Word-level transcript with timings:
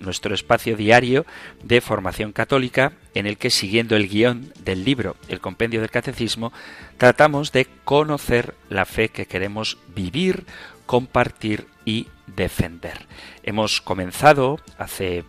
nuestro 0.00 0.34
espacio 0.34 0.76
diario 0.76 1.26
de 1.62 1.80
formación 1.80 2.32
católica 2.32 2.92
en 3.14 3.26
el 3.26 3.36
que, 3.38 3.50
siguiendo 3.50 3.96
el 3.96 4.08
guion 4.08 4.52
del 4.62 4.84
libro 4.84 5.16
El 5.28 5.40
Compendio 5.40 5.80
del 5.80 5.90
Catecismo, 5.90 6.52
tratamos 6.98 7.52
de 7.52 7.66
conocer 7.84 8.54
la 8.68 8.84
fe 8.84 9.08
que 9.08 9.26
queremos 9.26 9.78
vivir, 9.94 10.44
compartir 10.86 11.66
y 11.84 12.08
defender. 12.26 13.06
Hemos 13.42 13.80
comenzado 13.80 14.60
hace 14.78 15.24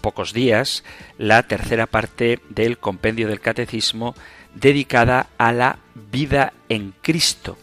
pocos 0.00 0.32
días 0.32 0.84
la 1.18 1.42
tercera 1.44 1.86
parte 1.86 2.40
del 2.48 2.78
compendio 2.78 3.28
del 3.28 3.40
catecismo 3.40 4.14
dedicada 4.54 5.28
a 5.38 5.52
la 5.52 5.78
vida 6.10 6.52
en 6.68 6.94
Cristo, 7.02 7.58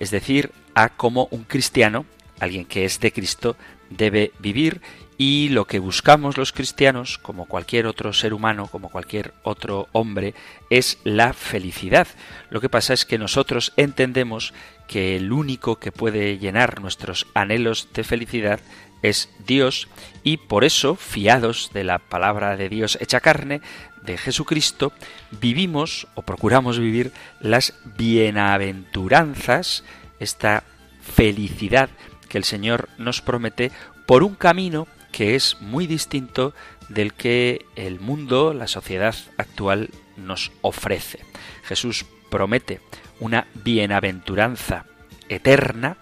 es 0.00 0.10
decir, 0.10 0.50
a 0.74 0.88
cómo 0.88 1.28
un 1.30 1.44
cristiano, 1.44 2.06
alguien 2.40 2.64
que 2.64 2.84
es 2.84 2.98
de 3.00 3.12
Cristo, 3.12 3.56
debe 3.90 4.32
vivir 4.38 4.80
y 5.24 5.50
lo 5.50 5.66
que 5.66 5.78
buscamos 5.78 6.36
los 6.36 6.50
cristianos, 6.50 7.16
como 7.16 7.46
cualquier 7.46 7.86
otro 7.86 8.12
ser 8.12 8.34
humano, 8.34 8.66
como 8.66 8.88
cualquier 8.88 9.32
otro 9.44 9.86
hombre, 9.92 10.34
es 10.68 10.98
la 11.04 11.32
felicidad. 11.32 12.08
Lo 12.50 12.60
que 12.60 12.68
pasa 12.68 12.92
es 12.92 13.04
que 13.04 13.18
nosotros 13.18 13.72
entendemos 13.76 14.52
que 14.88 15.14
el 15.14 15.30
único 15.30 15.78
que 15.78 15.92
puede 15.92 16.38
llenar 16.38 16.80
nuestros 16.80 17.28
anhelos 17.34 17.86
de 17.94 18.02
felicidad 18.02 18.58
es 19.02 19.28
Dios 19.46 19.86
y 20.24 20.38
por 20.38 20.64
eso, 20.64 20.96
fiados 20.96 21.70
de 21.72 21.84
la 21.84 22.00
palabra 22.00 22.56
de 22.56 22.68
Dios 22.68 22.98
hecha 23.00 23.20
carne, 23.20 23.60
de 24.02 24.18
Jesucristo, 24.18 24.92
vivimos 25.30 26.08
o 26.16 26.22
procuramos 26.22 26.80
vivir 26.80 27.12
las 27.38 27.74
bienaventuranzas, 27.96 29.84
esta 30.18 30.64
felicidad 31.00 31.90
que 32.28 32.38
el 32.38 32.44
Señor 32.44 32.88
nos 32.98 33.20
promete 33.20 33.70
por 34.04 34.24
un 34.24 34.34
camino 34.34 34.88
que 35.12 35.36
es 35.36 35.58
muy 35.60 35.86
distinto 35.86 36.54
del 36.88 37.14
que 37.14 37.64
el 37.76 38.00
mundo, 38.00 38.52
la 38.54 38.66
sociedad 38.66 39.14
actual 39.36 39.90
nos 40.16 40.50
ofrece. 40.62 41.20
Jesús 41.62 42.04
promete 42.30 42.80
una 43.20 43.46
bienaventuranza 43.54 44.86
eterna 45.28 45.98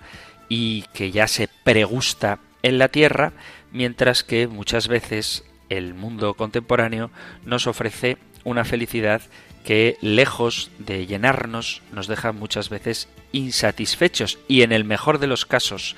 y 0.49 0.83
que 0.95 1.11
ya 1.11 1.29
se 1.29 1.49
pregusta 1.65 2.39
en 2.63 2.79
la 2.79 2.89
tierra, 2.89 3.33
mientras 3.73 4.25
que 4.25 4.47
muchas 4.47 4.89
veces 4.89 5.45
el 5.69 5.95
mundo 5.95 6.35
contemporáneo 6.35 7.11
nos 7.45 7.67
ofrece 7.67 8.19
una 8.45 8.65
felicidad 8.65 9.23
que 9.65 9.97
lejos 10.01 10.71
de 10.79 11.07
llenarnos 11.07 11.83
nos 11.93 12.07
deja 12.07 12.33
muchas 12.33 12.71
veces 12.71 13.09
insatisfechos 13.33 14.39
y 14.49 14.63
en 14.63 14.73
el 14.73 14.85
mejor 14.85 15.19
de 15.19 15.27
los 15.27 15.45
casos 15.45 15.97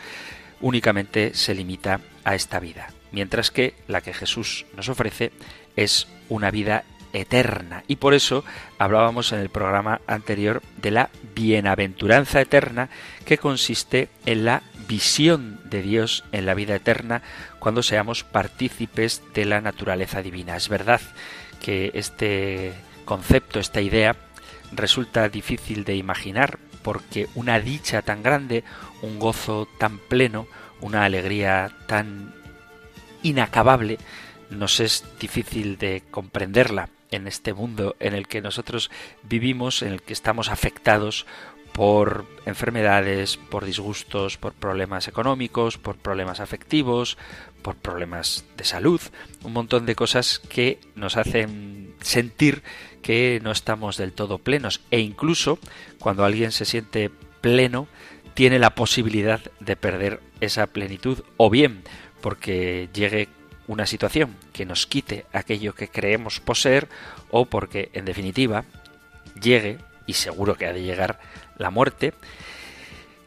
únicamente 0.60 1.34
se 1.34 1.54
limita 1.54 2.00
a 2.24 2.34
esta 2.34 2.60
vida, 2.60 2.88
mientras 3.12 3.50
que 3.50 3.74
la 3.88 4.00
que 4.00 4.14
Jesús 4.14 4.66
nos 4.76 4.88
ofrece 4.88 5.32
es 5.76 6.08
una 6.28 6.50
vida 6.50 6.84
eterna. 7.12 7.84
Y 7.88 7.96
por 7.96 8.14
eso 8.14 8.44
hablábamos 8.78 9.32
en 9.32 9.40
el 9.40 9.50
programa 9.50 10.00
anterior 10.06 10.62
de 10.78 10.90
la 10.90 11.10
bienaventuranza 11.34 12.40
eterna 12.40 12.88
que 13.24 13.38
consiste 13.38 14.08
en 14.26 14.44
la 14.44 14.62
visión 14.88 15.60
de 15.64 15.82
Dios 15.82 16.24
en 16.32 16.46
la 16.46 16.54
vida 16.54 16.74
eterna 16.74 17.22
cuando 17.58 17.82
seamos 17.82 18.24
partícipes 18.24 19.22
de 19.34 19.44
la 19.44 19.60
naturaleza 19.60 20.22
divina. 20.22 20.56
Es 20.56 20.68
verdad 20.68 21.00
que 21.60 21.90
este 21.94 22.72
concepto, 23.04 23.60
esta 23.60 23.80
idea, 23.80 24.16
resulta 24.72 25.28
difícil 25.28 25.84
de 25.84 25.96
imaginar 25.96 26.58
porque 26.82 27.28
una 27.34 27.60
dicha 27.60 28.02
tan 28.02 28.22
grande, 28.22 28.64
un 29.02 29.18
gozo 29.18 29.68
tan 29.78 29.98
pleno, 29.98 30.46
una 30.80 31.04
alegría 31.04 31.70
tan 31.86 32.34
inacabable, 33.22 33.98
nos 34.50 34.80
es 34.80 35.04
difícil 35.18 35.78
de 35.78 36.02
comprenderla 36.10 36.88
en 37.10 37.26
este 37.26 37.54
mundo 37.54 37.96
en 38.00 38.14
el 38.14 38.26
que 38.26 38.40
nosotros 38.40 38.90
vivimos, 39.22 39.82
en 39.82 39.92
el 39.92 40.02
que 40.02 40.12
estamos 40.12 40.48
afectados 40.48 41.26
por 41.72 42.26
enfermedades, 42.44 43.38
por 43.38 43.64
disgustos, 43.64 44.36
por 44.36 44.52
problemas 44.52 45.08
económicos, 45.08 45.78
por 45.78 45.96
problemas 45.96 46.40
afectivos, 46.40 47.16
por 47.62 47.76
problemas 47.76 48.44
de 48.56 48.64
salud, 48.64 49.00
un 49.42 49.52
montón 49.52 49.86
de 49.86 49.94
cosas 49.94 50.38
que 50.38 50.78
nos 50.94 51.16
hacen 51.16 51.94
sentir 52.00 52.62
que 53.00 53.40
no 53.42 53.52
estamos 53.52 53.96
del 53.96 54.12
todo 54.12 54.38
plenos. 54.38 54.80
E 54.90 55.00
incluso 55.00 55.58
cuando 55.98 56.24
alguien 56.24 56.52
se 56.52 56.64
siente 56.64 57.10
pleno 57.40 57.88
tiene 58.34 58.58
la 58.58 58.74
posibilidad 58.74 59.40
de 59.60 59.76
perder 59.76 60.20
esa 60.40 60.66
plenitud 60.66 61.22
o 61.36 61.50
bien 61.50 61.82
porque 62.22 62.88
llegue 62.94 63.28
una 63.66 63.84
situación 63.84 64.34
que 64.54 64.64
nos 64.64 64.86
quite 64.86 65.26
aquello 65.32 65.74
que 65.74 65.88
creemos 65.88 66.40
poseer 66.40 66.88
o 67.30 67.44
porque, 67.44 67.90
en 67.92 68.06
definitiva, 68.06 68.64
llegue, 69.40 69.78
y 70.06 70.14
seguro 70.14 70.56
que 70.56 70.66
ha 70.66 70.72
de 70.72 70.82
llegar, 70.82 71.20
la 71.58 71.70
muerte, 71.70 72.14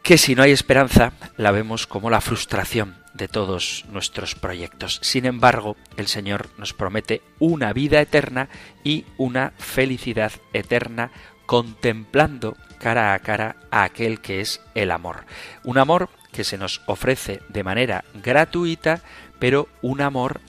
que 0.02 0.18
si 0.18 0.34
no 0.34 0.42
hay 0.42 0.52
esperanza 0.52 1.12
la 1.36 1.50
vemos 1.50 1.86
como 1.86 2.10
la 2.10 2.20
frustración 2.20 2.96
de 3.14 3.28
todos 3.28 3.84
nuestros 3.90 4.34
proyectos. 4.34 5.00
Sin 5.02 5.24
embargo, 5.24 5.76
el 5.96 6.06
Señor 6.06 6.50
nos 6.58 6.74
promete 6.74 7.22
una 7.38 7.72
vida 7.72 8.00
eterna 8.00 8.48
y 8.84 9.04
una 9.16 9.52
felicidad 9.58 10.32
eterna 10.52 11.10
contemplando 11.46 12.56
cara 12.78 13.14
a 13.14 13.18
cara 13.20 13.56
a 13.70 13.84
aquel 13.84 14.20
que 14.20 14.40
es 14.40 14.60
el 14.74 14.90
amor. 14.90 15.24
Un 15.64 15.78
amor 15.78 16.10
que 16.36 16.44
se 16.44 16.58
nos 16.58 16.82
ofrece 16.86 17.40
de 17.48 17.64
manera 17.64 18.04
gratuita 18.22 19.00
pero 19.38 19.68
un 19.80 20.02
amor 20.02 20.40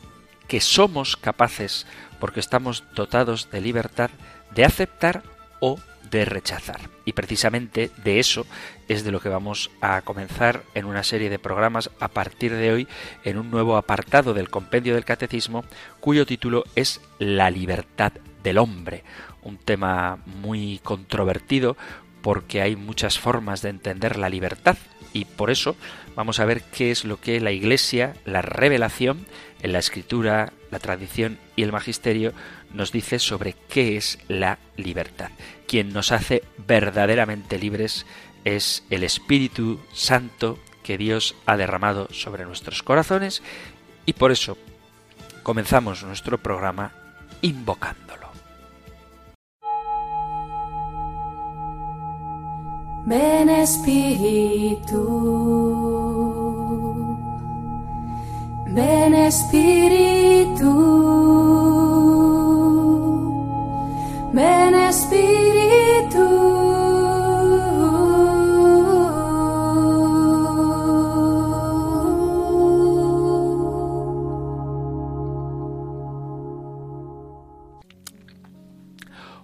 que 0.47 0.59
somos 0.61 1.17
capaces, 1.17 1.87
porque 2.19 2.39
estamos 2.39 2.83
dotados 2.93 3.49
de 3.51 3.61
libertad, 3.61 4.09
de 4.53 4.65
aceptar 4.65 5.23
o 5.59 5.79
de 6.09 6.25
rechazar. 6.25 6.89
Y 7.05 7.13
precisamente 7.13 7.91
de 8.03 8.19
eso 8.19 8.45
es 8.87 9.03
de 9.03 9.11
lo 9.11 9.19
que 9.19 9.29
vamos 9.29 9.71
a 9.81 10.01
comenzar 10.01 10.63
en 10.73 10.85
una 10.85 11.03
serie 11.03 11.29
de 11.29 11.39
programas 11.39 11.89
a 11.99 12.07
partir 12.07 12.53
de 12.53 12.71
hoy 12.71 12.87
en 13.23 13.37
un 13.37 13.51
nuevo 13.51 13.77
apartado 13.77 14.33
del 14.33 14.49
compendio 14.49 14.93
del 14.93 15.05
catecismo 15.05 15.65
cuyo 15.99 16.25
título 16.25 16.63
es 16.75 17.01
La 17.19 17.49
libertad 17.49 18.13
del 18.43 18.57
hombre, 18.57 19.03
un 19.41 19.57
tema 19.57 20.19
muy 20.25 20.79
controvertido 20.83 21.75
porque 22.21 22.61
hay 22.61 22.75
muchas 22.75 23.19
formas 23.19 23.61
de 23.61 23.69
entender 23.69 24.17
la 24.17 24.29
libertad 24.29 24.77
y 25.13 25.25
por 25.25 25.50
eso 25.51 25.75
vamos 26.16 26.40
a 26.40 26.45
ver 26.45 26.63
qué 26.63 26.92
es 26.92 27.06
lo 27.06 27.19
que 27.19 27.39
la 27.39 27.51
Iglesia, 27.51 28.15
la 28.25 28.42
revelación 28.42 29.25
en 29.62 29.74
la 29.74 29.80
escritura, 29.80 30.54
la 30.71 30.80
tradición 30.80 31.38
y 31.56 31.63
el 31.63 31.71
magisterio 31.71 32.33
nos 32.74 32.92
dice 32.92 33.19
sobre 33.19 33.56
qué 33.69 33.98
es 33.98 34.19
la 34.27 34.59
libertad. 34.75 35.31
Quien 35.68 35.94
nos 35.94 36.12
hace 36.12 36.44
verdaderamente 36.57 37.57
libres 37.57 38.06
es 38.45 38.83
el 38.89 39.04
Espíritu 39.04 39.80
Santo 39.94 40.59
que 40.83 40.98
Dios 40.98 41.36
ha 41.45 41.57
derramado 41.57 42.07
sobre 42.12 42.45
nuestros 42.45 42.83
corazones 42.83 43.42
y 44.06 44.13
por 44.13 44.31
eso 44.31 44.57
comenzamos 45.44 46.03
nuestro 46.03 46.38
programa 46.38 46.94
invocándolo. 47.42 48.06
Ven 53.09 53.48
Espíritu, 53.50 55.01
ven 58.68 59.13
Espíritu, 59.15 60.74
ven 64.33 64.75
Espíritu. 64.75 66.27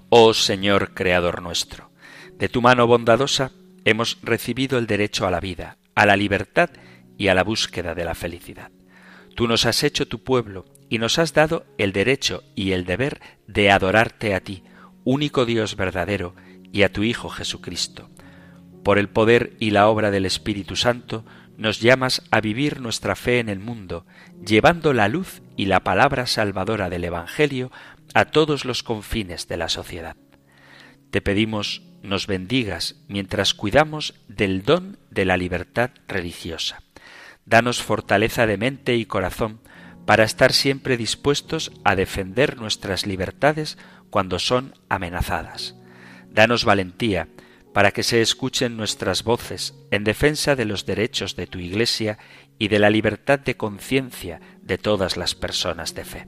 Oh 0.09 0.33
Señor 0.33 0.93
Creador 0.93 1.41
nuestro 1.41 1.92
de 2.37 2.49
tu 2.49 2.61
mano 2.61 2.87
bondadosa 2.87 3.51
hemos 3.85 4.17
recibido 4.21 4.77
el 4.77 4.87
derecho 4.87 5.27
a 5.27 5.31
la 5.31 5.39
vida, 5.39 5.77
a 5.95 6.05
la 6.05 6.17
libertad 6.17 6.69
y 7.17 7.27
a 7.27 7.35
la 7.35 7.43
búsqueda 7.43 7.95
de 7.95 8.05
la 8.05 8.15
felicidad. 8.15 8.71
Tú 9.35 9.47
nos 9.47 9.65
has 9.65 9.83
hecho 9.83 10.07
tu 10.07 10.23
pueblo 10.23 10.65
y 10.89 10.99
nos 10.99 11.19
has 11.19 11.33
dado 11.33 11.65
el 11.77 11.91
derecho 11.91 12.43
y 12.55 12.71
el 12.71 12.85
deber 12.85 13.19
de 13.47 13.71
adorarte 13.71 14.35
a 14.35 14.41
ti, 14.41 14.63
único 15.03 15.45
Dios 15.45 15.75
verdadero, 15.75 16.35
y 16.71 16.83
a 16.83 16.91
tu 16.91 17.03
Hijo 17.03 17.29
Jesucristo. 17.29 18.09
Por 18.83 18.97
el 18.97 19.09
poder 19.09 19.55
y 19.59 19.71
la 19.71 19.87
obra 19.87 20.11
del 20.11 20.25
Espíritu 20.25 20.75
Santo, 20.75 21.23
nos 21.57 21.79
llamas 21.79 22.23
a 22.31 22.41
vivir 22.41 22.81
nuestra 22.81 23.15
fe 23.15 23.39
en 23.39 23.47
el 23.47 23.59
mundo, 23.59 24.05
llevando 24.43 24.91
la 24.91 25.07
luz 25.07 25.41
y 25.55 25.65
la 25.65 25.81
palabra 25.81 26.25
salvadora 26.25 26.89
del 26.89 27.03
Evangelio 27.03 27.71
a 28.13 28.25
todos 28.25 28.65
los 28.65 28.83
confines 28.83 29.47
de 29.47 29.57
la 29.57 29.69
sociedad. 29.69 30.15
Te 31.13 31.21
pedimos 31.21 31.83
nos 32.01 32.25
bendigas 32.25 32.95
mientras 33.07 33.53
cuidamos 33.53 34.15
del 34.27 34.63
don 34.63 34.97
de 35.11 35.25
la 35.25 35.37
libertad 35.37 35.91
religiosa. 36.07 36.81
Danos 37.45 37.83
fortaleza 37.83 38.47
de 38.47 38.57
mente 38.57 38.95
y 38.95 39.05
corazón 39.05 39.59
para 40.07 40.23
estar 40.23 40.53
siempre 40.53 40.97
dispuestos 40.97 41.71
a 41.83 41.95
defender 41.95 42.57
nuestras 42.57 43.05
libertades 43.05 43.77
cuando 44.09 44.39
son 44.39 44.73
amenazadas. 44.89 45.75
Danos 46.31 46.65
valentía 46.65 47.27
para 47.75 47.91
que 47.91 48.01
se 48.01 48.19
escuchen 48.19 48.75
nuestras 48.75 49.23
voces 49.23 49.75
en 49.91 50.03
defensa 50.03 50.55
de 50.55 50.65
los 50.65 50.87
derechos 50.87 51.35
de 51.35 51.45
tu 51.45 51.59
Iglesia 51.59 52.17
y 52.57 52.69
de 52.69 52.79
la 52.79 52.89
libertad 52.89 53.37
de 53.37 53.55
conciencia 53.55 54.41
de 54.63 54.79
todas 54.79 55.15
las 55.15 55.35
personas 55.35 55.93
de 55.93 56.05
fe. 56.05 56.27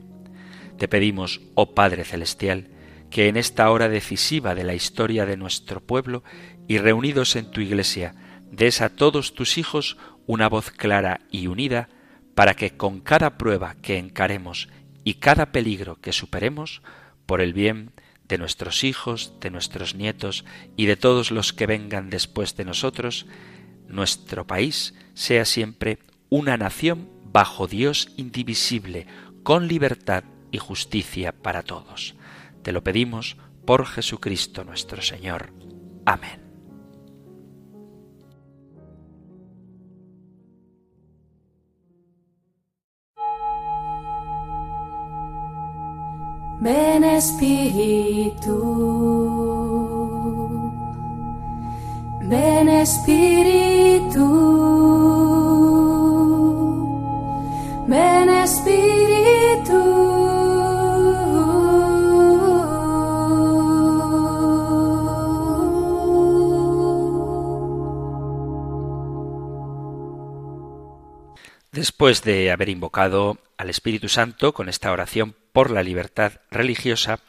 Te 0.78 0.86
pedimos, 0.86 1.40
oh 1.56 1.74
Padre 1.74 2.04
Celestial, 2.04 2.68
que 3.10 3.28
en 3.28 3.36
esta 3.36 3.70
hora 3.70 3.88
decisiva 3.88 4.54
de 4.54 4.64
la 4.64 4.74
historia 4.74 5.26
de 5.26 5.36
nuestro 5.36 5.80
pueblo 5.80 6.22
y 6.68 6.78
reunidos 6.78 7.36
en 7.36 7.50
tu 7.50 7.60
Iglesia, 7.60 8.14
des 8.50 8.80
a 8.80 8.88
todos 8.88 9.34
tus 9.34 9.58
hijos 9.58 9.96
una 10.26 10.48
voz 10.48 10.70
clara 10.70 11.20
y 11.30 11.46
unida 11.46 11.88
para 12.34 12.54
que 12.54 12.76
con 12.76 13.00
cada 13.00 13.38
prueba 13.38 13.76
que 13.76 13.98
encaremos 13.98 14.68
y 15.04 15.14
cada 15.14 15.52
peligro 15.52 16.00
que 16.00 16.12
superemos, 16.12 16.82
por 17.26 17.40
el 17.40 17.52
bien 17.52 17.92
de 18.28 18.38
nuestros 18.38 18.82
hijos, 18.82 19.34
de 19.40 19.50
nuestros 19.50 19.94
nietos 19.94 20.44
y 20.76 20.86
de 20.86 20.96
todos 20.96 21.30
los 21.30 21.52
que 21.52 21.66
vengan 21.66 22.10
después 22.10 22.56
de 22.56 22.64
nosotros, 22.64 23.26
nuestro 23.88 24.46
país 24.46 24.94
sea 25.14 25.44
siempre 25.44 25.98
una 26.28 26.56
nación 26.56 27.08
bajo 27.24 27.68
Dios 27.68 28.08
indivisible, 28.16 29.06
con 29.42 29.68
libertad 29.68 30.24
y 30.50 30.58
justicia 30.58 31.32
para 31.32 31.62
todos. 31.62 32.15
Te 32.66 32.72
lo 32.72 32.82
pedimos 32.82 33.36
por 33.64 33.86
Jesucristo 33.86 34.64
nuestro 34.64 35.00
Señor. 35.00 35.52
Amén. 36.04 36.40
Ven 46.60 47.04
Espíritu, 47.04 48.58
ven 52.22 52.68
Espíritu, 52.68 54.26
ven 57.86 58.28
Espíritu. 58.28 58.85
Después 71.96 72.20
de 72.24 72.50
haber 72.50 72.68
invocado 72.68 73.38
al 73.56 73.70
Espíritu 73.70 74.10
Santo 74.10 74.52
con 74.52 74.68
esta 74.68 74.92
oración 74.92 75.34
por 75.54 75.70
la 75.70 75.82
libertad 75.82 76.32
religiosa, 76.50 77.20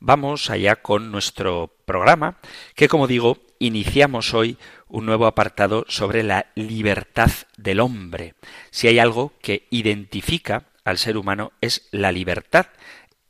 vamos 0.00 0.50
allá 0.50 0.74
con 0.74 1.12
nuestro 1.12 1.72
programa, 1.84 2.36
que 2.74 2.88
como 2.88 3.06
digo, 3.06 3.38
iniciamos 3.60 4.34
hoy 4.34 4.58
un 4.88 5.06
nuevo 5.06 5.26
apartado 5.26 5.84
sobre 5.86 6.24
la 6.24 6.46
libertad 6.56 7.30
del 7.56 7.78
hombre. 7.78 8.34
Si 8.72 8.88
hay 8.88 8.98
algo 8.98 9.32
que 9.40 9.68
identifica 9.70 10.64
al 10.82 10.98
ser 10.98 11.18
humano 11.18 11.52
es 11.60 11.86
la 11.92 12.10
libertad. 12.10 12.66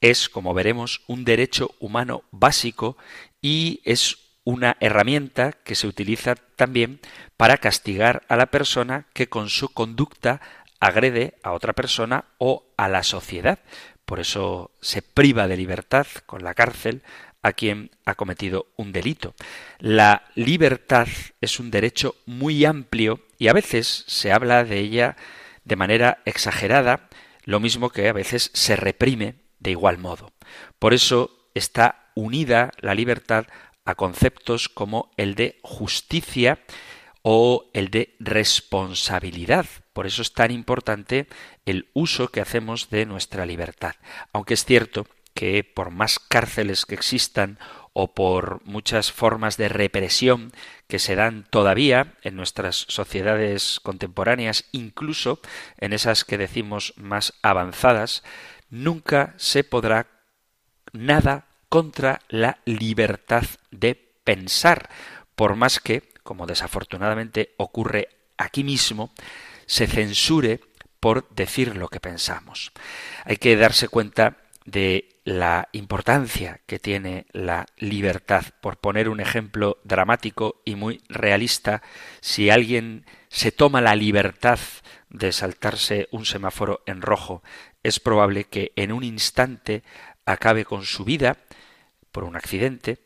Es, 0.01 0.31
como 0.31 0.55
veremos, 0.55 1.03
un 1.09 1.27
derecho 1.27 1.73
humano 1.79 2.25
básico 2.31 2.97
y 3.43 3.83
es 3.85 4.17
una 4.45 4.79
herramienta 4.81 5.53
que 5.53 5.75
se 5.75 5.89
utiliza 5.89 6.37
también 6.37 7.01
para 7.37 7.59
castigar 7.59 8.23
a 8.29 8.37
la 8.37 8.47
persona 8.47 9.09
que 9.13 9.29
con 9.29 9.51
su 9.51 9.69
conducta 9.69 10.41
agrede 10.87 11.35
a 11.43 11.53
otra 11.53 11.73
persona 11.73 12.25
o 12.39 12.67
a 12.77 12.89
la 12.89 13.03
sociedad. 13.03 13.59
Por 14.05 14.21
eso 14.21 14.71
se 14.81 15.03
priva 15.03 15.49
de 15.49 15.57
libertad 15.57 16.07
con 16.27 16.45
la 16.45 16.55
cárcel 16.55 17.03
a 17.43 17.53
quien 17.53 17.91
ha 18.05 18.15
cometido 18.15 18.67
un 18.77 18.93
delito. 18.93 19.35
La 19.79 20.25
libertad 20.35 21.07
es 21.41 21.61
un 21.61 21.71
derecho 21.71 22.17
muy 22.27 22.65
amplio 22.65 23.21
y 23.39 23.49
a 23.49 23.53
veces 23.53 24.05
se 24.07 24.33
habla 24.33 24.65
de 24.65 24.79
ella 24.79 25.17
de 25.65 25.77
manera 25.77 26.19
exagerada, 26.25 27.09
lo 27.45 27.61
mismo 27.61 27.91
que 27.91 28.09
a 28.09 28.13
veces 28.13 28.51
se 28.55 28.77
reprime 28.77 29.37
de 29.61 29.71
igual 29.73 29.99
modo. 29.99 30.33
Por 30.79 30.95
eso 30.95 31.49
está 31.55 32.11
unida 32.15 32.73
la 32.81 32.95
libertad 32.95 33.47
a 33.85 33.95
conceptos 33.95 34.69
como 34.69 35.13
el 35.17 35.35
de 35.35 35.59
justicia 35.63 36.59
o 37.29 37.69
el 37.73 37.91
de 37.91 38.15
responsabilidad. 38.21 39.67
Por 39.93 40.07
eso 40.07 40.23
es 40.23 40.33
tan 40.33 40.53
importante 40.53 41.27
el 41.65 41.91
uso 41.93 42.29
que 42.29 42.41
hacemos 42.41 42.89
de 42.89 43.05
nuestra 43.05 43.45
libertad. 43.47 43.97
Aunque 44.33 44.55
es 44.55 44.65
cierto 44.65 45.09
que 45.35 45.65
por 45.65 45.91
más 45.91 46.21
cárceles 46.21 46.87
que 46.87 46.95
existan 46.95 47.59
o 47.93 48.15
por 48.15 48.65
muchas 48.65 49.11
formas 49.11 49.57
de 49.57 49.69
represión 49.69 50.53
que 50.87 51.01
se 51.01 51.17
dan 51.17 51.49
todavía 51.51 52.15
en 52.23 52.37
nuestras 52.37 52.77
sociedades 52.77 53.81
contemporáneas, 53.81 54.67
incluso 54.71 55.41
en 55.79 55.95
esas 55.95 56.25
que 56.25 56.39
decimos 56.39 56.95
más 56.97 57.35
avanzadas, 57.43 58.23
nunca 58.71 59.35
se 59.37 59.65
podrá 59.65 60.07
nada 60.93 61.49
contra 61.71 62.21
la 62.29 62.61
libertad 62.67 63.47
de 63.73 63.97
pensar, 64.23 64.91
por 65.35 65.57
más 65.57 65.81
que, 65.81 66.15
como 66.27 66.45
desafortunadamente 66.45 67.55
ocurre 67.57 68.09
aquí 68.37 68.65
mismo, 68.65 69.15
se 69.65 69.87
censure 69.87 70.61
por 71.01 71.29
decir 71.31 71.77
lo 71.77 71.89
que 71.89 72.01
pensamos. 72.01 72.73
Hay 73.25 73.39
que 73.39 73.57
darse 73.57 73.89
cuenta 73.89 74.37
de 74.67 75.21
la 75.25 75.69
importancia 75.73 76.61
que 76.67 76.79
tiene 76.79 77.27
la 77.33 77.67
libertad. 77.79 78.45
Por 78.61 78.79
poner 78.79 79.09
un 79.09 79.21
ejemplo 79.21 79.79
dramático 79.85 80.61
y 80.65 80.75
muy 80.75 81.01
realista, 81.09 81.83
si 82.21 82.51
alguien 82.51 83.07
se 83.29 83.53
toma 83.53 83.81
la 83.81 83.95
libertad 83.95 84.59
de 85.09 85.33
saltarse 85.33 86.09
un 86.11 86.27
semáforo 86.27 86.83
en 86.87 87.01
rojo, 87.01 87.43
es 87.83 88.01
probable 88.01 88.45
que 88.45 88.73
en 88.77 88.93
un 88.93 89.05
instante 89.05 89.85
acabe 90.25 90.65
con 90.65 90.85
su 90.85 91.05
vida 91.05 91.39
por 92.11 92.25
un 92.25 92.35
accidente, 92.35 92.99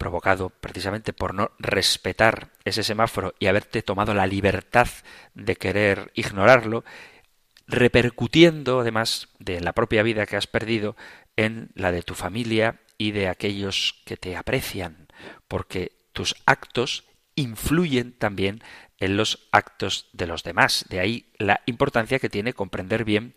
provocado 0.00 0.48
precisamente 0.48 1.12
por 1.12 1.34
no 1.34 1.50
respetar 1.58 2.48
ese 2.64 2.82
semáforo 2.82 3.34
y 3.38 3.48
haberte 3.48 3.82
tomado 3.82 4.14
la 4.14 4.26
libertad 4.26 4.88
de 5.34 5.56
querer 5.56 6.10
ignorarlo, 6.14 6.84
repercutiendo 7.66 8.80
además 8.80 9.28
de 9.38 9.60
la 9.60 9.74
propia 9.74 10.02
vida 10.02 10.24
que 10.24 10.36
has 10.36 10.46
perdido 10.46 10.96
en 11.36 11.68
la 11.74 11.92
de 11.92 12.02
tu 12.02 12.14
familia 12.14 12.80
y 12.96 13.10
de 13.10 13.28
aquellos 13.28 14.00
que 14.06 14.16
te 14.16 14.36
aprecian, 14.36 15.06
porque 15.48 15.92
tus 16.14 16.34
actos 16.46 17.04
influyen 17.34 18.12
también 18.12 18.62
en 19.00 19.18
los 19.18 19.48
actos 19.52 20.08
de 20.14 20.26
los 20.26 20.42
demás. 20.44 20.86
De 20.88 21.00
ahí 21.00 21.26
la 21.36 21.60
importancia 21.66 22.18
que 22.18 22.30
tiene 22.30 22.54
comprender 22.54 23.04
bien 23.04 23.34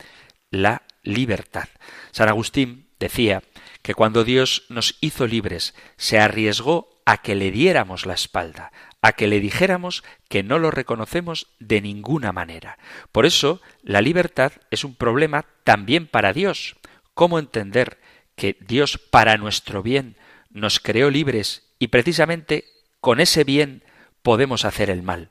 la 0.50 0.84
libertad. 1.02 1.68
San 2.12 2.30
Agustín 2.30 2.83
decía 3.04 3.44
que 3.82 3.94
cuando 3.94 4.24
Dios 4.24 4.64
nos 4.70 4.98
hizo 5.02 5.28
libres, 5.28 5.76
se 5.98 6.20
arriesgó 6.20 7.02
a 7.06 7.22
que 7.22 7.36
le 7.36 7.52
diéramos 7.52 8.06
la 8.06 8.14
espalda, 8.14 8.72
a 9.02 9.12
que 9.12 9.28
le 9.28 9.42
dijéramos 9.42 10.04
que 10.30 10.42
no 10.42 10.58
lo 10.58 10.72
reconocemos 10.72 11.48
de 11.60 11.82
ninguna 11.82 12.32
manera. 12.32 12.78
Por 13.12 13.26
eso, 13.26 13.62
la 13.82 14.02
libertad 14.02 14.54
es 14.72 14.86
un 14.86 14.96
problema 14.96 15.46
también 15.66 16.08
para 16.08 16.32
Dios. 16.32 16.78
¿Cómo 17.14 17.40
entender 17.40 18.00
que 18.38 18.56
Dios 18.62 18.98
para 18.98 19.36
nuestro 19.36 19.84
bien 19.84 20.16
nos 20.50 20.80
creó 20.80 21.10
libres 21.10 21.68
y 21.80 21.88
precisamente 21.88 22.64
con 23.02 23.20
ese 23.20 23.44
bien 23.44 23.84
podemos 24.22 24.64
hacer 24.64 24.90
el 24.90 25.04
mal? 25.04 25.30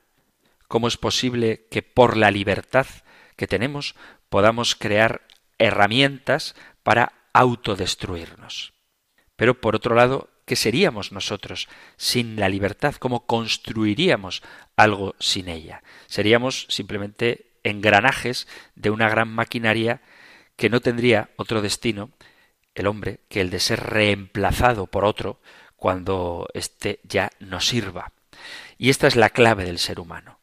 ¿Cómo 0.67 0.87
es 0.87 0.97
posible 0.97 1.65
que 1.71 1.81
por 1.81 2.17
la 2.17 2.29
libertad 2.29 2.85
que 3.35 3.47
tenemos 3.47 3.95
podamos 4.29 4.75
crear 4.75 5.21
herramientas 5.57 6.55
para 6.83 7.22
autodestruirnos. 7.33 8.73
Pero 9.35 9.59
por 9.59 9.75
otro 9.75 9.95
lado, 9.95 10.29
¿qué 10.45 10.55
seríamos 10.55 11.11
nosotros 11.11 11.67
sin 11.97 12.39
la 12.39 12.49
libertad? 12.49 12.95
¿Cómo 12.95 13.25
construiríamos 13.25 14.43
algo 14.75 15.15
sin 15.19 15.49
ella? 15.49 15.83
Seríamos 16.07 16.67
simplemente 16.69 17.57
engranajes 17.63 18.47
de 18.75 18.89
una 18.89 19.09
gran 19.09 19.29
maquinaria 19.29 20.01
que 20.55 20.69
no 20.69 20.81
tendría 20.81 21.31
otro 21.35 21.61
destino, 21.61 22.11
el 22.75 22.87
hombre, 22.87 23.21
que 23.29 23.41
el 23.41 23.49
de 23.49 23.59
ser 23.59 23.81
reemplazado 23.81 24.87
por 24.87 25.05
otro 25.05 25.41
cuando 25.75 26.47
éste 26.53 26.99
ya 27.03 27.31
no 27.39 27.59
sirva. 27.59 28.13
Y 28.77 28.89
esta 28.89 29.07
es 29.07 29.15
la 29.15 29.29
clave 29.29 29.65
del 29.65 29.79
ser 29.79 29.99
humano. 29.99 30.39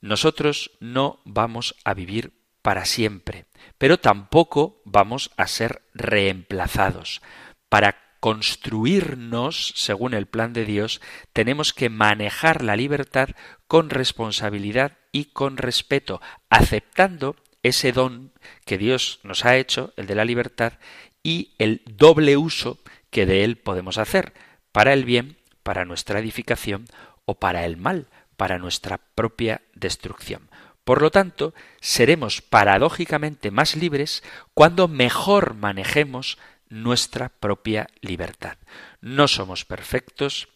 Nosotros 0.00 0.72
no 0.80 1.20
vamos 1.24 1.76
a 1.84 1.94
vivir 1.94 2.32
para 2.62 2.84
siempre, 2.84 3.46
pero 3.78 3.98
tampoco 3.98 4.80
vamos 4.84 5.30
a 5.36 5.46
ser 5.46 5.82
reemplazados. 5.94 7.22
Para 7.68 7.96
construirnos 8.20 9.72
según 9.76 10.14
el 10.14 10.26
plan 10.26 10.52
de 10.52 10.64
Dios, 10.64 11.00
tenemos 11.32 11.72
que 11.72 11.88
manejar 11.88 12.62
la 12.62 12.76
libertad 12.76 13.30
con 13.66 13.90
responsabilidad 13.90 14.98
y 15.10 15.26
con 15.26 15.56
respeto, 15.56 16.20
aceptando 16.50 17.36
ese 17.62 17.92
don 17.92 18.32
que 18.64 18.78
Dios 18.78 19.20
nos 19.22 19.44
ha 19.44 19.56
hecho, 19.56 19.92
el 19.96 20.06
de 20.06 20.14
la 20.14 20.24
libertad, 20.24 20.74
y 21.22 21.54
el 21.58 21.82
doble 21.86 22.36
uso 22.36 22.78
que 23.10 23.26
de 23.26 23.44
él 23.44 23.56
podemos 23.56 23.98
hacer, 23.98 24.32
para 24.72 24.92
el 24.92 25.04
bien, 25.04 25.36
para 25.62 25.84
nuestra 25.84 26.20
edificación 26.20 26.86
o 27.24 27.38
para 27.38 27.64
el 27.64 27.76
mal, 27.76 28.08
para 28.36 28.58
nuestra 28.58 28.98
propia 28.98 29.62
destrucción. 29.74 30.48
Por 30.84 31.02
lo 31.02 31.10
tanto, 31.10 31.54
seremos 31.80 32.42
paradójicamente 32.42 33.50
más 33.50 33.76
libres 33.76 34.22
cuando 34.54 34.88
mejor 34.88 35.54
manejemos 35.54 36.38
nuestra 36.68 37.28
propia 37.28 37.88
libertad. 38.00 38.56
No 39.00 39.28
somos 39.28 39.64
perfectos 39.64 40.48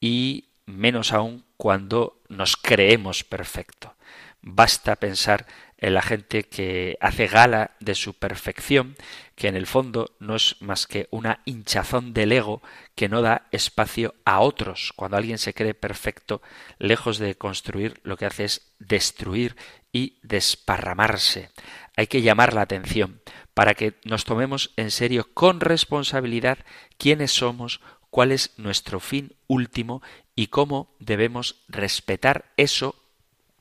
y 0.00 0.50
menos 0.66 1.12
aún 1.12 1.44
cuando 1.56 2.20
nos 2.28 2.56
creemos 2.56 3.24
perfecto. 3.24 3.96
Basta 4.40 4.96
pensar 4.96 5.46
en 5.78 5.94
la 5.94 6.02
gente 6.02 6.44
que 6.44 6.96
hace 7.00 7.26
gala 7.26 7.72
de 7.80 7.94
su 7.94 8.14
perfección, 8.14 8.96
que 9.42 9.48
en 9.48 9.56
el 9.56 9.66
fondo 9.66 10.14
no 10.20 10.36
es 10.36 10.54
más 10.60 10.86
que 10.86 11.08
una 11.10 11.40
hinchazón 11.46 12.14
del 12.14 12.30
ego 12.30 12.62
que 12.94 13.08
no 13.08 13.22
da 13.22 13.48
espacio 13.50 14.14
a 14.24 14.38
otros. 14.38 14.92
Cuando 14.94 15.16
alguien 15.16 15.36
se 15.36 15.52
cree 15.52 15.74
perfecto, 15.74 16.42
lejos 16.78 17.18
de 17.18 17.34
construir, 17.34 17.98
lo 18.04 18.16
que 18.16 18.26
hace 18.26 18.44
es 18.44 18.72
destruir 18.78 19.56
y 19.90 20.20
desparramarse. 20.22 21.50
Hay 21.96 22.06
que 22.06 22.22
llamar 22.22 22.54
la 22.54 22.60
atención 22.60 23.20
para 23.52 23.74
que 23.74 23.98
nos 24.04 24.24
tomemos 24.24 24.70
en 24.76 24.92
serio 24.92 25.26
con 25.34 25.58
responsabilidad 25.58 26.58
quiénes 26.96 27.32
somos, 27.32 27.80
cuál 28.10 28.30
es 28.30 28.52
nuestro 28.58 29.00
fin 29.00 29.34
último 29.48 30.02
y 30.36 30.46
cómo 30.46 30.94
debemos 31.00 31.64
respetar 31.66 32.52
eso 32.56 32.94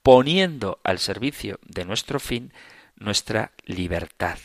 poniendo 0.03 0.79
al 0.83 0.99
servicio 0.99 1.59
de 1.65 1.85
nuestro 1.85 2.19
fin 2.19 2.53
nuestra 2.97 3.53
libertad. 3.65 4.37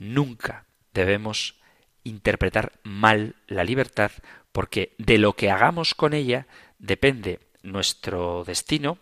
Nunca 0.00 0.64
debemos 0.94 1.60
interpretar 2.04 2.80
mal 2.84 3.36
la 3.46 3.64
libertad 3.64 4.10
porque 4.50 4.94
de 4.96 5.18
lo 5.18 5.34
que 5.34 5.50
hagamos 5.50 5.94
con 5.94 6.14
ella 6.14 6.46
depende 6.78 7.40
nuestro 7.62 8.42
destino, 8.44 8.96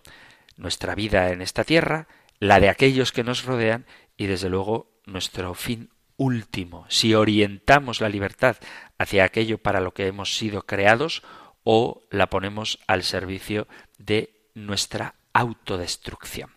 nuestra 0.56 0.96
vida 0.96 1.30
en 1.30 1.40
esta 1.40 1.62
tierra, 1.62 2.08
la 2.40 2.58
de 2.58 2.68
aquellos 2.68 3.12
que 3.12 3.22
nos 3.22 3.44
rodean 3.44 3.86
y 4.16 4.26
desde 4.26 4.48
luego 4.48 4.90
nuestro 5.06 5.54
fin 5.54 5.90
último. 6.16 6.84
Si 6.88 7.14
orientamos 7.14 8.00
la 8.00 8.08
libertad 8.08 8.56
hacia 8.98 9.22
aquello 9.22 9.58
para 9.58 9.80
lo 9.80 9.94
que 9.94 10.08
hemos 10.08 10.36
sido 10.36 10.66
creados 10.66 11.22
o 11.62 12.02
la 12.10 12.28
ponemos 12.28 12.80
al 12.88 13.04
servicio 13.04 13.68
de 13.98 14.50
nuestra 14.54 15.14
autodestrucción. 15.32 16.50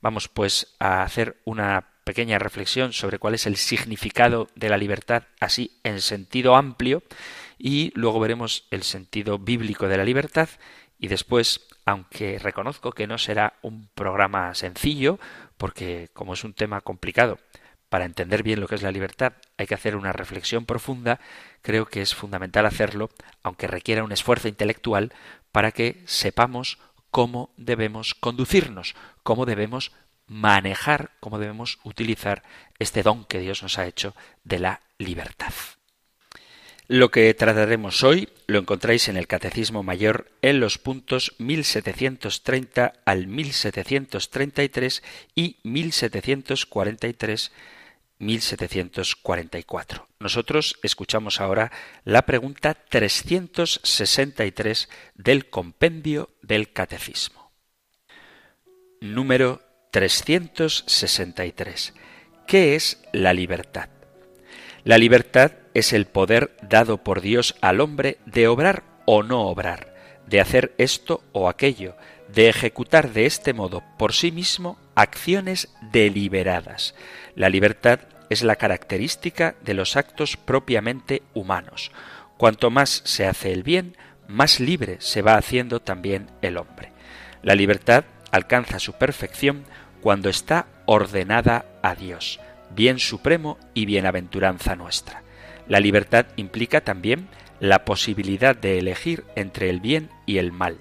Vamos 0.00 0.26
pues 0.26 0.74
a 0.80 1.04
hacer 1.04 1.40
una 1.44 1.93
pequeña 2.04 2.38
reflexión 2.38 2.92
sobre 2.92 3.18
cuál 3.18 3.34
es 3.34 3.46
el 3.46 3.56
significado 3.56 4.48
de 4.54 4.68
la 4.68 4.76
libertad 4.76 5.24
así 5.40 5.78
en 5.82 6.00
sentido 6.00 6.54
amplio 6.54 7.02
y 7.58 7.92
luego 7.94 8.20
veremos 8.20 8.66
el 8.70 8.82
sentido 8.82 9.38
bíblico 9.38 9.88
de 9.88 9.96
la 9.96 10.04
libertad 10.04 10.48
y 10.98 11.08
después, 11.08 11.66
aunque 11.84 12.38
reconozco 12.38 12.92
que 12.92 13.06
no 13.06 13.18
será 13.18 13.54
un 13.62 13.88
programa 13.94 14.54
sencillo, 14.54 15.18
porque 15.56 16.08
como 16.12 16.34
es 16.34 16.44
un 16.44 16.54
tema 16.54 16.80
complicado, 16.80 17.38
para 17.88 18.06
entender 18.06 18.42
bien 18.42 18.60
lo 18.60 18.68
que 18.68 18.74
es 18.74 18.82
la 18.82 18.90
libertad 18.90 19.34
hay 19.56 19.66
que 19.66 19.74
hacer 19.74 19.96
una 19.96 20.12
reflexión 20.12 20.66
profunda, 20.66 21.20
creo 21.62 21.86
que 21.86 22.02
es 22.02 22.14
fundamental 22.14 22.66
hacerlo, 22.66 23.10
aunque 23.42 23.66
requiera 23.66 24.04
un 24.04 24.12
esfuerzo 24.12 24.48
intelectual, 24.48 25.12
para 25.52 25.72
que 25.72 26.02
sepamos 26.06 26.78
cómo 27.10 27.50
debemos 27.56 28.14
conducirnos, 28.14 28.96
cómo 29.22 29.46
debemos 29.46 29.92
manejar, 30.26 31.12
cómo 31.20 31.38
debemos 31.38 31.78
utilizar 31.84 32.42
este 32.78 33.02
don 33.02 33.24
que 33.24 33.40
Dios 33.40 33.62
nos 33.62 33.78
ha 33.78 33.86
hecho 33.86 34.14
de 34.42 34.58
la 34.58 34.80
libertad. 34.98 35.52
Lo 36.86 37.10
que 37.10 37.32
trataremos 37.32 38.02
hoy 38.02 38.28
lo 38.46 38.58
encontráis 38.58 39.08
en 39.08 39.16
el 39.16 39.26
Catecismo 39.26 39.82
Mayor 39.82 40.30
en 40.42 40.60
los 40.60 40.76
puntos 40.76 41.34
1730 41.38 42.92
al 43.06 43.26
1733 43.26 45.02
y 45.34 45.56
1743 45.62 47.52
1744. 48.18 50.06
Nosotros 50.20 50.78
escuchamos 50.82 51.40
ahora 51.40 51.72
la 52.04 52.26
pregunta 52.26 52.74
363 52.74 54.90
del 55.14 55.48
compendio 55.48 56.28
del 56.42 56.70
Catecismo. 56.72 57.50
Número 59.00 59.62
363. 59.94 61.94
¿Qué 62.48 62.74
es 62.74 63.00
la 63.12 63.32
libertad? 63.32 63.90
La 64.82 64.98
libertad 64.98 65.52
es 65.72 65.92
el 65.92 66.06
poder 66.06 66.56
dado 66.62 66.98
por 66.98 67.20
Dios 67.20 67.54
al 67.60 67.80
hombre 67.80 68.18
de 68.26 68.48
obrar 68.48 68.82
o 69.06 69.22
no 69.22 69.42
obrar, 69.42 69.94
de 70.26 70.40
hacer 70.40 70.74
esto 70.78 71.22
o 71.30 71.48
aquello, 71.48 71.94
de 72.26 72.48
ejecutar 72.48 73.12
de 73.12 73.26
este 73.26 73.52
modo 73.52 73.84
por 73.96 74.14
sí 74.14 74.32
mismo 74.32 74.80
acciones 74.96 75.72
deliberadas. 75.92 76.96
La 77.36 77.48
libertad 77.48 78.00
es 78.30 78.42
la 78.42 78.56
característica 78.56 79.54
de 79.62 79.74
los 79.74 79.96
actos 79.96 80.36
propiamente 80.36 81.22
humanos. 81.34 81.92
Cuanto 82.36 82.68
más 82.68 83.02
se 83.04 83.28
hace 83.28 83.52
el 83.52 83.62
bien, 83.62 83.96
más 84.26 84.58
libre 84.58 84.96
se 84.98 85.22
va 85.22 85.36
haciendo 85.36 85.78
también 85.78 86.32
el 86.42 86.56
hombre. 86.56 86.90
La 87.42 87.54
libertad 87.54 88.02
alcanza 88.32 88.80
su 88.80 88.94
perfección 88.94 89.64
cuando 90.04 90.28
está 90.28 90.66
ordenada 90.84 91.64
a 91.82 91.94
Dios, 91.94 92.38
bien 92.76 92.98
supremo 92.98 93.56
y 93.72 93.86
bienaventuranza 93.86 94.76
nuestra. 94.76 95.22
La 95.66 95.80
libertad 95.80 96.26
implica 96.36 96.82
también 96.82 97.26
la 97.58 97.86
posibilidad 97.86 98.54
de 98.54 98.78
elegir 98.78 99.24
entre 99.34 99.70
el 99.70 99.80
bien 99.80 100.10
y 100.26 100.36
el 100.36 100.52
mal. 100.52 100.76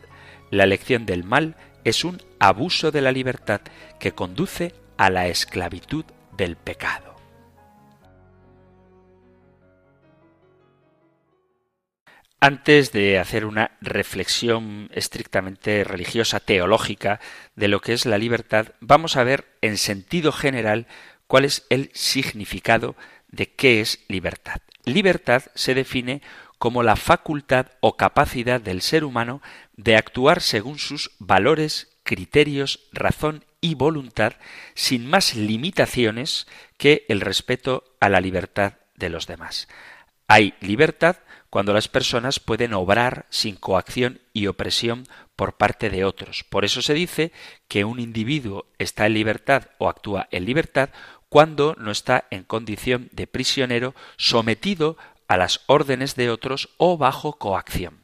La 0.52 0.66
elección 0.66 1.06
del 1.06 1.24
mal 1.24 1.56
es 1.86 2.04
un 2.04 2.22
abuso 2.38 2.92
de 2.92 3.00
la 3.00 3.14
libertad 3.14 3.62
que 3.98 4.12
conduce 4.12 4.74
a 4.98 5.10
la 5.10 5.28
esclavitud 5.28 6.04
del 6.36 6.58
pecado. 6.58 7.13
Antes 12.44 12.92
de 12.92 13.20
hacer 13.20 13.46
una 13.46 13.72
reflexión 13.80 14.90
estrictamente 14.94 15.86
religiosa, 15.86 16.42
teológica, 16.42 17.22
de 17.56 17.70
lo 17.70 17.80
que 17.80 17.94
es 17.94 18.06
la 18.06 18.18
libertad, 18.18 18.74
vamos 18.82 19.16
a 19.16 19.24
ver 19.24 19.46
en 19.62 19.78
sentido 19.78 20.34
general 20.34 20.86
cuál 21.28 21.46
es 21.46 21.66
el 21.70 21.90
significado 21.94 22.98
de 23.30 23.54
qué 23.54 23.80
es 23.80 24.04
libertad. 24.10 24.58
Libertad 24.84 25.44
se 25.56 25.74
define 25.74 26.22
como 26.58 26.84
la 26.84 26.98
facultad 26.98 27.68
o 27.80 27.96
capacidad 27.96 28.60
del 28.60 28.82
ser 28.82 29.06
humano 29.06 29.42
de 29.78 29.96
actuar 29.96 30.42
según 30.42 30.80
sus 30.80 31.12
valores, 31.20 31.96
criterios, 32.04 32.90
razón 32.92 33.46
y 33.62 33.76
voluntad 33.76 34.34
sin 34.74 35.10
más 35.10 35.34
limitaciones 35.36 36.46
que 36.76 37.06
el 37.08 37.22
respeto 37.22 37.86
a 38.02 38.10
la 38.10 38.20
libertad 38.20 38.74
de 38.96 39.08
los 39.08 39.28
demás. 39.28 39.70
Hay 40.28 40.56
libertad 40.60 41.20
cuando 41.54 41.72
las 41.72 41.88
personas 41.88 42.40
pueden 42.40 42.74
obrar 42.74 43.28
sin 43.30 43.58
coacción 43.58 44.22
y 44.34 44.48
opresión 44.48 45.04
por 45.36 45.56
parte 45.56 45.92
de 45.92 46.04
otros. 46.04 46.44
Por 46.44 46.66
eso 46.66 46.82
se 46.82 46.96
dice 46.96 47.32
que 47.68 47.86
un 47.86 48.00
individuo 48.00 48.66
está 48.80 49.06
en 49.06 49.14
libertad 49.14 49.68
o 49.78 49.88
actúa 49.88 50.28
en 50.32 50.46
libertad 50.46 50.90
cuando 51.30 51.76
no 51.78 51.92
está 51.92 52.26
en 52.32 52.42
condición 52.42 53.08
de 53.12 53.28
prisionero 53.28 53.94
sometido 54.18 54.98
a 55.28 55.38
las 55.38 55.62
órdenes 55.68 56.16
de 56.16 56.32
otros 56.32 56.70
o 56.78 56.98
bajo 56.98 57.34
coacción. 57.34 58.00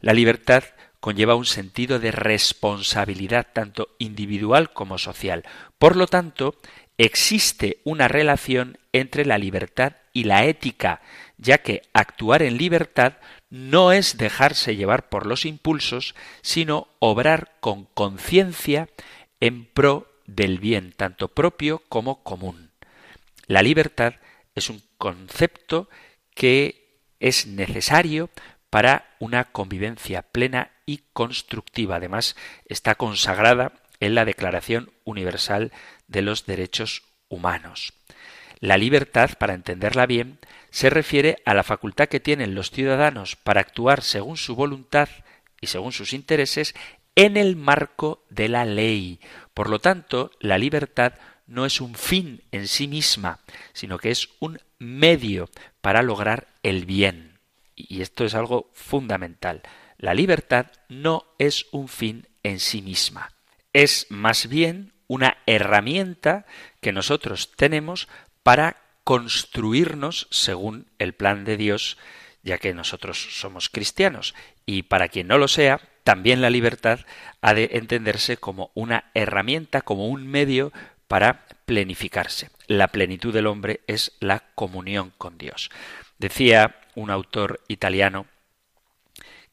La 0.00 0.14
libertad 0.14 0.62
conlleva 1.00 1.34
un 1.34 1.46
sentido 1.46 1.98
de 1.98 2.12
responsabilidad 2.12 3.48
tanto 3.52 3.96
individual 3.98 4.72
como 4.72 4.98
social. 4.98 5.42
Por 5.76 5.96
lo 5.96 6.06
tanto, 6.06 6.54
existe 6.98 7.80
una 7.82 8.06
relación 8.06 8.78
entre 8.92 9.26
la 9.26 9.38
libertad 9.38 9.94
y 10.12 10.22
la 10.24 10.44
ética, 10.44 11.00
ya 11.42 11.58
que 11.58 11.82
actuar 11.92 12.42
en 12.42 12.56
libertad 12.56 13.14
no 13.50 13.92
es 13.92 14.16
dejarse 14.16 14.76
llevar 14.76 15.08
por 15.08 15.26
los 15.26 15.44
impulsos, 15.44 16.14
sino 16.40 16.88
obrar 17.00 17.56
con 17.60 17.84
conciencia 17.86 18.88
en 19.40 19.66
pro 19.66 20.08
del 20.26 20.58
bien, 20.58 20.92
tanto 20.96 21.28
propio 21.28 21.82
como 21.88 22.22
común. 22.22 22.70
La 23.46 23.62
libertad 23.62 24.14
es 24.54 24.70
un 24.70 24.82
concepto 24.98 25.88
que 26.34 27.00
es 27.18 27.46
necesario 27.46 28.30
para 28.70 29.14
una 29.18 29.44
convivencia 29.44 30.22
plena 30.22 30.70
y 30.86 31.02
constructiva. 31.12 31.96
Además, 31.96 32.36
está 32.66 32.94
consagrada 32.94 33.72
en 34.00 34.14
la 34.14 34.24
Declaración 34.24 34.92
Universal 35.04 35.72
de 36.06 36.22
los 36.22 36.46
Derechos 36.46 37.02
Humanos. 37.28 37.92
La 38.60 38.78
libertad, 38.78 39.30
para 39.38 39.54
entenderla 39.54 40.06
bien, 40.06 40.38
se 40.72 40.90
refiere 40.90 41.36
a 41.44 41.52
la 41.54 41.62
facultad 41.62 42.08
que 42.08 42.18
tienen 42.18 42.54
los 42.54 42.70
ciudadanos 42.70 43.36
para 43.36 43.60
actuar 43.60 44.02
según 44.02 44.38
su 44.38 44.56
voluntad 44.56 45.08
y 45.60 45.66
según 45.68 45.92
sus 45.92 46.14
intereses 46.14 46.74
en 47.14 47.36
el 47.36 47.56
marco 47.56 48.24
de 48.30 48.48
la 48.48 48.64
ley. 48.64 49.20
Por 49.52 49.68
lo 49.68 49.80
tanto, 49.80 50.30
la 50.40 50.56
libertad 50.56 51.12
no 51.46 51.66
es 51.66 51.82
un 51.82 51.94
fin 51.94 52.42
en 52.52 52.66
sí 52.66 52.88
misma, 52.88 53.40
sino 53.74 53.98
que 53.98 54.10
es 54.10 54.30
un 54.40 54.58
medio 54.78 55.50
para 55.82 56.02
lograr 56.02 56.48
el 56.62 56.86
bien. 56.86 57.38
Y 57.76 58.00
esto 58.00 58.24
es 58.24 58.34
algo 58.34 58.70
fundamental. 58.72 59.60
La 59.98 60.14
libertad 60.14 60.68
no 60.88 61.26
es 61.38 61.66
un 61.70 61.88
fin 61.88 62.28
en 62.42 62.60
sí 62.60 62.80
misma. 62.80 63.30
Es 63.74 64.06
más 64.08 64.48
bien 64.48 64.94
una 65.06 65.36
herramienta 65.44 66.46
que 66.80 66.92
nosotros 66.92 67.52
tenemos 67.56 68.08
para 68.42 68.81
construirnos 69.04 70.28
según 70.30 70.86
el 70.98 71.12
plan 71.12 71.44
de 71.44 71.56
Dios, 71.56 71.98
ya 72.42 72.58
que 72.58 72.74
nosotros 72.74 73.40
somos 73.40 73.68
cristianos. 73.68 74.34
Y 74.66 74.84
para 74.84 75.08
quien 75.08 75.28
no 75.28 75.38
lo 75.38 75.48
sea, 75.48 75.80
también 76.04 76.40
la 76.40 76.50
libertad 76.50 77.00
ha 77.40 77.54
de 77.54 77.70
entenderse 77.72 78.36
como 78.36 78.70
una 78.74 79.10
herramienta, 79.14 79.82
como 79.82 80.08
un 80.08 80.26
medio 80.26 80.72
para 81.08 81.46
plenificarse. 81.66 82.50
La 82.66 82.88
plenitud 82.88 83.32
del 83.32 83.46
hombre 83.46 83.80
es 83.86 84.12
la 84.20 84.40
comunión 84.54 85.12
con 85.18 85.38
Dios. 85.38 85.70
Decía 86.18 86.80
un 86.94 87.10
autor 87.10 87.60
italiano 87.68 88.26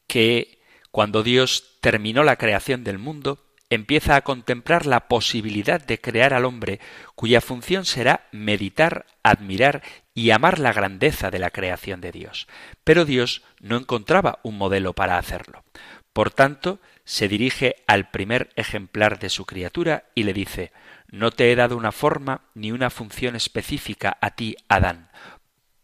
que 0.06 0.60
cuando 0.90 1.22
Dios 1.22 1.78
terminó 1.80 2.24
la 2.24 2.36
creación 2.36 2.82
del 2.82 2.98
mundo, 2.98 3.44
empieza 3.70 4.16
a 4.16 4.22
contemplar 4.22 4.84
la 4.84 5.08
posibilidad 5.08 5.80
de 5.80 6.00
crear 6.00 6.34
al 6.34 6.44
hombre 6.44 6.80
cuya 7.14 7.40
función 7.40 7.84
será 7.84 8.26
meditar, 8.32 9.06
admirar 9.22 9.82
y 10.12 10.30
amar 10.30 10.58
la 10.58 10.72
grandeza 10.72 11.30
de 11.30 11.38
la 11.38 11.50
creación 11.50 12.00
de 12.00 12.12
Dios. 12.12 12.48
Pero 12.84 13.04
Dios 13.04 13.42
no 13.60 13.76
encontraba 13.76 14.40
un 14.42 14.58
modelo 14.58 14.92
para 14.92 15.16
hacerlo. 15.16 15.64
Por 16.12 16.32
tanto, 16.32 16.80
se 17.04 17.28
dirige 17.28 17.76
al 17.86 18.10
primer 18.10 18.50
ejemplar 18.56 19.18
de 19.20 19.30
su 19.30 19.46
criatura 19.46 20.04
y 20.14 20.24
le 20.24 20.32
dice 20.32 20.72
No 21.08 21.30
te 21.30 21.50
he 21.50 21.56
dado 21.56 21.76
una 21.76 21.92
forma 21.92 22.42
ni 22.54 22.72
una 22.72 22.90
función 22.90 23.36
específica 23.36 24.18
a 24.20 24.32
ti, 24.32 24.56
Adán. 24.68 25.10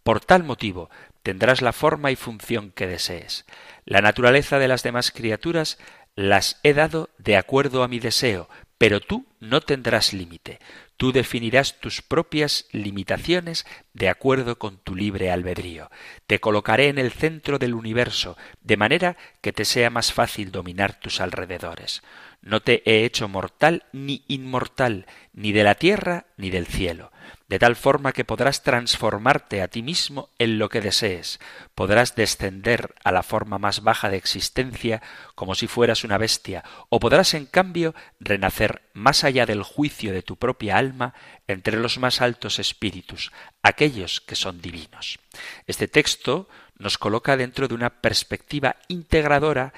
Por 0.02 0.20
tal 0.20 0.42
motivo, 0.44 0.90
tendrás 1.22 1.62
la 1.62 1.72
forma 1.72 2.10
y 2.10 2.16
función 2.16 2.70
que 2.70 2.86
desees. 2.86 3.44
La 3.84 4.00
naturaleza 4.00 4.58
de 4.58 4.68
las 4.68 4.82
demás 4.82 5.10
criaturas 5.10 5.78
las 6.16 6.58
he 6.62 6.72
dado 6.72 7.10
de 7.18 7.36
acuerdo 7.36 7.82
a 7.82 7.88
mi 7.88 8.00
deseo, 8.00 8.48
pero 8.78 9.00
tú 9.00 9.26
no 9.38 9.60
tendrás 9.60 10.12
límite. 10.12 10.58
Tú 10.96 11.12
definirás 11.12 11.78
tus 11.78 12.00
propias 12.00 12.66
limitaciones 12.72 13.66
de 13.92 14.08
acuerdo 14.08 14.58
con 14.58 14.78
tu 14.78 14.94
libre 14.94 15.30
albedrío. 15.30 15.90
Te 16.26 16.40
colocaré 16.40 16.88
en 16.88 16.98
el 16.98 17.12
centro 17.12 17.58
del 17.58 17.74
universo, 17.74 18.38
de 18.62 18.78
manera 18.78 19.16
que 19.42 19.52
te 19.52 19.66
sea 19.66 19.90
más 19.90 20.14
fácil 20.14 20.50
dominar 20.50 20.98
tus 20.98 21.20
alrededores. 21.20 22.02
No 22.40 22.60
te 22.60 22.82
he 22.86 23.04
hecho 23.04 23.28
mortal 23.28 23.84
ni 23.92 24.24
inmortal, 24.26 25.04
ni 25.34 25.52
de 25.52 25.64
la 25.64 25.74
tierra 25.74 26.26
ni 26.38 26.48
del 26.48 26.66
cielo 26.66 27.12
de 27.48 27.58
tal 27.58 27.76
forma 27.76 28.12
que 28.12 28.24
podrás 28.24 28.62
transformarte 28.62 29.62
a 29.62 29.68
ti 29.68 29.82
mismo 29.82 30.30
en 30.38 30.58
lo 30.58 30.68
que 30.68 30.80
desees, 30.80 31.38
podrás 31.74 32.16
descender 32.16 32.94
a 33.04 33.12
la 33.12 33.22
forma 33.22 33.58
más 33.58 33.82
baja 33.82 34.10
de 34.10 34.16
existencia 34.16 35.02
como 35.34 35.54
si 35.54 35.66
fueras 35.66 36.02
una 36.02 36.18
bestia, 36.18 36.64
o 36.88 36.98
podrás 36.98 37.34
en 37.34 37.46
cambio 37.46 37.94
renacer 38.18 38.82
más 38.94 39.22
allá 39.22 39.46
del 39.46 39.62
juicio 39.62 40.12
de 40.12 40.22
tu 40.22 40.36
propia 40.36 40.76
alma 40.76 41.14
entre 41.46 41.78
los 41.78 41.98
más 41.98 42.20
altos 42.20 42.58
espíritus, 42.58 43.30
aquellos 43.62 44.20
que 44.20 44.34
son 44.34 44.60
divinos. 44.60 45.18
Este 45.66 45.86
texto 45.86 46.48
nos 46.78 46.98
coloca 46.98 47.36
dentro 47.36 47.68
de 47.68 47.74
una 47.74 48.00
perspectiva 48.00 48.76
integradora 48.88 49.72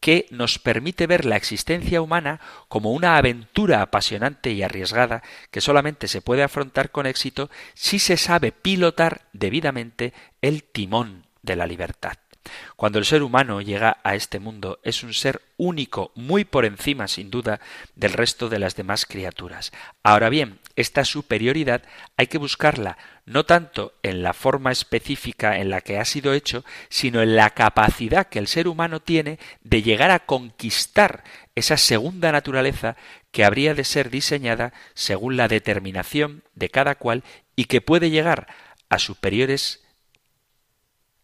que 0.00 0.26
nos 0.30 0.58
permite 0.58 1.06
ver 1.06 1.24
la 1.24 1.36
existencia 1.36 2.00
humana 2.00 2.40
como 2.68 2.92
una 2.92 3.16
aventura 3.16 3.82
apasionante 3.82 4.50
y 4.50 4.62
arriesgada 4.62 5.22
que 5.50 5.60
solamente 5.60 6.08
se 6.08 6.22
puede 6.22 6.42
afrontar 6.42 6.90
con 6.90 7.06
éxito 7.06 7.50
si 7.74 7.98
se 7.98 8.16
sabe 8.16 8.52
pilotar 8.52 9.22
debidamente 9.32 10.12
el 10.40 10.64
timón 10.64 11.26
de 11.42 11.56
la 11.56 11.66
libertad. 11.66 12.14
Cuando 12.76 12.98
el 12.98 13.04
ser 13.04 13.22
humano 13.22 13.60
llega 13.60 13.98
a 14.02 14.14
este 14.14 14.38
mundo 14.38 14.80
es 14.82 15.02
un 15.02 15.14
ser 15.14 15.42
único, 15.56 16.12
muy 16.14 16.44
por 16.44 16.64
encima, 16.64 17.08
sin 17.08 17.30
duda, 17.30 17.60
del 17.94 18.12
resto 18.12 18.48
de 18.48 18.58
las 18.58 18.76
demás 18.76 19.06
criaturas. 19.06 19.72
Ahora 20.02 20.28
bien, 20.28 20.58
esta 20.76 21.04
superioridad 21.04 21.82
hay 22.16 22.28
que 22.28 22.38
buscarla 22.38 22.96
no 23.26 23.44
tanto 23.44 23.94
en 24.02 24.22
la 24.22 24.32
forma 24.32 24.72
específica 24.72 25.58
en 25.58 25.70
la 25.70 25.82
que 25.82 25.98
ha 25.98 26.04
sido 26.04 26.32
hecho, 26.32 26.64
sino 26.88 27.22
en 27.22 27.36
la 27.36 27.50
capacidad 27.50 28.26
que 28.26 28.38
el 28.38 28.48
ser 28.48 28.66
humano 28.66 29.00
tiene 29.00 29.38
de 29.62 29.82
llegar 29.82 30.10
a 30.10 30.26
conquistar 30.26 31.22
esa 31.54 31.76
segunda 31.76 32.32
naturaleza 32.32 32.96
que 33.30 33.44
habría 33.44 33.74
de 33.74 33.84
ser 33.84 34.10
diseñada 34.10 34.72
según 34.94 35.36
la 35.36 35.48
determinación 35.48 36.42
de 36.54 36.70
cada 36.70 36.94
cual 36.96 37.22
y 37.54 37.66
que 37.66 37.80
puede 37.80 38.10
llegar 38.10 38.48
a 38.88 38.98
superiores 38.98 39.84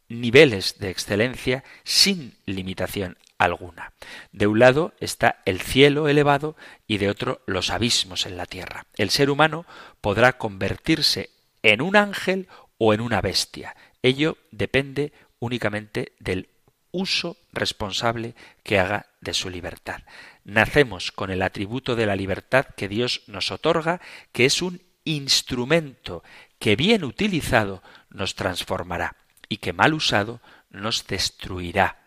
niveles 0.08 0.78
de 0.78 0.90
excelencia 0.90 1.64
sin 1.84 2.36
limitación 2.46 3.18
alguna. 3.38 3.92
De 4.32 4.46
un 4.46 4.58
lado 4.58 4.94
está 5.00 5.42
el 5.44 5.60
cielo 5.60 6.08
elevado 6.08 6.56
y 6.86 6.98
de 6.98 7.10
otro 7.10 7.42
los 7.46 7.70
abismos 7.70 8.26
en 8.26 8.36
la 8.36 8.46
tierra. 8.46 8.86
El 8.94 9.10
ser 9.10 9.30
humano 9.30 9.66
podrá 10.00 10.38
convertirse 10.38 11.30
en 11.62 11.82
un 11.82 11.96
ángel 11.96 12.48
o 12.78 12.94
en 12.94 13.00
una 13.00 13.20
bestia. 13.20 13.76
Ello 14.02 14.38
depende 14.50 15.12
únicamente 15.38 16.12
del 16.18 16.48
uso 16.92 17.36
responsable 17.52 18.34
que 18.62 18.78
haga 18.78 19.06
de 19.20 19.34
su 19.34 19.50
libertad. 19.50 20.02
Nacemos 20.44 21.12
con 21.12 21.30
el 21.30 21.42
atributo 21.42 21.96
de 21.96 22.06
la 22.06 22.16
libertad 22.16 22.66
que 22.76 22.88
Dios 22.88 23.22
nos 23.26 23.50
otorga, 23.50 24.00
que 24.32 24.46
es 24.46 24.62
un 24.62 24.82
instrumento 25.04 26.22
que 26.58 26.76
bien 26.76 27.04
utilizado 27.04 27.82
nos 28.08 28.34
transformará 28.34 29.16
y 29.48 29.58
que 29.58 29.72
mal 29.72 29.94
usado 29.94 30.40
nos 30.70 31.06
destruirá. 31.06 32.02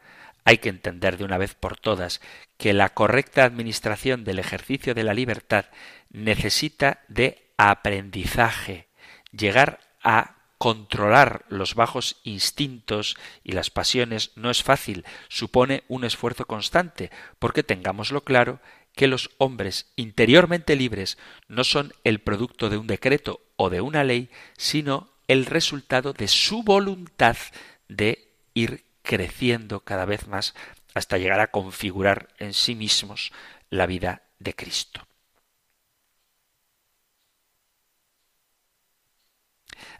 Hay 0.45 0.57
que 0.57 0.69
entender 0.69 1.17
de 1.17 1.25
una 1.25 1.37
vez 1.37 1.53
por 1.53 1.77
todas 1.77 2.21
que 2.57 2.73
la 2.73 2.89
correcta 2.89 3.43
administración 3.43 4.23
del 4.23 4.39
ejercicio 4.39 4.93
de 4.93 5.03
la 5.03 5.13
libertad 5.13 5.65
necesita 6.09 7.01
de 7.07 7.51
aprendizaje, 7.57 8.87
llegar 9.31 9.79
a 10.01 10.35
controlar 10.57 11.45
los 11.47 11.73
bajos 11.73 12.17
instintos 12.23 13.15
y 13.43 13.53
las 13.53 13.69
pasiones 13.69 14.31
no 14.35 14.49
es 14.49 14.61
fácil, 14.61 15.05
supone 15.29 15.83
un 15.87 16.03
esfuerzo 16.03 16.45
constante, 16.45 17.11
porque 17.39 17.63
tengámoslo 17.63 18.23
claro 18.23 18.59
que 18.93 19.07
los 19.07 19.31
hombres 19.37 19.91
interiormente 19.95 20.75
libres 20.75 21.17
no 21.47 21.63
son 21.63 21.93
el 22.03 22.19
producto 22.19 22.69
de 22.69 22.77
un 22.77 22.87
decreto 22.87 23.41
o 23.55 23.69
de 23.69 23.79
una 23.79 24.03
ley, 24.03 24.29
sino 24.57 25.09
el 25.29 25.45
resultado 25.45 26.11
de 26.11 26.27
su 26.27 26.63
voluntad 26.63 27.37
de 27.87 28.33
ir 28.55 28.83
creciendo 29.03 29.81
cada 29.81 30.05
vez 30.05 30.27
más 30.27 30.55
hasta 30.95 31.19
llegar 31.19 31.39
a 31.39 31.51
configurar 31.51 32.29
en 32.39 32.53
sí 32.53 32.73
mismos 32.73 33.31
la 33.69 33.85
vida 33.85 34.23
de 34.39 34.55
Cristo. 34.55 35.07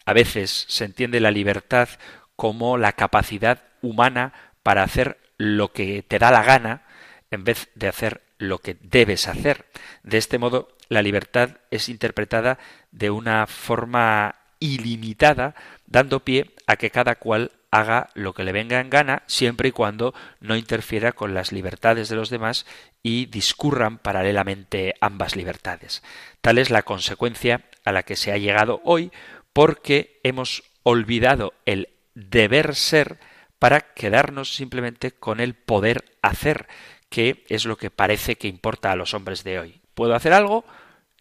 A 0.04 0.14
veces 0.14 0.66
se 0.68 0.86
entiende 0.86 1.20
la 1.20 1.30
libertad 1.30 1.90
como 2.36 2.78
la 2.80 2.94
capacidad 2.94 3.62
humana 3.84 4.34
para 4.64 4.82
hacer 4.82 5.20
lo 5.38 5.72
que 5.72 6.02
te 6.02 6.18
da 6.18 6.32
la 6.32 6.42
gana 6.42 6.88
en 7.30 7.44
vez 7.44 7.70
de 7.76 7.88
hacer 7.88 8.24
lo 8.40 8.58
que 8.58 8.78
debes 8.82 9.28
hacer. 9.28 9.68
De 10.02 10.18
este 10.18 10.40
modo, 10.40 10.76
la 10.88 11.04
libertad 11.04 11.58
es 11.70 11.88
interpretada 11.88 12.58
de 12.92 13.12
una 13.12 13.46
forma 13.46 14.39
ilimitada, 14.60 15.56
dando 15.88 16.22
pie 16.22 16.52
a 16.68 16.76
que 16.76 16.92
cada 16.92 17.16
cual 17.16 17.52
haga 17.72 18.10
lo 18.16 18.34
que 18.34 18.44
le 18.44 18.52
venga 18.52 18.80
en 18.80 18.90
gana, 18.90 19.24
siempre 19.28 19.70
y 19.70 19.72
cuando 19.72 20.14
no 20.40 20.56
interfiera 20.56 21.12
con 21.12 21.34
las 21.34 21.52
libertades 21.52 22.10
de 22.10 22.16
los 22.16 22.30
demás 22.30 22.66
y 23.04 23.28
discurran 23.28 24.00
paralelamente 24.00 24.96
ambas 25.02 25.36
libertades. 25.36 26.04
Tal 26.42 26.58
es 26.58 26.70
la 26.70 26.82
consecuencia 26.82 27.66
a 27.86 27.92
la 27.92 28.04
que 28.04 28.16
se 28.16 28.32
ha 28.32 28.38
llegado 28.38 28.82
hoy 28.84 29.12
porque 29.54 30.20
hemos 30.24 30.64
olvidado 30.84 31.54
el 31.66 31.90
deber 32.16 32.76
ser 32.76 33.20
para 33.60 33.82
quedarnos 33.82 34.56
simplemente 34.56 35.12
con 35.12 35.40
el 35.40 35.54
poder 35.54 36.18
hacer, 36.22 36.68
que 37.10 37.46
es 37.50 37.66
lo 37.66 37.78
que 37.78 37.92
parece 37.92 38.36
que 38.36 38.48
importa 38.48 38.92
a 38.92 38.96
los 38.96 39.14
hombres 39.14 39.44
de 39.44 39.60
hoy. 39.60 39.82
Puedo 39.94 40.16
hacer 40.16 40.34
algo, 40.34 40.66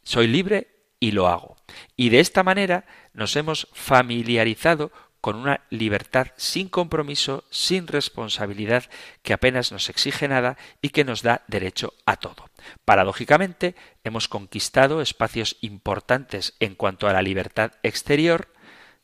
soy 0.03 0.29
libre 0.29 0.69
y 1.01 1.11
lo 1.13 1.29
hago. 1.29 1.57
Y 1.97 2.09
de 2.11 2.21
esta 2.21 2.43
manera 2.43 2.85
nos 3.19 3.35
hemos 3.35 3.69
familiarizado 3.73 4.93
con 5.21 5.35
una 5.35 5.63
libertad 5.71 6.29
sin 6.37 6.69
compromiso, 6.69 7.43
sin 7.51 7.89
responsabilidad, 7.89 8.85
que 9.25 9.33
apenas 9.33 9.73
nos 9.73 9.89
exige 9.89 10.29
nada 10.29 10.57
y 10.81 10.91
que 10.91 11.03
nos 11.03 11.23
da 11.23 11.43
derecho 11.49 11.95
a 12.07 12.17
todo. 12.17 12.49
Paradójicamente, 12.85 13.75
hemos 14.05 14.29
conquistado 14.29 15.03
espacios 15.03 15.57
importantes 15.61 16.55
en 16.61 16.77
cuanto 16.77 17.09
a 17.09 17.13
la 17.13 17.23
libertad 17.23 17.73
exterior, 17.83 18.49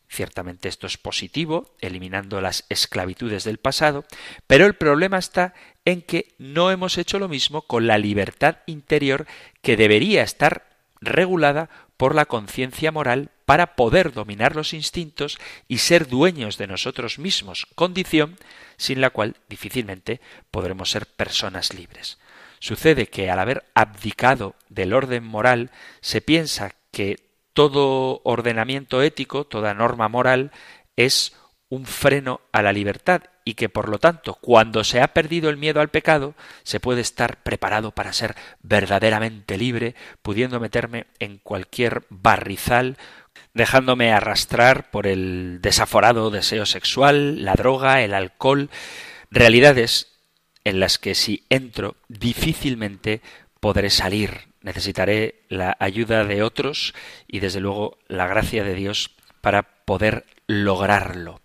Ciertamente 0.06 0.68
esto 0.68 0.86
es 0.86 0.96
positivo, 0.96 1.74
eliminando 1.80 2.40
las 2.40 2.66
esclavitudes 2.68 3.42
del 3.42 3.58
pasado, 3.58 4.04
pero 4.46 4.66
el 4.66 4.74
problema 4.74 5.18
está 5.18 5.54
en 5.84 6.02
que 6.02 6.34
no 6.38 6.70
hemos 6.70 6.98
hecho 6.98 7.18
lo 7.18 7.26
mismo 7.26 7.62
con 7.62 7.88
la 7.88 7.98
libertad 7.98 8.58
interior 8.66 9.26
que 9.60 9.76
debería 9.76 10.22
estar 10.22 10.66
regulada 11.00 11.68
por 11.96 12.14
la 12.14 12.24
conciencia 12.24 12.92
moral 12.92 13.30
para 13.44 13.76
poder 13.76 14.12
dominar 14.12 14.56
los 14.56 14.72
instintos 14.72 15.38
y 15.68 15.78
ser 15.78 16.08
dueños 16.08 16.58
de 16.58 16.66
nosotros 16.66 17.18
mismos, 17.18 17.66
condición 17.74 18.36
sin 18.76 19.00
la 19.00 19.10
cual 19.10 19.36
difícilmente 19.48 20.20
podremos 20.50 20.90
ser 20.90 21.06
personas 21.06 21.74
libres. 21.74 22.18
Sucede 22.58 23.06
que 23.06 23.30
al 23.30 23.38
haber 23.38 23.64
abdicado 23.74 24.54
del 24.68 24.94
orden 24.94 25.24
moral 25.24 25.70
se 26.00 26.20
piensa 26.20 26.74
que 26.90 27.18
todo 27.52 28.20
ordenamiento 28.24 29.02
ético, 29.02 29.44
toda 29.44 29.74
norma 29.74 30.08
moral 30.08 30.50
es 30.96 31.34
un 31.68 31.84
freno 31.86 32.40
a 32.52 32.62
la 32.62 32.72
libertad 32.72 33.22
y 33.44 33.54
que 33.54 33.68
por 33.68 33.88
lo 33.88 33.98
tanto 33.98 34.34
cuando 34.34 34.84
se 34.84 35.00
ha 35.00 35.08
perdido 35.08 35.50
el 35.50 35.56
miedo 35.56 35.80
al 35.80 35.90
pecado 35.90 36.34
se 36.62 36.80
puede 36.80 37.00
estar 37.00 37.42
preparado 37.42 37.90
para 37.90 38.12
ser 38.12 38.34
verdaderamente 38.62 39.58
libre, 39.58 39.94
pudiendo 40.22 40.60
meterme 40.60 41.06
en 41.18 41.38
cualquier 41.38 42.04
barrizal, 42.08 42.96
dejándome 43.52 44.12
arrastrar 44.12 44.90
por 44.90 45.06
el 45.06 45.58
desaforado 45.60 46.30
deseo 46.30 46.66
sexual, 46.66 47.44
la 47.44 47.54
droga, 47.54 48.02
el 48.02 48.14
alcohol, 48.14 48.70
realidades 49.30 50.08
en 50.64 50.80
las 50.80 50.98
que 50.98 51.14
si 51.14 51.44
entro 51.50 51.96
difícilmente 52.08 53.20
podré 53.60 53.90
salir. 53.90 54.48
Necesitaré 54.62 55.42
la 55.50 55.76
ayuda 55.78 56.24
de 56.24 56.42
otros 56.42 56.94
y 57.28 57.40
desde 57.40 57.60
luego 57.60 57.98
la 58.08 58.26
gracia 58.26 58.64
de 58.64 58.74
Dios 58.74 59.10
para 59.42 59.62
poder 59.62 60.24
lograrlo. 60.46 61.42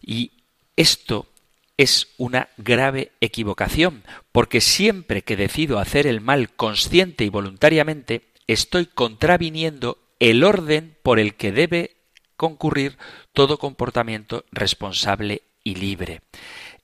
Y 0.00 0.32
esto 0.78 1.26
es 1.76 2.14
una 2.18 2.50
grave 2.56 3.10
equivocación, 3.20 4.04
porque 4.30 4.60
siempre 4.60 5.22
que 5.22 5.36
decido 5.36 5.80
hacer 5.80 6.06
el 6.06 6.20
mal 6.20 6.50
consciente 6.54 7.24
y 7.24 7.30
voluntariamente, 7.30 8.28
estoy 8.46 8.86
contraviniendo 8.86 9.98
el 10.20 10.44
orden 10.44 10.96
por 11.02 11.18
el 11.18 11.34
que 11.34 11.50
debe 11.50 11.96
concurrir 12.36 12.96
todo 13.32 13.58
comportamiento 13.58 14.44
responsable 14.52 15.42
y 15.64 15.74
libre. 15.74 16.22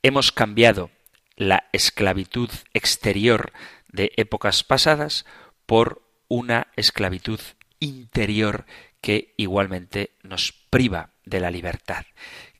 Hemos 0.03 0.33
cambiado 0.33 0.91
la 1.37 1.69
esclavitud 1.71 2.49
exterior 2.73 3.53
de 3.87 4.11
épocas 4.17 4.65
pasadas 4.65 5.25
por 5.65 6.01
una 6.27 6.67
esclavitud 6.75 7.39
interior 7.79 8.65
que 8.99 9.33
igualmente 9.37 10.11
nos 10.21 10.51
priva 10.69 11.11
de 11.23 11.39
la 11.39 11.49
libertad. 11.49 12.05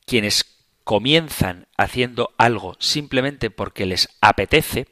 Quienes 0.06 0.55
comienzan 0.86 1.68
haciendo 1.78 2.34
algo 2.38 2.78
simplemente 2.80 3.50
porque 3.50 3.86
les 3.86 4.08
apetece, 4.22 4.88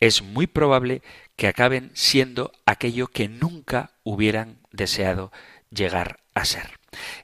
es 0.00 0.20
muy 0.20 0.46
probable 0.46 1.00
que 1.36 1.46
acaben 1.46 1.90
siendo 1.94 2.52
aquello 2.66 3.06
que 3.06 3.28
nunca 3.28 3.92
hubieran 4.02 4.58
deseado 4.72 5.32
llegar 5.70 6.20
a 6.34 6.44
ser. 6.44 6.78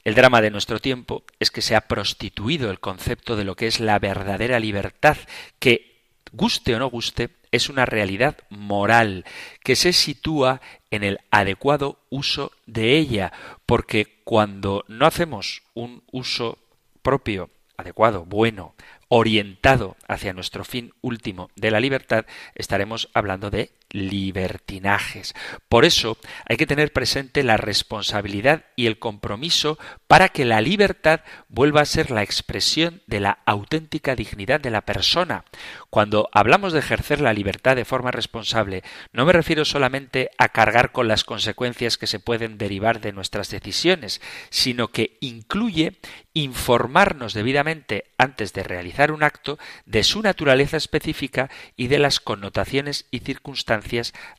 El 0.04 0.14
drama 0.14 0.40
de 0.40 0.50
nuestro 0.50 0.78
tiempo 0.78 1.24
es 1.40 1.50
que 1.50 1.62
se 1.62 1.74
ha 1.74 1.82
prostituido 1.82 2.70
el 2.70 2.78
concepto 2.78 3.36
de 3.36 3.44
lo 3.44 3.56
que 3.56 3.66
es 3.66 3.80
la 3.80 3.98
verdadera 3.98 4.60
libertad, 4.60 5.16
que, 5.58 5.92
guste 6.32 6.74
o 6.74 6.78
no 6.78 6.88
guste, 6.88 7.30
es 7.50 7.68
una 7.68 7.86
realidad 7.86 8.38
moral 8.50 9.24
que 9.64 9.76
se 9.76 9.92
sitúa 9.92 10.60
en 10.90 11.02
el 11.02 11.18
adecuado 11.30 11.98
uso 12.08 12.52
de 12.66 12.96
ella, 12.96 13.32
porque 13.66 14.20
cuando 14.24 14.84
no 14.88 15.06
hacemos 15.06 15.62
un 15.74 16.04
uso 16.10 16.58
propio, 17.02 17.50
adecuado, 17.82 18.24
bueno, 18.24 18.74
orientado 19.08 19.96
hacia 20.08 20.32
nuestro 20.32 20.64
fin 20.64 20.92
último 21.02 21.50
de 21.54 21.70
la 21.70 21.80
libertad, 21.80 22.24
estaremos 22.54 23.10
hablando 23.12 23.50
de 23.50 23.72
libertinajes. 23.92 25.34
Por 25.68 25.84
eso 25.84 26.16
hay 26.48 26.56
que 26.56 26.66
tener 26.66 26.92
presente 26.92 27.42
la 27.42 27.58
responsabilidad 27.58 28.64
y 28.74 28.86
el 28.86 28.98
compromiso 28.98 29.78
para 30.06 30.30
que 30.30 30.44
la 30.44 30.60
libertad 30.60 31.20
vuelva 31.48 31.82
a 31.82 31.86
ser 31.86 32.10
la 32.10 32.22
expresión 32.22 33.02
de 33.06 33.20
la 33.20 33.38
auténtica 33.44 34.16
dignidad 34.16 34.60
de 34.60 34.70
la 34.70 34.80
persona. 34.80 35.44
Cuando 35.90 36.28
hablamos 36.32 36.72
de 36.72 36.78
ejercer 36.78 37.20
la 37.20 37.34
libertad 37.34 37.76
de 37.76 37.84
forma 37.84 38.10
responsable, 38.10 38.82
no 39.12 39.26
me 39.26 39.32
refiero 39.32 39.64
solamente 39.64 40.30
a 40.38 40.48
cargar 40.48 40.92
con 40.92 41.06
las 41.06 41.24
consecuencias 41.24 41.98
que 41.98 42.06
se 42.06 42.18
pueden 42.18 42.56
derivar 42.56 43.00
de 43.00 43.12
nuestras 43.12 43.50
decisiones, 43.50 44.20
sino 44.48 44.88
que 44.88 45.18
incluye 45.20 45.98
informarnos 46.34 47.34
debidamente 47.34 48.06
antes 48.16 48.54
de 48.54 48.62
realizar 48.62 49.12
un 49.12 49.22
acto 49.22 49.58
de 49.84 50.02
su 50.02 50.22
naturaleza 50.22 50.78
específica 50.78 51.50
y 51.76 51.88
de 51.88 51.98
las 51.98 52.20
connotaciones 52.20 53.06
y 53.10 53.18
circunstancias 53.18 53.81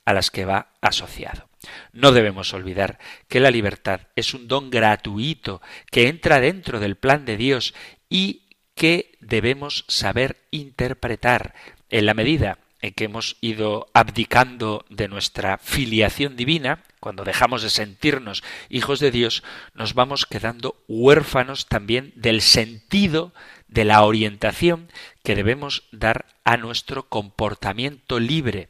a 0.05 0.13
las 0.13 0.31
que 0.31 0.45
va 0.45 0.69
asociado. 0.81 1.49
No 1.91 2.11
debemos 2.11 2.53
olvidar 2.53 2.99
que 3.27 3.39
la 3.39 3.51
libertad 3.51 4.01
es 4.15 4.33
un 4.33 4.47
don 4.47 4.69
gratuito 4.69 5.61
que 5.91 6.07
entra 6.07 6.39
dentro 6.39 6.79
del 6.79 6.95
plan 6.95 7.25
de 7.25 7.37
Dios 7.37 7.73
y 8.09 8.43
que 8.75 9.17
debemos 9.21 9.85
saber 9.87 10.37
interpretar 10.51 11.53
en 11.89 12.05
la 12.05 12.13
medida 12.13 12.57
en 12.83 12.93
que 12.93 13.05
hemos 13.05 13.37
ido 13.39 13.87
abdicando 13.93 14.85
de 14.89 15.07
nuestra 15.07 15.57
filiación 15.57 16.35
divina, 16.35 16.83
cuando 16.99 17.23
dejamos 17.23 17.63
de 17.63 17.69
sentirnos 17.69 18.43
hijos 18.69 18.99
de 18.99 19.09
Dios, 19.09 19.41
nos 19.73 19.93
vamos 19.93 20.25
quedando 20.25 20.75
huérfanos 20.89 21.67
también 21.67 22.11
del 22.17 22.41
sentido 22.41 23.33
de 23.69 23.85
la 23.85 24.03
orientación 24.03 24.89
que 25.23 25.35
debemos 25.35 25.87
dar 25.93 26.25
a 26.43 26.57
nuestro 26.57 27.07
comportamiento 27.07 28.19
libre, 28.19 28.67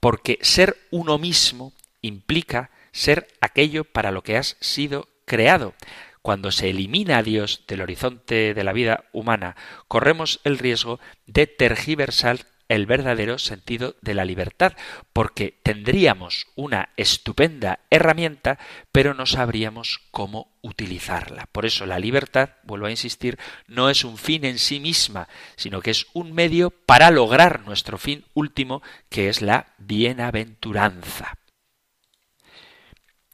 porque 0.00 0.38
ser 0.42 0.76
uno 0.90 1.18
mismo 1.18 1.72
implica 2.02 2.70
ser 2.92 3.28
aquello 3.40 3.84
para 3.84 4.10
lo 4.10 4.22
que 4.22 4.36
has 4.36 4.56
sido 4.60 5.08
creado. 5.26 5.74
Cuando 6.22 6.50
se 6.50 6.68
elimina 6.68 7.18
a 7.18 7.22
Dios 7.22 7.64
del 7.66 7.80
horizonte 7.80 8.52
de 8.52 8.64
la 8.64 8.72
vida 8.72 9.04
humana, 9.12 9.56
corremos 9.88 10.40
el 10.44 10.58
riesgo 10.58 11.00
de 11.26 11.46
tergiversar 11.46 12.46
el 12.70 12.86
verdadero 12.86 13.38
sentido 13.38 13.96
de 14.00 14.14
la 14.14 14.24
libertad, 14.24 14.74
porque 15.12 15.58
tendríamos 15.64 16.46
una 16.54 16.90
estupenda 16.96 17.80
herramienta, 17.90 18.60
pero 18.92 19.12
no 19.12 19.26
sabríamos 19.26 20.00
cómo 20.12 20.52
utilizarla. 20.62 21.48
Por 21.50 21.66
eso 21.66 21.84
la 21.84 21.98
libertad, 21.98 22.50
vuelvo 22.62 22.86
a 22.86 22.92
insistir, 22.92 23.40
no 23.66 23.90
es 23.90 24.04
un 24.04 24.16
fin 24.16 24.44
en 24.44 24.60
sí 24.60 24.78
misma, 24.78 25.28
sino 25.56 25.80
que 25.80 25.90
es 25.90 26.06
un 26.12 26.32
medio 26.32 26.70
para 26.70 27.10
lograr 27.10 27.66
nuestro 27.66 27.98
fin 27.98 28.24
último, 28.34 28.82
que 29.08 29.28
es 29.28 29.42
la 29.42 29.74
bienaventuranza. 29.78 31.39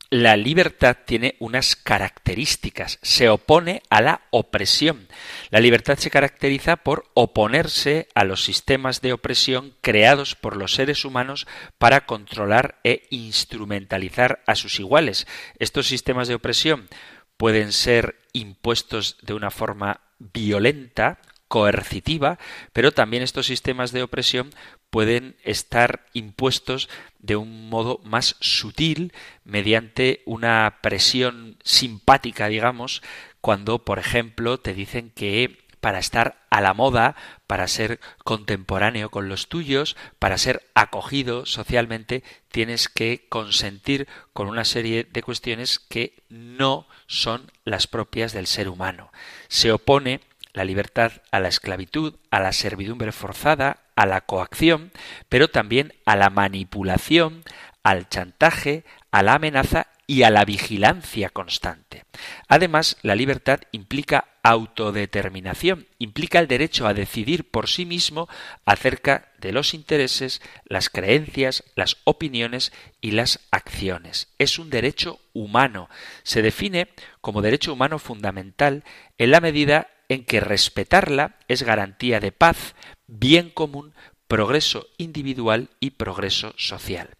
La 0.09 0.37
libertad 0.37 0.99
tiene 1.05 1.35
unas 1.41 1.75
características, 1.75 3.01
se 3.03 3.29
opone 3.29 3.83
a 3.91 4.01
la 4.01 4.23
opresión. 4.31 5.09
La 5.51 5.59
libertad 5.59 5.99
se 5.99 6.11
caracteriza 6.11 6.77
por 6.77 7.11
oponerse 7.15 8.07
a 8.15 8.23
los 8.23 8.45
sistemas 8.45 9.01
de 9.01 9.13
opresión 9.13 9.75
creados 9.81 10.37
por 10.37 10.57
los 10.57 10.75
seres 10.75 11.05
humanos 11.05 11.49
para 11.79 12.07
controlar 12.07 12.79
e 12.85 13.09
instrumentalizar 13.11 14.45
a 14.47 14.55
sus 14.55 14.79
iguales. 14.79 15.27
Estos 15.59 15.89
sistemas 15.89 16.29
de 16.29 16.37
opresión 16.37 16.89
pueden 17.37 17.73
ser 17.73 18.21
impuestos 18.33 19.17
de 19.23 19.35
una 19.35 19.51
forma 19.51 20.03
violenta, 20.21 21.19
coercitiva, 21.57 22.39
pero 22.75 22.93
también 22.93 23.23
estos 23.23 23.47
sistemas 23.47 23.91
de 23.91 24.03
opresión 24.03 24.51
pueden 24.91 25.37
estar 25.43 26.05
impuestos 26.13 26.91
de 27.19 27.37
un 27.37 27.71
modo 27.71 27.99
más 28.05 28.37
sutil 28.41 29.15
mediante 29.43 30.21
una 30.27 30.81
presión 30.83 31.57
simpática, 31.65 32.49
digamos, 32.49 33.01
cuando, 33.41 33.87
por 33.87 33.99
ejemplo, 33.99 34.59
te 34.61 34.75
dicen 34.75 35.09
que 35.09 35.65
para 35.81 35.99
estar 35.99 36.45
a 36.51 36.61
la 36.61 36.75
moda, 36.75 37.17
para 37.47 37.69
ser 37.69 38.01
contemporáneo 38.23 39.09
con 39.09 39.31
los 39.31 39.49
tuyos, 39.49 39.97
para 40.19 40.37
ser 40.37 40.69
acogido 40.75 41.47
socialmente, 41.47 42.23
tienes 42.51 42.91
que 42.91 43.25
consentir 43.31 44.09
con 44.35 44.47
una 44.49 44.67
serie 44.67 45.05
de 45.11 45.23
cuestiones 45.23 45.79
que 45.79 46.23
no 46.29 46.87
son 47.07 47.51
las 47.65 47.87
propias 47.87 48.35
del 48.35 48.47
ser 48.47 48.69
humano. 48.69 49.11
Se 49.49 49.73
opone 49.73 50.21
la 50.57 50.65
libertad 50.65 51.13
a 51.31 51.39
la 51.39 51.49
esclavitud, 51.49 52.15
a 52.31 52.41
la 52.41 52.53
servidumbre 52.53 53.13
forzada, 53.13 53.83
a 53.95 54.07
la 54.07 54.23
coacción, 54.23 54.91
pero 55.29 55.49
también 55.49 55.93
a 56.07 56.17
la 56.17 56.31
manipulación, 56.31 57.45
al 57.83 58.09
chantaje, 58.09 58.85
a 59.11 59.23
la 59.23 59.35
amenaza 59.35 59.89
y 60.07 60.23
a 60.23 60.31
la 60.31 60.47
vigilancia 60.47 61.29
constante. 61.29 62.05
Además, 62.49 62.97
la 63.03 63.15
libertad 63.15 63.61
implica 63.71 64.29
autodeterminación, 64.43 65.89
implica 65.99 66.39
el 66.39 66.49
derecho 66.49 66.87
a 66.87 66.95
decidir 66.95 67.51
por 67.51 67.69
sí 67.69 67.85
mismo 67.85 68.27
acerca 68.65 69.29
de 69.39 69.53
los 69.53 69.75
intereses, 69.75 70.41
las 70.65 70.89
creencias, 70.89 71.65
las 71.75 71.99
opiniones 72.05 72.73
y 73.03 73.11
las 73.11 73.41
acciones. 73.51 74.29
Es 74.39 74.59
un 74.59 74.71
derecho 74.71 75.21
humano. 75.35 75.91
Se 76.23 76.41
define 76.41 76.89
como 77.21 77.43
derecho 77.43 77.75
humano 77.75 77.99
fundamental 77.99 78.85
en 79.19 79.33
la 79.33 79.41
medida 79.41 79.89
en 80.09 80.25
que 80.25 80.41
respetarla 80.41 81.37
es 81.49 81.63
garantía 81.63 82.21
de 82.21 82.33
paz, 82.33 82.75
bien 83.07 83.51
común, 83.51 83.95
progreso 84.29 84.87
individual 84.99 85.71
y 85.81 85.91
progreso 85.91 86.55
social. 86.57 87.11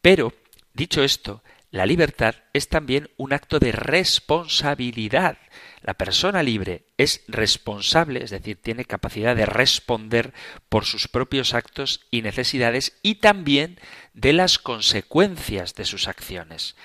Pero, 0.00 0.32
dicho 0.74 1.02
esto, 1.02 1.42
la 1.72 1.86
libertad 1.86 2.34
es 2.52 2.68
también 2.68 3.08
un 3.16 3.32
acto 3.32 3.58
de 3.58 3.72
responsabilidad. 3.72 5.38
La 5.80 5.94
persona 5.94 6.42
libre 6.42 6.84
es 6.98 7.24
responsable, 7.28 8.22
es 8.22 8.30
decir, 8.30 8.60
tiene 8.60 8.84
capacidad 8.84 9.34
de 9.34 9.46
responder 9.46 10.34
por 10.68 10.84
sus 10.84 11.08
propios 11.08 11.54
actos 11.54 12.06
y 12.10 12.20
necesidades 12.20 12.98
y 13.02 13.16
también 13.16 13.80
de 14.12 14.34
las 14.34 14.58
consecuencias 14.58 15.74
de 15.74 15.86
sus 15.86 16.08
acciones. 16.08 16.76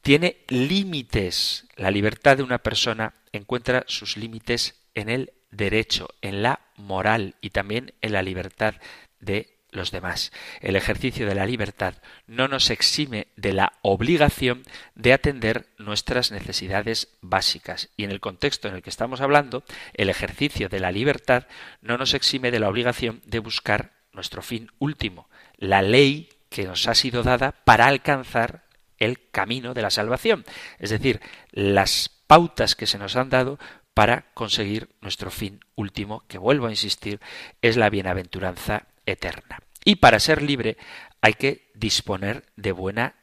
Tiene 0.00 0.36
límites. 0.46 1.66
La 1.74 1.90
libertad 1.90 2.36
de 2.36 2.44
una 2.44 2.58
persona 2.58 3.14
encuentra 3.36 3.84
sus 3.86 4.16
límites 4.16 4.80
en 4.94 5.08
el 5.08 5.32
derecho, 5.50 6.08
en 6.20 6.42
la 6.42 6.60
moral 6.76 7.36
y 7.40 7.50
también 7.50 7.94
en 8.00 8.12
la 8.12 8.22
libertad 8.22 8.74
de 9.20 9.54
los 9.74 9.90
demás. 9.90 10.32
El 10.60 10.76
ejercicio 10.76 11.26
de 11.26 11.34
la 11.34 11.46
libertad 11.46 11.94
no 12.26 12.48
nos 12.48 12.70
exime 12.70 13.28
de 13.36 13.52
la 13.52 13.74
obligación 13.82 14.62
de 14.94 15.12
atender 15.12 15.66
nuestras 15.78 16.30
necesidades 16.30 17.08
básicas. 17.20 17.90
Y 17.96 18.04
en 18.04 18.10
el 18.10 18.20
contexto 18.20 18.68
en 18.68 18.74
el 18.74 18.82
que 18.82 18.90
estamos 18.90 19.20
hablando, 19.20 19.64
el 19.94 20.10
ejercicio 20.10 20.68
de 20.68 20.80
la 20.80 20.92
libertad 20.92 21.46
no 21.82 21.98
nos 21.98 22.14
exime 22.14 22.50
de 22.50 22.60
la 22.60 22.68
obligación 22.68 23.20
de 23.26 23.40
buscar 23.40 23.92
nuestro 24.12 24.42
fin 24.42 24.70
último, 24.78 25.28
la 25.56 25.82
ley 25.82 26.28
que 26.48 26.64
nos 26.64 26.86
ha 26.86 26.94
sido 26.94 27.24
dada 27.24 27.52
para 27.64 27.86
alcanzar 27.86 28.64
el 28.98 29.28
camino 29.30 29.74
de 29.74 29.82
la 29.82 29.90
salvación, 29.90 30.44
es 30.78 30.90
decir, 30.90 31.20
las 31.50 32.13
pautas 32.26 32.74
que 32.74 32.86
se 32.86 32.98
nos 32.98 33.16
han 33.16 33.30
dado 33.30 33.58
para 33.94 34.32
conseguir 34.34 34.88
nuestro 35.00 35.30
fin 35.30 35.60
último, 35.76 36.24
que 36.28 36.38
vuelvo 36.38 36.66
a 36.66 36.70
insistir, 36.70 37.20
es 37.62 37.76
la 37.76 37.90
bienaventuranza 37.90 38.86
eterna. 39.06 39.60
Y 39.84 39.96
para 39.96 40.18
ser 40.18 40.42
libre 40.42 40.76
hay 41.20 41.34
que 41.34 41.70
disponer 41.74 42.44
de 42.56 42.72
buena 42.72 43.14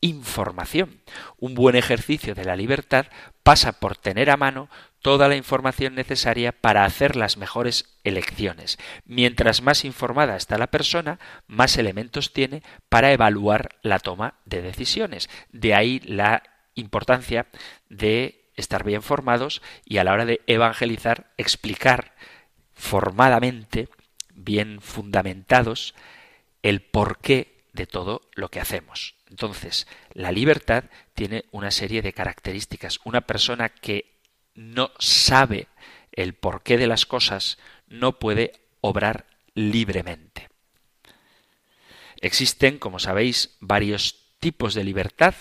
información. 0.00 1.00
Un 1.38 1.54
buen 1.54 1.76
ejercicio 1.76 2.34
de 2.34 2.44
la 2.44 2.56
libertad 2.56 3.06
pasa 3.42 3.72
por 3.72 3.96
tener 3.96 4.30
a 4.30 4.36
mano 4.36 4.68
toda 5.00 5.28
la 5.28 5.36
información 5.36 5.94
necesaria 5.94 6.52
para 6.52 6.84
hacer 6.84 7.16
las 7.16 7.36
mejores 7.36 7.98
elecciones. 8.04 8.78
Mientras 9.04 9.62
más 9.62 9.84
informada 9.84 10.36
está 10.36 10.58
la 10.58 10.66
persona, 10.66 11.18
más 11.46 11.78
elementos 11.78 12.32
tiene 12.32 12.62
para 12.88 13.12
evaluar 13.12 13.76
la 13.82 13.98
toma 13.98 14.40
de 14.44 14.62
decisiones. 14.62 15.30
De 15.50 15.74
ahí 15.74 16.00
la 16.00 16.42
importancia 16.74 17.46
de 17.88 18.43
estar 18.56 18.84
bien 18.84 19.02
formados 19.02 19.62
y 19.84 19.98
a 19.98 20.04
la 20.04 20.12
hora 20.12 20.24
de 20.24 20.40
evangelizar, 20.46 21.32
explicar 21.36 22.14
formadamente 22.72 23.88
bien 24.34 24.80
fundamentados 24.80 25.94
el 26.62 26.82
porqué 26.82 27.64
de 27.72 27.86
todo 27.86 28.22
lo 28.34 28.48
que 28.50 28.60
hacemos. 28.60 29.16
Entonces, 29.28 29.86
la 30.12 30.32
libertad 30.32 30.84
tiene 31.14 31.44
una 31.50 31.70
serie 31.70 32.02
de 32.02 32.12
características. 32.12 33.00
Una 33.04 33.22
persona 33.22 33.68
que 33.68 34.20
no 34.54 34.92
sabe 34.98 35.66
el 36.12 36.34
porqué 36.34 36.78
de 36.78 36.86
las 36.86 37.06
cosas 37.06 37.58
no 37.88 38.18
puede 38.18 38.52
obrar 38.80 39.26
libremente. 39.54 40.48
Existen, 42.20 42.78
como 42.78 42.98
sabéis, 42.98 43.56
varios 43.60 44.36
tipos 44.38 44.74
de 44.74 44.84
libertad 44.84 45.34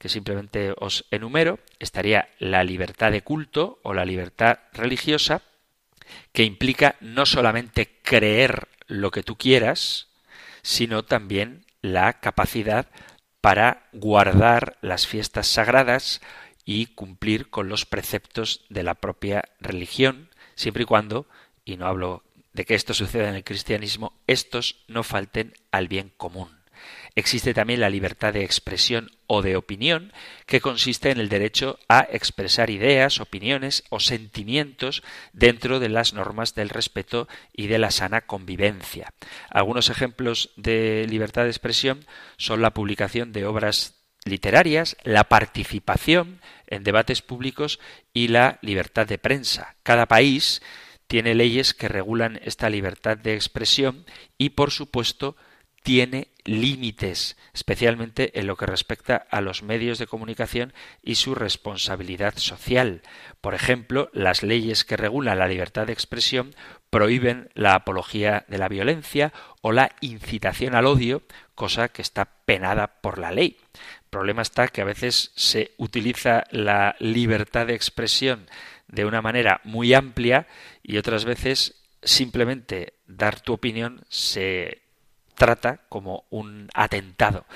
que 0.00 0.08
simplemente 0.08 0.74
os 0.78 1.04
enumero. 1.10 1.60
Estaría 1.78 2.30
la 2.38 2.64
libertad 2.64 3.12
de 3.12 3.22
culto 3.22 3.78
o 3.82 3.92
la 3.92 4.06
libertad 4.06 4.58
religiosa, 4.72 5.42
que 6.32 6.42
implica 6.42 6.96
no 7.00 7.26
solamente 7.26 8.00
creer 8.02 8.66
lo 8.86 9.10
que 9.10 9.22
tú 9.22 9.36
quieras, 9.36 10.08
sino 10.62 11.04
también 11.04 11.66
la 11.82 12.14
capacidad 12.14 12.88
para 13.42 13.88
guardar 13.92 14.78
las 14.80 15.06
fiestas 15.06 15.46
sagradas 15.46 16.22
y 16.64 16.86
cumplir 16.86 17.50
con 17.50 17.68
los 17.68 17.84
preceptos 17.84 18.64
de 18.70 18.82
la 18.82 18.94
propia 18.94 19.44
religión, 19.60 20.30
siempre 20.54 20.84
y 20.84 20.86
cuando, 20.86 21.26
y 21.64 21.76
no 21.76 21.86
hablo 21.86 22.24
de 22.54 22.64
que 22.64 22.74
esto 22.74 22.94
suceda 22.94 23.28
en 23.28 23.34
el 23.34 23.44
cristianismo, 23.44 24.14
estos 24.26 24.82
no 24.88 25.02
falten 25.02 25.52
al 25.70 25.88
bien 25.88 26.10
común. 26.16 26.59
Existe 27.20 27.52
también 27.52 27.80
la 27.80 27.90
libertad 27.90 28.32
de 28.32 28.44
expresión 28.44 29.10
o 29.26 29.42
de 29.42 29.54
opinión, 29.56 30.10
que 30.46 30.62
consiste 30.62 31.10
en 31.10 31.20
el 31.20 31.28
derecho 31.28 31.78
a 31.86 32.08
expresar 32.10 32.70
ideas, 32.70 33.20
opiniones 33.20 33.84
o 33.90 34.00
sentimientos 34.00 35.02
dentro 35.34 35.80
de 35.80 35.90
las 35.90 36.14
normas 36.14 36.54
del 36.54 36.70
respeto 36.70 37.28
y 37.52 37.66
de 37.66 37.78
la 37.78 37.90
sana 37.90 38.22
convivencia. 38.22 39.12
Algunos 39.50 39.90
ejemplos 39.90 40.48
de 40.56 41.06
libertad 41.10 41.42
de 41.42 41.50
expresión 41.50 42.06
son 42.38 42.62
la 42.62 42.72
publicación 42.72 43.32
de 43.32 43.44
obras 43.44 43.96
literarias, 44.24 44.96
la 45.04 45.24
participación 45.24 46.40
en 46.68 46.84
debates 46.84 47.20
públicos 47.20 47.80
y 48.14 48.28
la 48.28 48.58
libertad 48.62 49.06
de 49.06 49.18
prensa. 49.18 49.76
Cada 49.82 50.06
país 50.06 50.62
tiene 51.06 51.34
leyes 51.34 51.74
que 51.74 51.88
regulan 51.88 52.40
esta 52.42 52.70
libertad 52.70 53.18
de 53.18 53.34
expresión 53.34 54.06
y, 54.38 54.50
por 54.50 54.70
supuesto, 54.70 55.36
tiene 55.82 56.28
límites, 56.44 57.36
especialmente 57.54 58.38
en 58.38 58.46
lo 58.46 58.56
que 58.56 58.66
respecta 58.66 59.16
a 59.30 59.40
los 59.40 59.62
medios 59.62 59.98
de 59.98 60.06
comunicación 60.06 60.72
y 61.02 61.14
su 61.14 61.34
responsabilidad 61.34 62.36
social. 62.36 63.02
Por 63.40 63.54
ejemplo, 63.54 64.10
las 64.12 64.42
leyes 64.42 64.84
que 64.84 64.96
regulan 64.96 65.38
la 65.38 65.48
libertad 65.48 65.86
de 65.86 65.92
expresión 65.92 66.54
prohíben 66.90 67.50
la 67.54 67.74
apología 67.74 68.44
de 68.48 68.58
la 68.58 68.68
violencia 68.68 69.32
o 69.62 69.72
la 69.72 69.92
incitación 70.00 70.74
al 70.74 70.86
odio, 70.86 71.22
cosa 71.54 71.88
que 71.88 72.02
está 72.02 72.26
penada 72.44 73.00
por 73.00 73.18
la 73.18 73.30
ley. 73.30 73.56
El 73.74 74.10
problema 74.10 74.42
está 74.42 74.68
que 74.68 74.80
a 74.80 74.86
veces 74.86 75.32
se 75.36 75.72
utiliza 75.76 76.44
la 76.50 76.96
libertad 76.98 77.66
de 77.66 77.74
expresión 77.74 78.46
de 78.88 79.04
una 79.04 79.22
manera 79.22 79.60
muy 79.64 79.94
amplia 79.94 80.48
y 80.82 80.96
otras 80.96 81.24
veces 81.24 81.76
simplemente 82.02 82.94
dar 83.06 83.40
tu 83.40 83.52
opinión 83.52 84.04
se 84.08 84.82
trata 85.40 85.80
como 85.88 86.26
un 86.28 86.68
atentado 86.74 87.46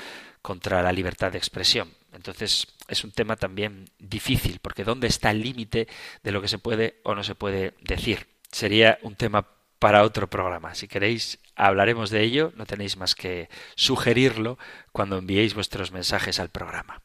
contra 0.40 0.82
la 0.82 0.90
libertad 0.90 1.30
de 1.32 1.36
expresión. 1.36 1.92
Entonces 2.14 2.66
es 2.88 3.04
un 3.04 3.10
tema 3.10 3.36
también 3.36 3.90
difícil, 3.98 4.58
porque 4.62 4.84
¿dónde 4.84 5.06
está 5.06 5.30
el 5.30 5.42
límite 5.42 5.86
de 6.22 6.32
lo 6.32 6.40
que 6.40 6.48
se 6.48 6.56
puede 6.56 7.00
o 7.02 7.14
no 7.14 7.22
se 7.22 7.34
puede 7.34 7.74
decir? 7.82 8.26
Sería 8.50 8.98
un 9.02 9.16
tema 9.16 9.48
para 9.78 10.02
otro 10.02 10.30
programa. 10.30 10.74
Si 10.74 10.88
queréis, 10.88 11.40
hablaremos 11.56 12.08
de 12.08 12.22
ello. 12.22 12.54
No 12.56 12.64
tenéis 12.64 12.96
más 12.96 13.14
que 13.14 13.50
sugerirlo 13.74 14.58
cuando 14.90 15.18
enviéis 15.18 15.52
vuestros 15.52 15.92
mensajes 15.92 16.40
al 16.40 16.48
programa. 16.48 17.02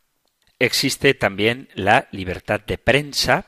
Existe 0.59 1.13
también 1.13 1.67
la 1.73 2.07
libertad 2.13 2.61
de 2.61 2.77
prensa, 2.77 3.47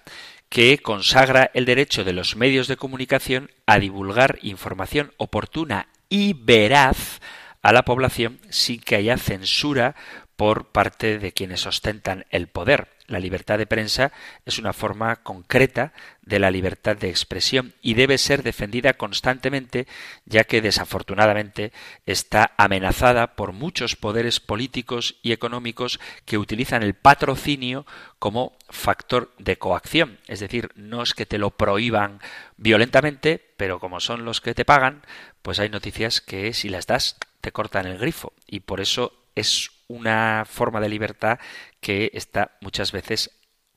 que 0.49 0.79
consagra 0.79 1.49
el 1.53 1.63
derecho 1.63 2.03
de 2.03 2.11
los 2.11 2.35
medios 2.35 2.67
de 2.67 2.75
comunicación 2.75 3.51
a 3.65 3.79
divulgar 3.79 4.37
información 4.41 5.13
oportuna 5.15 5.87
y 6.11 6.33
veraz 6.33 7.21
a 7.63 7.71
la 7.71 7.83
población 7.83 8.39
sin 8.49 8.81
que 8.81 8.97
haya 8.97 9.17
censura 9.17 9.95
por 10.41 10.65
parte 10.65 11.19
de 11.19 11.33
quienes 11.33 11.67
ostentan 11.67 12.25
el 12.31 12.47
poder. 12.47 12.87
La 13.05 13.19
libertad 13.19 13.59
de 13.59 13.67
prensa 13.67 14.11
es 14.43 14.57
una 14.57 14.73
forma 14.73 15.17
concreta 15.17 15.93
de 16.23 16.39
la 16.39 16.49
libertad 16.49 16.97
de 16.97 17.11
expresión 17.11 17.75
y 17.79 17.93
debe 17.93 18.17
ser 18.17 18.41
defendida 18.41 18.93
constantemente, 18.93 19.85
ya 20.25 20.43
que 20.45 20.63
desafortunadamente 20.63 21.71
está 22.07 22.55
amenazada 22.57 23.35
por 23.35 23.51
muchos 23.51 23.95
poderes 23.95 24.39
políticos 24.39 25.17
y 25.21 25.31
económicos 25.31 25.99
que 26.25 26.39
utilizan 26.39 26.81
el 26.81 26.95
patrocinio 26.95 27.85
como 28.17 28.57
factor 28.67 29.31
de 29.37 29.59
coacción. 29.59 30.17
Es 30.27 30.39
decir, 30.39 30.71
no 30.73 31.03
es 31.03 31.13
que 31.13 31.27
te 31.27 31.37
lo 31.37 31.51
prohíban 31.51 32.19
violentamente, 32.57 33.39
pero 33.57 33.79
como 33.79 33.99
son 33.99 34.25
los 34.25 34.41
que 34.41 34.55
te 34.55 34.65
pagan, 34.65 35.03
pues 35.43 35.59
hay 35.59 35.69
noticias 35.69 36.19
que 36.19 36.51
si 36.53 36.69
las 36.69 36.87
das 36.87 37.17
te 37.41 37.51
cortan 37.51 37.85
el 37.85 37.99
grifo 37.99 38.33
y 38.47 38.61
por 38.61 38.81
eso 38.81 39.13
es 39.35 39.69
una 39.91 40.45
forma 40.47 40.79
de 40.79 40.89
libertad 40.89 41.39
que 41.79 42.11
está 42.13 42.57
muchas 42.61 42.91
veces 42.91 43.31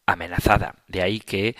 amenazada. 0.06 0.76
De 0.88 1.02
ahí 1.02 1.20
que 1.20 1.56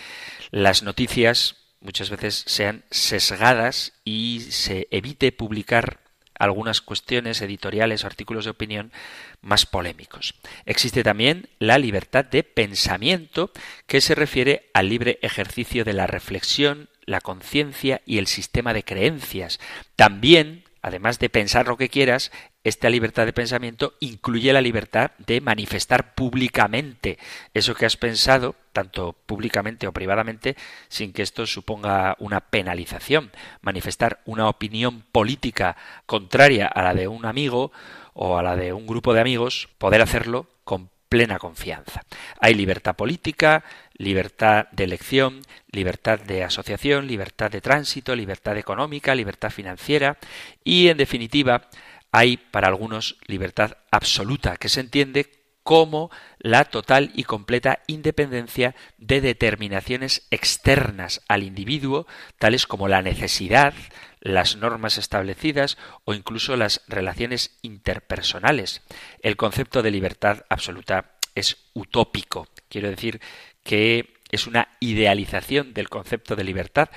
las 0.50 0.82
noticias 0.82 1.56
muchas 1.80 2.10
veces 2.10 2.44
sean 2.46 2.84
sesgadas 2.90 3.92
y 4.04 4.40
se 4.50 4.88
evite 4.90 5.32
publicar 5.32 6.00
algunas 6.38 6.80
cuestiones 6.80 7.40
editoriales 7.42 8.02
o 8.02 8.06
artículos 8.06 8.44
de 8.44 8.50
opinión 8.50 8.92
más 9.40 9.66
polémicos. 9.66 10.34
Existe 10.66 11.02
también 11.02 11.48
la 11.58 11.78
libertad 11.78 12.24
de 12.24 12.42
pensamiento, 12.42 13.52
que 13.86 14.00
se 14.00 14.14
refiere 14.14 14.70
al 14.74 14.88
libre 14.88 15.18
ejercicio 15.22 15.84
de 15.84 15.92
la 15.92 16.06
reflexión, 16.06 16.88
la 17.04 17.20
conciencia 17.20 18.02
y 18.04 18.18
el 18.18 18.26
sistema 18.26 18.72
de 18.72 18.82
creencias. 18.82 19.60
También, 19.94 20.64
además 20.82 21.18
de 21.18 21.30
pensar 21.30 21.68
lo 21.68 21.76
que 21.76 21.88
quieras, 21.88 22.32
esta 22.64 22.88
libertad 22.88 23.26
de 23.26 23.34
pensamiento 23.34 23.94
incluye 24.00 24.52
la 24.52 24.62
libertad 24.62 25.12
de 25.18 25.42
manifestar 25.42 26.14
públicamente 26.14 27.18
eso 27.52 27.74
que 27.74 27.84
has 27.84 27.98
pensado, 27.98 28.56
tanto 28.72 29.12
públicamente 29.12 29.86
o 29.86 29.92
privadamente, 29.92 30.56
sin 30.88 31.12
que 31.12 31.22
esto 31.22 31.46
suponga 31.46 32.16
una 32.18 32.40
penalización. 32.40 33.30
Manifestar 33.60 34.20
una 34.24 34.48
opinión 34.48 35.04
política 35.12 35.76
contraria 36.06 36.66
a 36.66 36.82
la 36.82 36.94
de 36.94 37.06
un 37.06 37.26
amigo 37.26 37.70
o 38.14 38.38
a 38.38 38.42
la 38.42 38.56
de 38.56 38.72
un 38.72 38.86
grupo 38.86 39.12
de 39.12 39.20
amigos, 39.20 39.68
poder 39.78 40.00
hacerlo 40.00 40.48
con 40.64 40.88
plena 41.14 41.38
confianza. 41.38 42.02
Hay 42.40 42.54
libertad 42.54 42.96
política, 42.96 43.62
libertad 43.96 44.66
de 44.72 44.84
elección, 44.84 45.42
libertad 45.70 46.18
de 46.18 46.42
asociación, 46.42 47.06
libertad 47.06 47.50
de 47.50 47.60
tránsito, 47.60 48.16
libertad 48.16 48.56
económica, 48.56 49.14
libertad 49.14 49.50
financiera 49.50 50.16
y, 50.64 50.88
en 50.88 50.96
definitiva, 50.96 51.68
hay 52.14 52.36
para 52.36 52.68
algunos 52.68 53.16
libertad 53.26 53.76
absoluta, 53.90 54.56
que 54.56 54.68
se 54.68 54.78
entiende 54.78 55.32
como 55.64 56.12
la 56.38 56.66
total 56.66 57.10
y 57.12 57.24
completa 57.24 57.80
independencia 57.88 58.76
de 58.98 59.20
determinaciones 59.20 60.28
externas 60.30 61.22
al 61.26 61.42
individuo, 61.42 62.06
tales 62.38 62.68
como 62.68 62.86
la 62.86 63.02
necesidad, 63.02 63.74
las 64.20 64.54
normas 64.54 64.96
establecidas 64.96 65.76
o 66.04 66.14
incluso 66.14 66.56
las 66.56 66.82
relaciones 66.86 67.58
interpersonales. 67.62 68.82
El 69.20 69.36
concepto 69.36 69.82
de 69.82 69.90
libertad 69.90 70.44
absoluta 70.48 71.16
es 71.34 71.56
utópico. 71.72 72.46
Quiero 72.68 72.90
decir 72.90 73.20
que 73.64 74.20
es 74.30 74.46
una 74.46 74.68
idealización 74.78 75.74
del 75.74 75.88
concepto 75.88 76.36
de 76.36 76.44
libertad, 76.44 76.90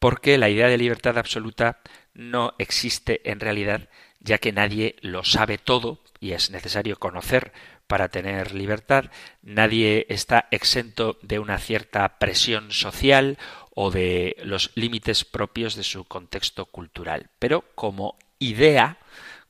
porque 0.00 0.36
la 0.36 0.48
idea 0.48 0.66
de 0.66 0.78
libertad 0.78 1.16
absoluta 1.16 1.78
no 2.12 2.54
existe 2.58 3.20
en 3.30 3.38
realidad 3.38 3.88
ya 4.24 4.38
que 4.38 4.52
nadie 4.52 4.96
lo 5.02 5.22
sabe 5.22 5.58
todo 5.58 6.00
y 6.18 6.32
es 6.32 6.50
necesario 6.50 6.98
conocer 6.98 7.52
para 7.86 8.08
tener 8.08 8.54
libertad, 8.54 9.10
nadie 9.42 10.06
está 10.08 10.48
exento 10.50 11.18
de 11.22 11.38
una 11.38 11.58
cierta 11.58 12.18
presión 12.18 12.72
social 12.72 13.38
o 13.74 13.90
de 13.90 14.36
los 14.42 14.70
límites 14.74 15.24
propios 15.24 15.74
de 15.74 15.82
su 15.82 16.04
contexto 16.04 16.64
cultural. 16.66 17.28
Pero 17.38 17.64
como 17.74 18.16
idea, 18.38 18.98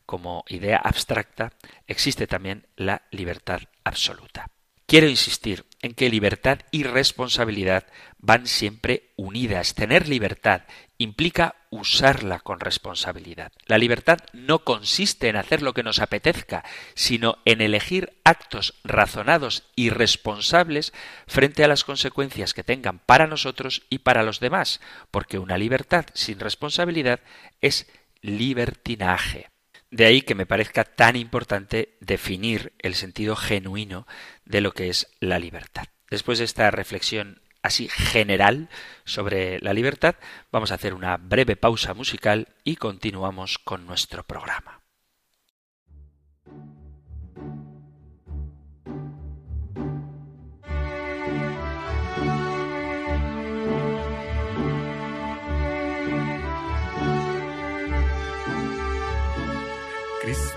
como 0.05 0.45
idea 0.49 0.79
abstracta, 0.79 1.53
existe 1.87 2.27
también 2.27 2.67
la 2.77 3.03
libertad 3.13 3.61
absoluta. 3.85 4.51
Quiero 4.87 5.09
insistir 5.09 5.65
en 5.85 5.93
que 5.93 6.09
libertad 6.09 6.61
y 6.71 6.85
responsabilidad 6.85 7.87
van 8.17 8.47
siempre 8.47 9.11
unidas. 9.17 9.75
Tener 9.75 10.09
libertad 10.09 10.63
implica 10.97 11.57
usarla 11.69 12.41
con 12.41 12.59
responsabilidad. 12.59 13.53
La 13.67 13.77
libertad 13.77 14.19
no 14.33 14.61
consiste 14.61 15.29
en 15.29 15.37
hacer 15.37 15.61
lo 15.61 15.75
que 15.75 15.83
nos 15.83 15.99
apetezca, 15.99 16.65
sino 16.95 17.37
en 17.45 17.61
elegir 17.61 18.15
actos 18.25 18.81
razonados 18.83 19.65
y 19.77 19.91
responsables 19.91 20.95
frente 21.27 21.65
a 21.65 21.69
las 21.69 21.85
consecuencias 21.85 22.55
que 22.55 22.65
tengan 22.65 22.99
para 23.01 23.27
nosotros 23.27 23.83
y 23.91 23.99
para 23.99 24.23
los 24.23 24.41
demás, 24.41 24.81
porque 25.11 25.39
una 25.39 25.59
libertad 25.59 26.07
sin 26.15 26.41
responsabilidad 26.41 27.21
es 27.61 27.87
libertinaje. 28.23 29.54
De 29.95 30.07
ahí 30.07 30.23
que 30.23 30.35
me 30.35 30.45
parezca 30.45 30.83
tan 30.83 31.15
importante 31.15 31.97
definir 32.01 32.73
el 32.81 32.97
sentido 32.97 33.37
genuino 33.37 34.09
de 34.45 34.61
lo 34.61 34.73
que 34.73 34.89
es 34.89 35.07
la 35.21 35.39
libertad. 35.39 35.85
Después 36.11 36.41
de 36.41 36.47
esta 36.47 36.69
reflexión 36.73 37.41
así 37.63 37.89
general 37.89 38.71
sobre 39.05 39.61
la 39.61 39.73
libertad, 39.73 40.17
vamos 40.51 40.73
a 40.73 40.75
hacer 40.75 40.95
una 40.95 41.17
breve 41.17 41.55
pausa 41.55 41.95
musical 41.95 42.49
y 42.65 42.75
continuamos 42.75 43.59
con 43.59 43.87
nuestro 43.87 44.25
programa. 44.25 44.84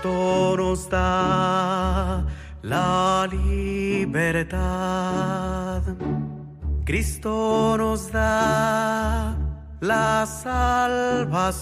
Cristo 0.00 0.54
nos 0.56 0.88
da 0.88 2.24
la 2.62 3.26
libertad. 3.32 4.62
Cristo 6.84 7.76
nos 7.76 8.12
da 8.12 9.36
la 9.80 10.24
salvación. 10.24 11.58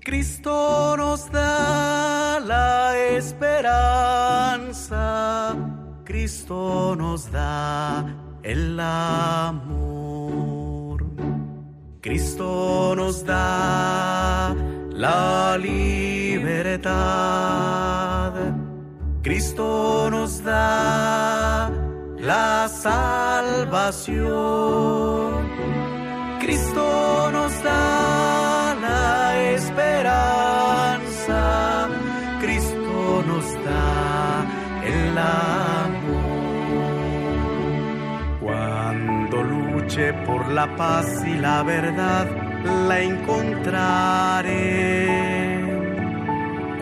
Cristo 0.00 0.98
nos 0.98 1.30
da 1.32 2.40
la 2.40 2.94
esperanza. 3.16 3.96
Cristo 6.04 6.94
nos 6.94 7.32
da 7.32 8.04
el 8.42 8.78
amor. 8.78 9.46
Cristo 12.02 12.94
nos 12.94 13.24
da 13.24 14.54
la 14.96 15.58
libertad. 15.58 16.92
Cristo 19.22 20.08
nos 20.10 20.42
da 20.42 21.70
la 22.18 22.68
salvación. 22.68 24.16
Cristo 26.40 27.30
nos 27.32 27.62
da 27.62 28.74
la 28.80 29.42
esperanza. 29.52 30.18
Cristo 32.40 33.22
nos 33.26 33.44
da 33.64 34.46
el 34.84 35.18
amor. 35.18 36.56
Cuando 38.40 39.42
luche 39.42 40.12
por 40.24 40.48
la 40.48 40.74
paz 40.76 41.22
y 41.26 41.34
la 41.34 41.62
verdad, 41.62 42.45
la 42.66 43.00
encontraré. 43.00 44.56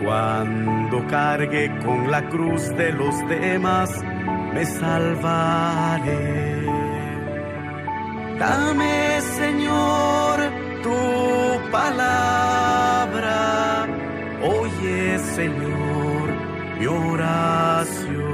Cuando 0.03 1.07
cargue 1.07 1.71
con 1.83 2.11
la 2.11 2.27
cruz 2.29 2.69
de 2.77 2.91
los 2.91 3.15
demás, 3.27 3.89
me 4.53 4.65
salvaré. 4.65 6.25
Dame, 8.39 9.21
Señor, 9.21 10.39
tu 10.83 11.71
palabra. 11.71 13.35
Oye, 14.43 15.17
Señor, 15.35 16.29
mi 16.79 16.85
oración. 16.85 18.25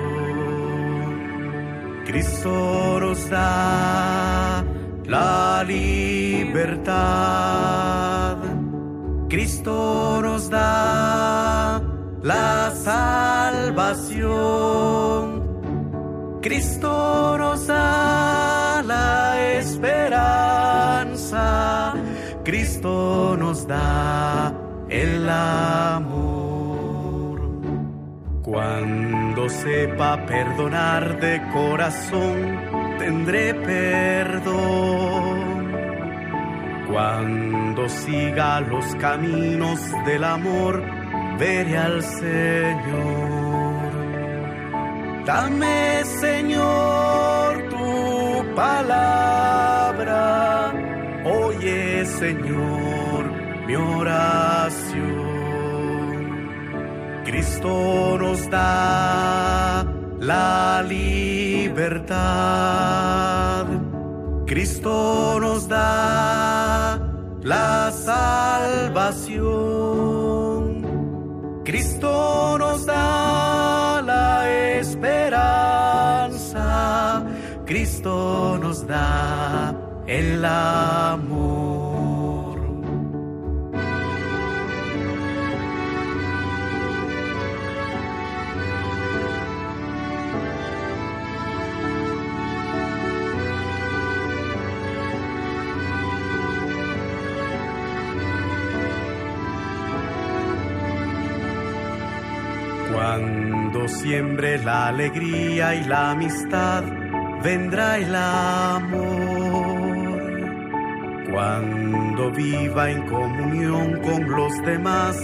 Cristo 2.05 2.99
nos 2.99 3.29
da 3.29 4.65
la 5.05 5.63
libertad. 6.51 8.37
Cristo 9.29 10.19
nos 10.21 10.49
da 10.49 11.81
la 12.21 12.71
salvación. 12.71 14.19
Cristo 16.41 17.37
nos 17.37 17.67
da 17.67 18.83
la 18.85 19.39
esperanza. 19.59 21.43
Cristo 22.43 23.37
nos 23.39 23.65
da 23.65 24.53
el 24.89 25.29
amor. 25.29 26.19
Cuando 28.43 29.47
sepa 29.47 30.25
perdonar 30.25 31.17
de 31.21 31.41
corazón, 31.53 32.59
tendré 32.99 33.53
perdón. 33.53 35.30
Cuando 36.91 37.87
siga 37.87 38.59
los 38.59 38.83
caminos 38.95 39.79
del 40.05 40.25
amor, 40.25 40.83
veré 41.39 41.77
al 41.77 42.03
Señor. 42.03 43.91
Dame, 45.25 46.03
Señor, 46.19 47.69
tu 47.69 48.55
palabra. 48.55 50.11
Oye, 51.23 52.05
Señor, 52.05 53.31
mi 53.67 53.75
oración. 53.75 55.21
Cristo 57.23 58.17
nos 58.19 58.49
da 58.49 59.85
la 60.19 60.83
libertad. 60.85 62.11
Cristo 64.45 65.39
nos 65.39 65.69
da 65.69 66.70
la 67.43 67.91
salvación. 67.91 69.41
Cristo 71.63 72.57
nos 72.57 72.85
da 72.85 74.01
la 74.01 74.49
esperanza, 74.79 75.53
Cristo 77.65 78.57
nos 78.61 78.85
da 78.87 79.75
el 80.07 80.43
amor. 80.43 81.20
Cuando 103.81 103.97
siembre 103.99 104.59
la 104.63 104.89
alegría 104.89 105.73
y 105.73 105.83
la 105.85 106.11
amistad, 106.11 106.83
vendrá 107.43 107.97
el 107.97 108.13
amor. 108.13 109.01
Cuando 111.31 112.29
viva 112.29 112.91
en 112.91 113.07
comunión 113.07 113.99
con 114.01 114.29
los 114.29 114.53
demás, 114.65 115.17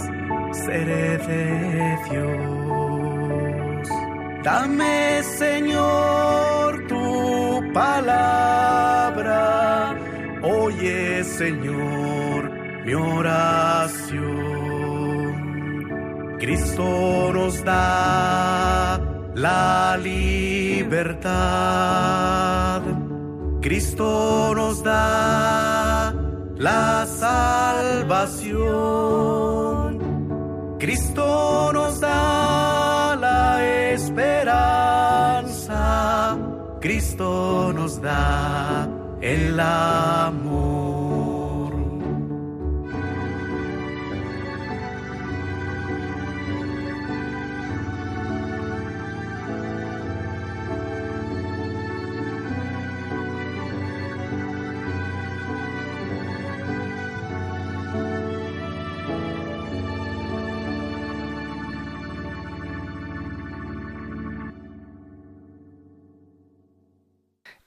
seré 0.50 1.18
de 1.18 1.98
Dios. 2.10 3.88
Dame, 4.42 5.22
Señor, 5.22 6.84
tu 6.88 7.62
palabra. 7.72 9.16
Oye, 10.42 11.22
Señor, 11.22 12.50
mi 12.84 12.92
oración. 12.92 14.57
Cristo 16.38 17.32
nos 17.32 17.64
da 17.64 19.00
la 19.34 19.96
libertad. 19.96 21.28
Cristo 23.60 24.54
nos 24.54 24.82
da 24.84 26.14
la 26.56 27.06
salvación. 27.06 28.58
Cristo 30.78 31.72
nos 31.72 31.98
da 32.00 33.16
la 33.20 33.64
esperanza. 33.92 35.18
Cristo 36.80 37.72
nos 37.74 38.00
da 38.00 38.88
el 39.20 39.58
amor. 39.58 41.07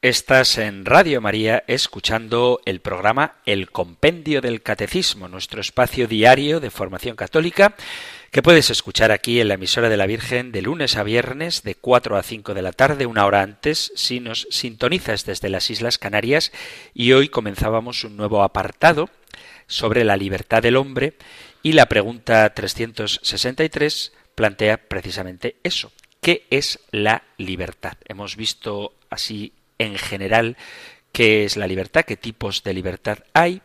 Estás 0.03 0.57
en 0.57 0.85
Radio 0.85 1.21
María 1.21 1.63
escuchando 1.67 2.59
el 2.65 2.79
programa 2.79 3.35
El 3.45 3.69
Compendio 3.69 4.41
del 4.41 4.63
Catecismo, 4.63 5.27
nuestro 5.27 5.61
espacio 5.61 6.07
diario 6.07 6.59
de 6.59 6.71
formación 6.71 7.15
católica 7.15 7.75
que 8.31 8.41
puedes 8.41 8.71
escuchar 8.71 9.11
aquí 9.11 9.39
en 9.39 9.49
la 9.49 9.53
emisora 9.53 9.89
de 9.89 9.97
la 9.97 10.07
Virgen 10.07 10.51
de 10.51 10.63
lunes 10.63 10.97
a 10.97 11.03
viernes 11.03 11.61
de 11.61 11.75
4 11.75 12.17
a 12.17 12.23
5 12.23 12.55
de 12.55 12.61
la 12.63 12.71
tarde, 12.71 13.05
una 13.05 13.27
hora 13.27 13.43
antes, 13.43 13.91
si 13.95 14.19
nos 14.19 14.47
sintonizas 14.49 15.23
desde 15.23 15.49
las 15.49 15.69
Islas 15.69 15.99
Canarias. 15.99 16.51
Y 16.95 17.11
hoy 17.11 17.29
comenzábamos 17.29 18.03
un 18.03 18.17
nuevo 18.17 18.41
apartado 18.41 19.07
sobre 19.67 20.03
la 20.03 20.17
libertad 20.17 20.63
del 20.63 20.77
hombre 20.77 21.13
y 21.61 21.73
la 21.73 21.85
pregunta 21.85 22.51
363 22.51 24.13
plantea 24.33 24.77
precisamente 24.77 25.57
eso. 25.61 25.91
¿Qué 26.21 26.47
es 26.49 26.79
la 26.89 27.21
libertad? 27.37 27.97
Hemos 28.07 28.35
visto 28.35 28.95
así 29.11 29.53
en 29.81 29.97
general 29.97 30.57
qué 31.11 31.45
es 31.45 31.57
la 31.57 31.67
libertad, 31.67 32.05
qué 32.05 32.17
tipos 32.17 32.63
de 32.63 32.73
libertad 32.73 33.19
hay, 33.33 33.61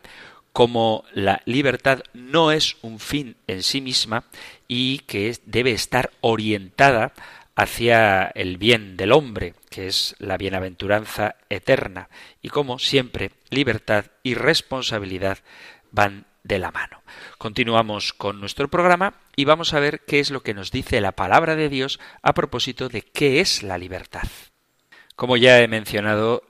cómo 0.53 1.03
la 1.13 1.41
libertad 1.45 2.03
no 2.13 2.51
es 2.51 2.77
un 2.81 2.99
fin 2.99 3.37
en 3.47 3.63
sí 3.63 3.81
misma 3.81 4.25
y 4.67 4.99
que 4.99 5.37
debe 5.45 5.71
estar 5.71 6.11
orientada 6.21 7.13
hacia 7.55 8.27
el 8.35 8.57
bien 8.57 8.97
del 8.97 9.11
hombre, 9.11 9.55
que 9.69 9.87
es 9.87 10.15
la 10.19 10.37
bienaventuranza 10.37 11.35
eterna, 11.49 12.09
y 12.41 12.49
como 12.49 12.77
siempre 12.77 13.31
libertad 13.49 14.05
y 14.21 14.35
responsabilidad 14.35 15.39
van 15.91 16.25
de 16.43 16.59
la 16.59 16.71
mano. 16.71 17.01
Continuamos 17.37 18.13
con 18.13 18.39
nuestro 18.39 18.67
programa 18.67 19.15
y 19.35 19.45
vamos 19.45 19.73
a 19.73 19.79
ver 19.79 20.01
qué 20.05 20.19
es 20.19 20.31
lo 20.31 20.43
que 20.43 20.53
nos 20.53 20.71
dice 20.71 21.01
la 21.01 21.11
palabra 21.13 21.55
de 21.55 21.69
Dios 21.69 21.99
a 22.21 22.33
propósito 22.33 22.89
de 22.89 23.01
qué 23.01 23.41
es 23.41 23.63
la 23.63 23.77
libertad. 23.77 24.27
Como 25.17 25.35
ya 25.35 25.59
he 25.61 25.67
mencionado, 25.67 26.43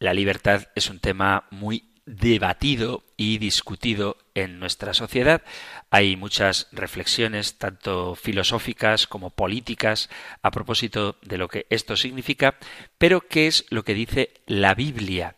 la 0.00 0.12
libertad 0.12 0.66
es 0.74 0.90
un 0.90 0.98
tema 0.98 1.46
muy 1.52 1.84
debatido 2.04 3.04
y 3.16 3.38
discutido 3.38 4.18
en 4.34 4.58
nuestra 4.58 4.92
sociedad. 4.92 5.42
Hay 5.88 6.16
muchas 6.16 6.66
reflexiones, 6.72 7.58
tanto 7.58 8.16
filosóficas 8.16 9.06
como 9.06 9.30
políticas, 9.30 10.10
a 10.42 10.50
propósito 10.50 11.16
de 11.22 11.38
lo 11.38 11.46
que 11.46 11.66
esto 11.70 11.94
significa, 11.94 12.56
pero 12.98 13.20
¿qué 13.20 13.46
es 13.46 13.66
lo 13.70 13.84
que 13.84 13.94
dice 13.94 14.30
la 14.46 14.74
Biblia? 14.74 15.36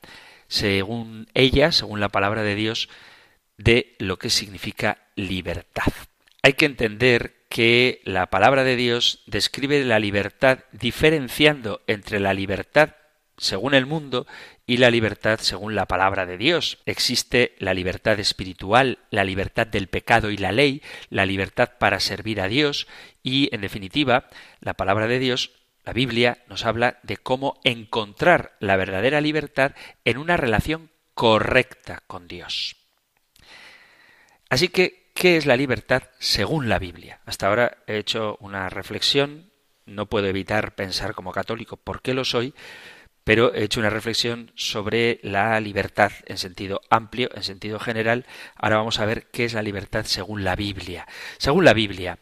Según 0.49 1.29
ella, 1.35 1.71
según 1.71 2.01
la 2.01 2.09
palabra 2.09 2.43
de 2.43 2.55
Dios, 2.55 2.89
de 3.59 3.95
lo 3.99 4.19
que 4.19 4.31
significa 4.31 5.03
libertad. 5.17 5.93
Hay 6.43 6.55
que 6.55 6.65
entender 6.65 7.44
que 7.55 8.01
la 8.03 8.31
palabra 8.31 8.65
de 8.65 8.75
Dios 8.75 9.23
describe 9.27 9.85
la 9.85 10.01
libertad 10.01 10.65
diferenciando 10.73 11.83
entre 11.87 12.19
la 12.19 12.35
libertad 12.35 12.97
según 13.37 13.75
el 13.75 13.87
mundo 13.87 14.27
y 14.67 14.79
la 14.79 14.91
libertad 14.91 15.39
según 15.41 15.77
la 15.77 15.87
palabra 15.87 16.27
de 16.27 16.37
Dios. 16.37 16.79
Existe 16.85 17.55
la 17.61 17.73
libertad 17.73 18.19
espiritual, 18.19 18.99
la 19.11 19.23
libertad 19.23 19.69
del 19.69 19.87
pecado 19.87 20.33
y 20.33 20.37
la 20.37 20.51
ley, 20.51 20.83
la 21.11 21.27
libertad 21.27 21.75
para 21.79 22.01
servir 22.01 22.41
a 22.41 22.49
Dios 22.49 22.89
y, 23.23 23.55
en 23.55 23.61
definitiva, 23.61 24.29
la 24.59 24.75
palabra 24.75 25.07
de 25.07 25.21
Dios, 25.21 25.53
la 25.85 25.93
Biblia, 25.93 26.39
nos 26.49 26.67
habla 26.67 26.99
de 27.05 27.19
cómo 27.19 27.61
encontrar 27.63 28.57
la 28.59 28.75
verdadera 28.75 29.21
libertad 29.21 29.77
en 30.05 30.19
una 30.19 30.37
relación 30.37 30.91
correcta 31.15 32.03
con 32.09 32.27
Dios. 32.27 32.75
Así 34.51 34.71
que 34.71 35.04
¿Qué 35.15 35.37
es 35.37 35.47
la 35.47 35.57
libertad 35.57 36.03
según 36.19 36.69
la 36.69 36.81
Biblia? 36.81 37.21
Hasta 37.25 37.47
ahora 37.47 37.79
he 37.87 37.99
hecho 37.99 38.37
una 38.41 38.69
reflexión, 38.69 39.53
no 39.87 40.07
puedo 40.07 40.27
evitar 40.27 40.75
pensar 40.75 41.15
como 41.15 41.31
católico 41.31 41.77
por 41.77 42.03
qué 42.03 42.15
lo 42.15 42.25
soy, 42.25 42.53
pero 43.23 43.55
he 43.55 43.63
hecho 43.63 43.79
una 43.79 43.91
reflexión 43.91 44.51
sobre 44.57 45.21
la 45.23 45.59
libertad 45.61 46.11
en 46.27 46.37
sentido 46.37 46.81
amplio, 46.91 47.31
en 47.35 47.45
sentido 47.45 47.79
general. 47.79 48.27
Ahora 48.57 48.79
vamos 48.79 48.99
a 48.99 49.07
ver 49.07 49.29
qué 49.31 49.45
es 49.45 49.55
la 49.55 49.63
libertad 49.63 50.05
según 50.05 50.43
la 50.43 50.57
Biblia. 50.57 51.07
Según 51.39 51.65
la 51.65 51.75
Biblia, 51.75 52.19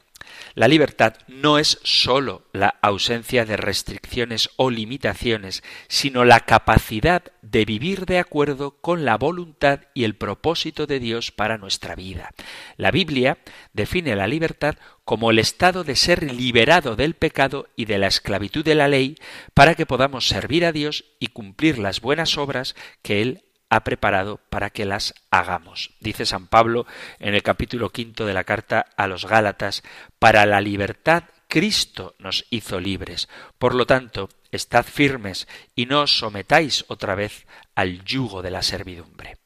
la 0.54 0.68
libertad 0.68 1.14
no 1.28 1.58
es 1.58 1.78
sólo 1.82 2.42
la 2.52 2.76
ausencia 2.82 3.44
de 3.44 3.56
restricciones 3.56 4.50
o 4.56 4.70
limitaciones, 4.70 5.62
sino 5.88 6.24
la 6.24 6.40
capacidad 6.40 7.22
de 7.42 7.64
vivir 7.64 8.06
de 8.06 8.18
acuerdo 8.18 8.72
con 8.80 9.04
la 9.04 9.16
voluntad 9.16 9.80
y 9.94 10.04
el 10.04 10.14
propósito 10.14 10.86
de 10.86 11.00
Dios 11.00 11.30
para 11.30 11.58
nuestra 11.58 11.94
vida. 11.94 12.30
La 12.76 12.90
Biblia 12.90 13.38
define 13.72 14.14
la 14.16 14.26
libertad 14.26 14.76
como 15.04 15.30
el 15.30 15.38
estado 15.38 15.84
de 15.84 15.96
ser 15.96 16.32
liberado 16.32 16.96
del 16.96 17.14
pecado 17.14 17.68
y 17.76 17.86
de 17.86 17.98
la 17.98 18.06
esclavitud 18.06 18.64
de 18.64 18.74
la 18.74 18.88
ley 18.88 19.16
para 19.54 19.74
que 19.74 19.86
podamos 19.86 20.28
servir 20.28 20.64
a 20.64 20.72
Dios 20.72 21.04
y 21.18 21.28
cumplir 21.28 21.78
las 21.78 22.00
buenas 22.00 22.36
obras 22.38 22.76
que 23.02 23.22
Él 23.22 23.44
ha 23.72 23.84
preparado 23.84 24.38
para 24.50 24.68
que 24.68 24.84
las 24.84 25.14
hagamos. 25.30 25.92
Dice 25.98 26.26
San 26.26 26.46
Pablo 26.46 26.86
en 27.18 27.34
el 27.34 27.42
capítulo 27.42 27.88
quinto 27.88 28.26
de 28.26 28.34
la 28.34 28.44
carta 28.44 28.84
a 28.98 29.06
los 29.06 29.24
Gálatas, 29.24 29.82
para 30.18 30.44
la 30.44 30.60
libertad 30.60 31.24
Cristo 31.48 32.14
nos 32.18 32.44
hizo 32.50 32.78
libres. 32.80 33.30
Por 33.58 33.74
lo 33.74 33.86
tanto, 33.86 34.28
estad 34.50 34.84
firmes 34.84 35.48
y 35.74 35.86
no 35.86 36.02
os 36.02 36.18
sometáis 36.18 36.84
otra 36.88 37.14
vez 37.14 37.46
al 37.74 38.04
yugo 38.04 38.42
de 38.42 38.50
la 38.50 38.60
servidumbre. 38.60 39.38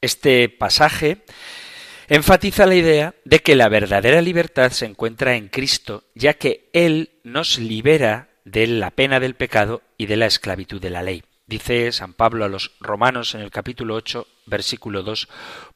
Este 0.00 0.48
pasaje 0.48 1.24
enfatiza 2.06 2.64
la 2.64 2.76
idea 2.76 3.14
de 3.24 3.40
que 3.40 3.56
la 3.56 3.68
verdadera 3.68 4.22
libertad 4.22 4.70
se 4.70 4.86
encuentra 4.86 5.34
en 5.34 5.48
Cristo, 5.48 6.04
ya 6.14 6.34
que 6.34 6.70
Él 6.72 7.18
nos 7.24 7.58
libera 7.58 8.28
de 8.44 8.68
la 8.68 8.92
pena 8.92 9.18
del 9.18 9.34
pecado 9.34 9.82
y 9.98 10.06
de 10.06 10.16
la 10.16 10.26
esclavitud 10.26 10.80
de 10.80 10.90
la 10.90 11.02
ley. 11.02 11.24
Dice 11.46 11.90
San 11.92 12.14
Pablo 12.14 12.44
a 12.44 12.48
los 12.48 12.72
romanos 12.80 13.34
en 13.34 13.40
el 13.40 13.50
capítulo 13.50 13.94
8, 13.94 14.26
versículo 14.46 15.02
2, 15.02 15.28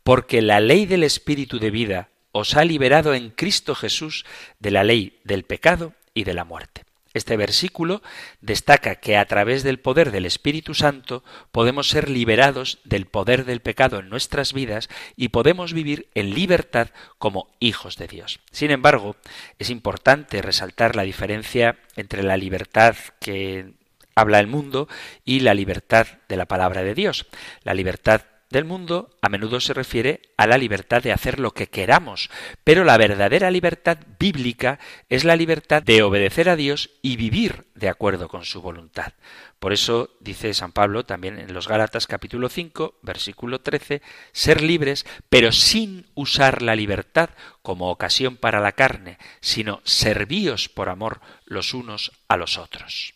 porque 0.03 0.41
la 0.43 0.61
ley 0.61 0.87
del 0.87 1.03
Espíritu 1.03 1.59
de 1.59 1.71
vida 1.71 2.09
os 2.33 2.57
ha 2.57 2.65
liberado 2.65 3.15
en 3.15 3.31
Cristo 3.31 3.75
Jesús 3.75 4.25
de 4.59 4.71
la 4.71 4.85
ley 4.85 5.21
del 5.25 5.45
pecado 5.45 5.95
y 6.15 6.25
de 6.25 6.35
la 6.35 6.45
muerte. 6.45 6.85
Este 7.17 7.39
versículo 7.39 8.03
destaca 8.43 8.97
que 8.97 9.17
a 9.17 9.25
través 9.25 9.63
del 9.63 9.81
poder 9.81 10.11
del 10.11 10.27
Espíritu 10.27 10.75
Santo 10.75 11.25
podemos 11.51 11.89
ser 11.89 12.11
liberados 12.11 12.79
del 12.85 13.07
poder 13.07 13.47
del 13.47 13.61
pecado 13.61 14.01
en 14.01 14.11
nuestras 14.11 14.53
vidas 14.53 14.91
y 15.17 15.29
podemos 15.31 15.73
vivir 15.73 16.11
en 16.15 16.35
libertad 16.35 16.89
como 17.17 17.49
hijos 17.59 17.97
de 17.97 18.07
Dios. 18.07 18.41
Sin 18.53 18.71
embargo, 18.71 19.17
es 19.59 19.71
importante 19.71 20.43
resaltar 20.43 20.95
la 20.95 21.05
diferencia 21.05 21.79
entre 21.97 22.23
la 22.23 22.37
libertad 22.37 22.97
que 23.19 23.73
habla 24.17 24.41
el 24.41 24.47
mundo 24.47 24.89
y 25.25 25.41
la 25.41 25.55
libertad 25.55 26.07
de 26.29 26.37
la 26.37 26.47
palabra 26.47 26.83
de 26.83 26.95
Dios. 26.95 27.27
La 27.63 27.75
libertad 27.75 28.23
del 28.51 28.65
mundo 28.65 29.11
a 29.21 29.29
menudo 29.29 29.61
se 29.61 29.75
refiere 29.75 30.23
a 30.37 30.47
la 30.47 30.57
libertad 30.57 31.03
de 31.03 31.13
hacer 31.13 31.41
lo 31.41 31.51
que 31.51 31.67
queramos, 31.67 32.31
pero 32.65 32.85
la 32.85 32.97
verdadera 32.97 33.51
libertad 33.51 33.99
bíblica 34.19 34.79
es 35.09 35.25
la 35.25 35.37
libertad 35.37 35.83
de 35.83 36.03
obedecer 36.03 36.49
a 36.49 36.57
Dios 36.57 36.91
y 37.03 37.17
vivir 37.17 37.67
de 37.75 37.89
acuerdo 37.89 38.29
con 38.29 38.45
su 38.45 38.63
voluntad. 38.63 39.13
Por 39.59 39.73
eso 39.73 40.11
dice 40.21 40.55
San 40.55 40.73
Pablo 40.73 41.05
también 41.05 41.39
en 41.39 41.53
los 41.53 41.67
Gálatas 41.67 42.07
capítulo 42.07 42.49
5, 42.49 43.01
versículo 43.03 43.61
13, 43.61 44.01
ser 44.33 44.63
libres, 44.63 45.07
pero 45.29 45.51
sin 45.51 46.07
usar 46.15 46.63
la 46.63 46.77
libertad 46.77 47.31
como 47.63 47.91
ocasión 47.91 48.37
para 48.37 48.61
la 48.61 48.73
carne, 48.73 49.19
sino 49.41 49.81
servíos 49.85 50.69
por 50.69 50.89
amor 50.89 51.21
los 51.47 51.75
unos 51.75 52.13
a 52.29 52.37
los 52.37 52.59
otros. 52.59 53.15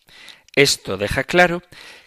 Esto 0.61 0.99
deja 0.99 1.25
claro 1.25 1.63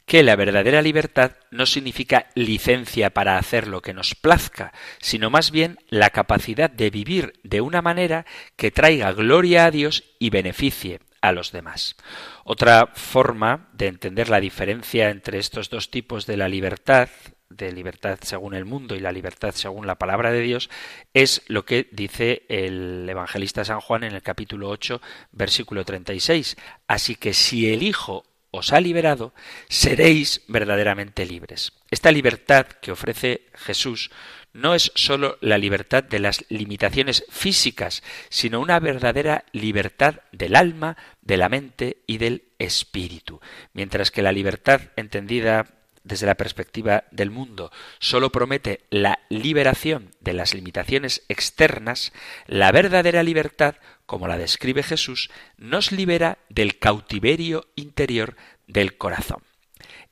que 0.06 0.22
la 0.22 0.36
verdadera 0.36 0.84
libertad 0.84 1.32
no 1.50 1.66
significa 1.66 2.28
licencia 2.36 3.10
para 3.10 3.40
hacer 3.40 3.68
lo 3.68 3.82
que 3.82 3.96
nos 3.96 4.14
plazca, 4.14 4.74
sino 5.02 5.32
más 5.32 5.50
bien 5.50 5.80
la 5.90 6.12
capacidad 6.12 6.70
de 6.70 6.92
vivir 6.92 7.34
de 7.42 7.62
una 7.62 7.82
manera 7.82 8.28
que 8.56 8.70
traiga 8.70 9.12
gloria 9.12 9.66
a 9.66 9.72
Dios 9.72 10.04
y 10.20 10.30
beneficie 10.30 11.00
a 11.20 11.32
los 11.32 11.52
demás. 11.52 11.96
Otra 12.44 12.92
forma 12.94 13.70
de 13.74 13.88
entender 13.88 14.30
la 14.30 14.40
diferencia 14.40 15.10
entre 15.10 15.40
estos 15.40 15.72
dos 15.72 15.90
tipos 15.90 16.28
de 16.28 16.38
la 16.38 16.48
libertad, 16.48 17.10
de 17.50 17.72
libertad 17.72 18.20
según 18.22 18.54
el 18.54 18.66
mundo 18.66 18.96
y 18.96 19.00
la 19.00 19.12
libertad 19.12 19.56
según 19.56 19.88
la 19.88 19.96
palabra 19.96 20.32
de 20.32 20.42
Dios, 20.42 20.70
es 21.16 21.42
lo 21.48 21.66
que 21.66 21.90
dice 21.92 22.44
el 22.50 23.10
evangelista 23.10 23.66
San 23.66 23.80
Juan 23.80 24.04
en 24.04 24.14
el 24.14 24.22
capítulo 24.22 24.70
8, 24.70 25.02
versículo 25.32 25.84
36. 25.84 26.56
Así 26.86 27.16
que 27.16 27.34
si 27.34 27.74
el 27.74 27.82
Hijo 27.82 28.26
os 28.54 28.72
ha 28.72 28.80
liberado, 28.80 29.34
seréis 29.68 30.44
verdaderamente 30.48 31.26
libres. 31.26 31.74
Esta 31.90 32.12
libertad 32.12 32.68
que 32.68 32.92
ofrece 32.92 33.48
Jesús 33.56 34.12
no 34.54 34.76
es 34.76 34.92
sólo 34.94 35.40
la 35.42 35.58
libertad 35.58 36.04
de 36.04 36.20
las 36.20 36.46
limitaciones 36.50 37.26
físicas, 37.30 38.04
sino 38.30 38.60
una 38.60 38.80
verdadera 38.80 39.46
libertad 39.54 40.22
del 40.32 40.56
alma, 40.56 40.98
de 41.24 41.38
la 41.38 41.50
mente 41.50 41.98
y 42.06 42.20
del 42.20 42.44
espíritu. 42.60 43.42
Mientras 43.74 44.12
que 44.12 44.22
la 44.22 44.32
libertad 44.32 44.82
entendida 44.98 45.66
desde 46.04 46.28
la 46.28 46.36
perspectiva 46.36 47.06
del 47.12 47.32
mundo. 47.32 47.72
Sólo 48.00 48.32
promete 48.32 48.82
la 48.90 49.20
liberación 49.30 50.12
de 50.20 50.34
las 50.34 50.54
limitaciones 50.54 51.24
externas, 51.30 52.14
la 52.46 52.72
verdadera 52.72 53.24
libertad, 53.24 53.76
como 54.06 54.28
la 54.28 54.38
describe 54.38 54.84
Jesús, 54.84 55.30
nos 55.58 55.92
libera 55.92 56.40
del 56.50 56.78
cautiverio 56.78 57.68
interior 57.76 58.36
del 58.68 58.98
corazón. 58.98 59.44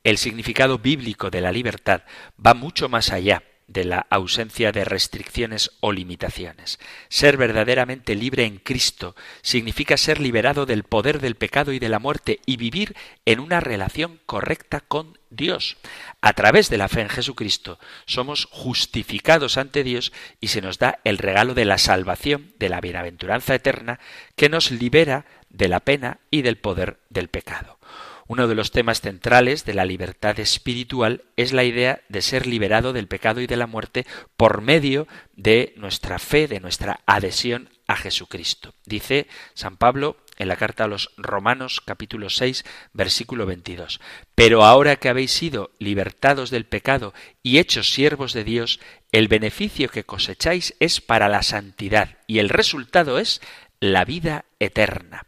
El 0.04 0.18
significado 0.18 0.80
bíblico 0.80 1.30
de 1.30 1.42
la 1.42 1.52
libertad 1.52 2.04
va 2.44 2.54
mucho 2.54 2.90
más 2.90 3.12
allá 3.12 3.44
de 3.72 3.86
la 3.86 4.06
ausencia 4.10 4.72
de 4.72 4.84
restricciones 4.84 5.72
o 5.80 5.92
limitaciones. 5.92 6.80
Ser 7.10 7.38
verdaderamente 7.38 8.16
libre 8.16 8.46
en 8.46 8.58
Cristo 8.58 9.16
significa 9.42 9.98
ser 9.98 10.20
liberado 10.20 10.66
del 10.66 10.84
poder 10.84 11.20
del 11.20 11.36
pecado 11.36 11.72
y 11.72 11.80
de 11.80 11.90
la 11.90 12.00
muerte 12.00 12.40
y 12.46 12.58
vivir 12.58 12.96
en 13.26 13.40
una 13.40 13.60
relación 13.60 14.20
correcta 14.26 14.82
con 14.82 15.18
Dios. 15.30 15.78
A 16.22 16.34
través 16.34 16.70
de 16.70 16.78
la 16.78 16.90
fe 16.90 17.02
en 17.02 17.10
Jesucristo 17.10 17.80
somos 18.06 18.48
justificados 18.52 19.58
ante 19.58 19.84
Dios 19.84 20.12
y 20.40 20.48
se 20.48 20.62
nos 20.62 20.78
da 20.78 21.00
el 21.04 21.18
regalo 21.18 21.54
de 21.54 21.66
la 21.66 21.78
salvación, 21.78 22.54
de 22.60 22.70
la 22.70 22.82
bienaventuranza 22.82 23.56
eterna, 23.56 24.00
que 24.36 24.50
nos 24.50 24.72
libera 24.72 25.26
de 25.50 25.68
la 25.68 25.80
pena 25.80 26.20
y 26.30 26.42
del 26.42 26.58
poder 26.58 27.00
del 27.10 27.30
pecado. 27.30 27.81
Uno 28.28 28.48
de 28.48 28.56
los 28.56 28.72
temas 28.72 29.02
centrales 29.02 29.66
de 29.66 29.74
la 29.74 29.86
libertad 29.86 30.40
espiritual 30.40 31.24
es 31.36 31.54
la 31.54 31.64
idea 31.64 32.02
de 32.10 32.22
ser 32.22 32.48
liberado 32.48 32.94
del 32.94 33.08
pecado 33.08 33.42
y 33.42 33.48
de 33.48 33.58
la 33.58 33.68
muerte 33.68 34.06
por 34.38 34.62
medio 34.62 35.08
de 35.36 35.74
nuestra 35.78 36.20
fe, 36.20 36.48
de 36.48 36.60
nuestra 36.60 37.02
adhesión 37.06 37.70
a 37.88 37.96
Jesucristo. 37.96 38.74
Dice 38.86 39.28
San 39.54 39.78
Pablo 39.78 40.18
en 40.38 40.48
la 40.48 40.56
carta 40.56 40.86
a 40.86 40.88
los 40.88 41.12
Romanos 41.18 41.82
capítulo 41.86 42.30
6 42.30 42.64
versículo 42.94 43.46
22. 43.46 44.00
Pero 44.34 44.64
ahora 44.64 44.96
que 44.96 45.10
habéis 45.10 45.32
sido 45.32 45.72
libertados 45.78 46.50
del 46.50 46.66
pecado 46.66 47.14
y 47.44 47.60
hechos 47.60 47.92
siervos 47.92 48.34
de 48.34 48.44
Dios, 48.44 48.80
el 49.12 49.28
beneficio 49.28 49.90
que 49.90 50.04
cosecháis 50.04 50.76
es 50.80 51.02
para 51.02 51.28
la 51.30 51.44
santidad 51.44 52.18
y 52.28 52.40
el 52.40 52.50
resultado 52.50 53.20
es 53.20 53.42
la 53.80 54.06
vida 54.06 54.46
eterna. 54.60 55.26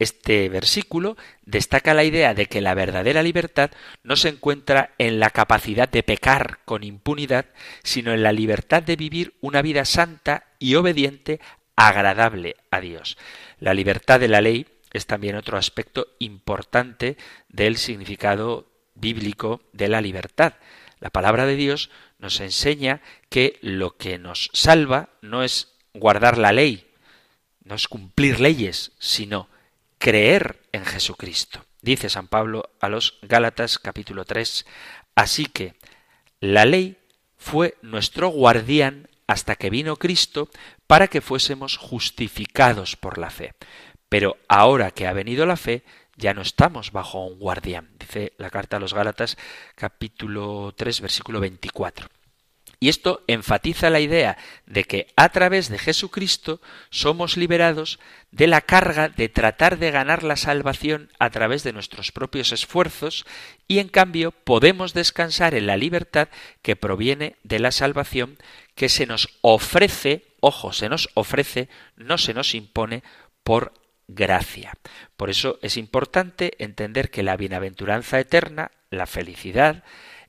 Este 0.00 0.48
versículo 0.48 1.18
destaca 1.42 1.92
la 1.92 2.04
idea 2.04 2.32
de 2.32 2.46
que 2.46 2.62
la 2.62 2.72
verdadera 2.72 3.22
libertad 3.22 3.70
no 4.02 4.16
se 4.16 4.30
encuentra 4.30 4.94
en 4.96 5.20
la 5.20 5.28
capacidad 5.28 5.90
de 5.90 6.02
pecar 6.02 6.60
con 6.64 6.84
impunidad, 6.84 7.44
sino 7.82 8.14
en 8.14 8.22
la 8.22 8.32
libertad 8.32 8.82
de 8.82 8.96
vivir 8.96 9.34
una 9.42 9.60
vida 9.60 9.84
santa 9.84 10.46
y 10.58 10.74
obediente, 10.76 11.38
agradable 11.76 12.56
a 12.70 12.80
Dios. 12.80 13.18
La 13.58 13.74
libertad 13.74 14.18
de 14.18 14.28
la 14.28 14.40
ley 14.40 14.66
es 14.90 15.04
también 15.04 15.36
otro 15.36 15.58
aspecto 15.58 16.08
importante 16.18 17.18
del 17.50 17.76
significado 17.76 18.70
bíblico 18.94 19.60
de 19.74 19.88
la 19.88 20.00
libertad. 20.00 20.54
La 20.98 21.10
palabra 21.10 21.44
de 21.44 21.56
Dios 21.56 21.90
nos 22.18 22.40
enseña 22.40 23.02
que 23.28 23.58
lo 23.60 23.98
que 23.98 24.18
nos 24.18 24.48
salva 24.54 25.10
no 25.20 25.42
es 25.42 25.74
guardar 25.92 26.38
la 26.38 26.52
ley, 26.52 26.86
no 27.64 27.74
es 27.74 27.86
cumplir 27.86 28.40
leyes, 28.40 28.92
sino 28.98 29.50
creer 30.00 30.62
en 30.72 30.86
Jesucristo. 30.86 31.66
Dice 31.82 32.08
San 32.08 32.26
Pablo 32.26 32.70
a 32.80 32.88
los 32.88 33.18
Gálatas 33.20 33.78
capítulo 33.78 34.24
3, 34.24 34.64
así 35.14 35.44
que 35.44 35.74
la 36.40 36.64
ley 36.64 36.96
fue 37.36 37.76
nuestro 37.82 38.28
guardián 38.28 39.08
hasta 39.26 39.56
que 39.56 39.68
vino 39.68 39.96
Cristo 39.96 40.48
para 40.86 41.06
que 41.06 41.20
fuésemos 41.20 41.76
justificados 41.76 42.96
por 42.96 43.18
la 43.18 43.28
fe. 43.28 43.52
Pero 44.08 44.38
ahora 44.48 44.90
que 44.90 45.06
ha 45.06 45.12
venido 45.12 45.44
la 45.44 45.58
fe, 45.58 45.84
ya 46.16 46.32
no 46.32 46.40
estamos 46.40 46.92
bajo 46.92 47.24
un 47.26 47.38
guardián, 47.38 47.90
dice 47.98 48.32
la 48.38 48.48
carta 48.48 48.78
a 48.78 48.80
los 48.80 48.94
Gálatas 48.94 49.36
capítulo 49.74 50.72
3 50.76 51.02
versículo 51.02 51.40
24. 51.40 52.08
Y 52.82 52.88
esto 52.88 53.22
enfatiza 53.26 53.90
la 53.90 54.00
idea 54.00 54.38
de 54.64 54.84
que 54.84 55.08
a 55.14 55.28
través 55.28 55.68
de 55.68 55.78
Jesucristo 55.78 56.62
somos 56.88 57.36
liberados 57.36 58.00
de 58.30 58.46
la 58.46 58.62
carga 58.62 59.10
de 59.10 59.28
tratar 59.28 59.78
de 59.78 59.90
ganar 59.90 60.22
la 60.22 60.36
salvación 60.36 61.10
a 61.18 61.28
través 61.28 61.62
de 61.62 61.74
nuestros 61.74 62.10
propios 62.10 62.52
esfuerzos 62.52 63.26
y 63.68 63.80
en 63.80 63.88
cambio 63.88 64.32
podemos 64.32 64.94
descansar 64.94 65.54
en 65.54 65.66
la 65.66 65.76
libertad 65.76 66.28
que 66.62 66.74
proviene 66.74 67.36
de 67.42 67.58
la 67.58 67.70
salvación 67.70 68.38
que 68.74 68.88
se 68.88 69.04
nos 69.04 69.28
ofrece, 69.42 70.24
ojo, 70.40 70.72
se 70.72 70.88
nos 70.88 71.10
ofrece, 71.12 71.68
no 71.96 72.16
se 72.16 72.32
nos 72.32 72.54
impone 72.54 73.02
por 73.44 73.74
gracia. 74.08 74.72
Por 75.18 75.28
eso 75.28 75.58
es 75.60 75.76
importante 75.76 76.54
entender 76.58 77.10
que 77.10 77.22
la 77.22 77.36
bienaventuranza 77.36 78.18
eterna, 78.18 78.70
la 78.88 79.06
felicidad, 79.06 79.84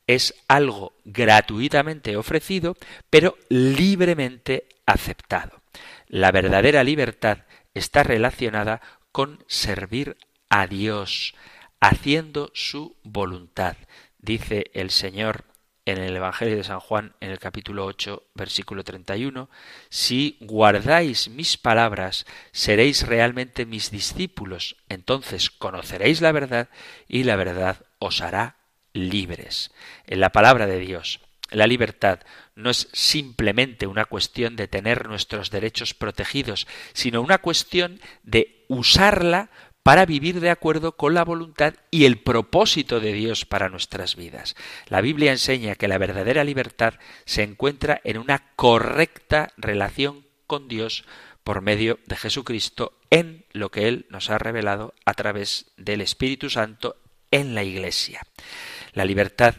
es 0.08 0.36
algo 0.47 0.93
gratuitamente 1.06 2.18
ofrecido, 2.18 2.76
pero 3.10 3.38
libremente 3.49 4.68
aceptado. 4.86 5.62
La 6.08 6.32
verdadera 6.32 6.84
libertad 6.84 7.39
está 7.74 8.04
relacionada 8.04 8.82
con 9.12 9.43
servir 9.47 10.18
a 10.49 10.68
Dios, 10.68 11.34
haciendo 11.80 12.52
su 12.54 12.97
voluntad. 13.04 13.78
Dice 14.20 14.72
el 14.74 14.91
Señor 14.91 15.45
en 15.86 15.97
el 15.97 16.16
Evangelio 16.16 16.58
de 16.58 16.64
San 16.64 16.80
Juan, 16.80 17.16
en 17.20 17.32
el 17.32 17.39
capítulo 17.39 17.86
8, 17.86 18.24
versículo 18.36 18.84
31, 18.84 19.49
Si 19.89 20.38
guardáis 20.41 21.30
mis 21.30 21.58
palabras, 21.58 22.26
seréis 22.52 23.08
realmente 23.08 23.66
mis 23.66 23.89
discípulos, 23.89 24.78
entonces 24.89 25.49
conoceréis 25.49 26.22
la 26.22 26.32
verdad 26.32 26.70
y 27.08 27.24
la 27.24 27.36
verdad 27.36 27.86
os 27.99 28.22
hará 28.22 28.61
libres. 28.94 29.72
En 30.08 30.20
la 30.20 30.32
palabra 30.32 30.68
de 30.68 30.80
Dios, 30.80 31.20
la 31.50 31.68
libertad 31.68 32.20
no 32.56 32.70
es 32.70 32.88
simplemente 32.94 33.88
una 33.88 34.06
cuestión 34.06 34.56
de 34.56 34.68
tener 34.68 35.08
nuestros 35.08 35.52
derechos 35.52 35.94
protegidos, 35.94 36.68
sino 36.94 37.22
una 37.22 37.39
cuestión 37.39 38.00
de 38.24 38.66
usarla 38.68 39.50
para 39.84 40.06
vivir 40.06 40.39
de 40.39 40.52
acuerdo 40.52 40.96
con 40.96 41.14
la 41.14 41.24
voluntad 41.24 41.74
y 41.89 42.06
el 42.06 42.20
propósito 42.20 43.00
de 43.00 43.14
Dios 43.14 43.46
para 43.46 43.70
nuestras 43.70 44.16
vidas. 44.16 44.56
La 44.88 45.02
Biblia 45.02 45.32
enseña 45.32 45.76
que 45.76 45.88
la 45.88 45.98
verdadera 45.98 46.44
libertad 46.44 46.94
se 47.26 47.44
encuentra 47.44 48.00
en 48.04 48.18
una 48.18 48.54
correcta 48.56 49.52
relación 49.58 50.26
con 50.46 50.68
Dios 50.68 51.04
por 51.44 51.62
medio 51.62 52.00
de 52.06 52.16
Jesucristo 52.16 52.94
en 53.10 53.46
lo 53.52 53.72
que 53.72 53.88
Él 53.88 54.06
nos 54.10 54.30
ha 54.30 54.38
revelado 54.38 54.94
a 55.06 55.14
través 55.16 55.72
del 55.78 56.02
Espíritu 56.02 56.50
Santo 56.50 56.96
en 57.32 57.56
la 57.56 57.64
Iglesia. 57.64 58.22
La 58.94 59.06
libertad 59.06 59.56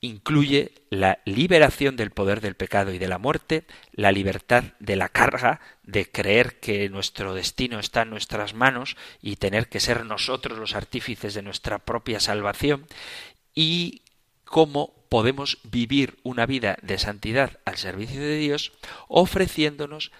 incluye 0.00 0.72
la 0.90 1.18
liberación 1.24 1.96
del 1.96 2.10
poder 2.10 2.40
del 2.40 2.56
pecado 2.56 2.92
y 2.92 2.98
de 2.98 3.08
la 3.08 3.18
muerte, 3.18 3.64
la 3.92 4.12
libertad 4.12 4.64
de 4.78 4.96
la 4.96 5.08
carga 5.08 5.60
de 5.82 6.10
creer 6.10 6.60
que 6.60 6.88
nuestro 6.90 7.34
destino 7.34 7.78
está 7.78 8.02
en 8.02 8.10
nuestras 8.10 8.54
manos 8.54 8.96
y 9.22 9.36
tener 9.36 9.68
que 9.68 9.80
ser 9.80 10.04
nosotros 10.04 10.58
los 10.58 10.74
artífices 10.74 11.34
de 11.34 11.42
nuestra 11.42 11.78
propia 11.78 12.20
salvación 12.20 12.86
y 13.54 14.02
cómo 14.44 14.94
podemos 15.08 15.58
vivir 15.64 16.18
una 16.22 16.44
vida 16.44 16.76
de 16.82 16.98
santidad 16.98 17.58
al 17.64 17.76
servicio 17.78 18.20
de 18.20 18.36
Dios 18.36 18.72
ofreciéndonos 19.08 20.12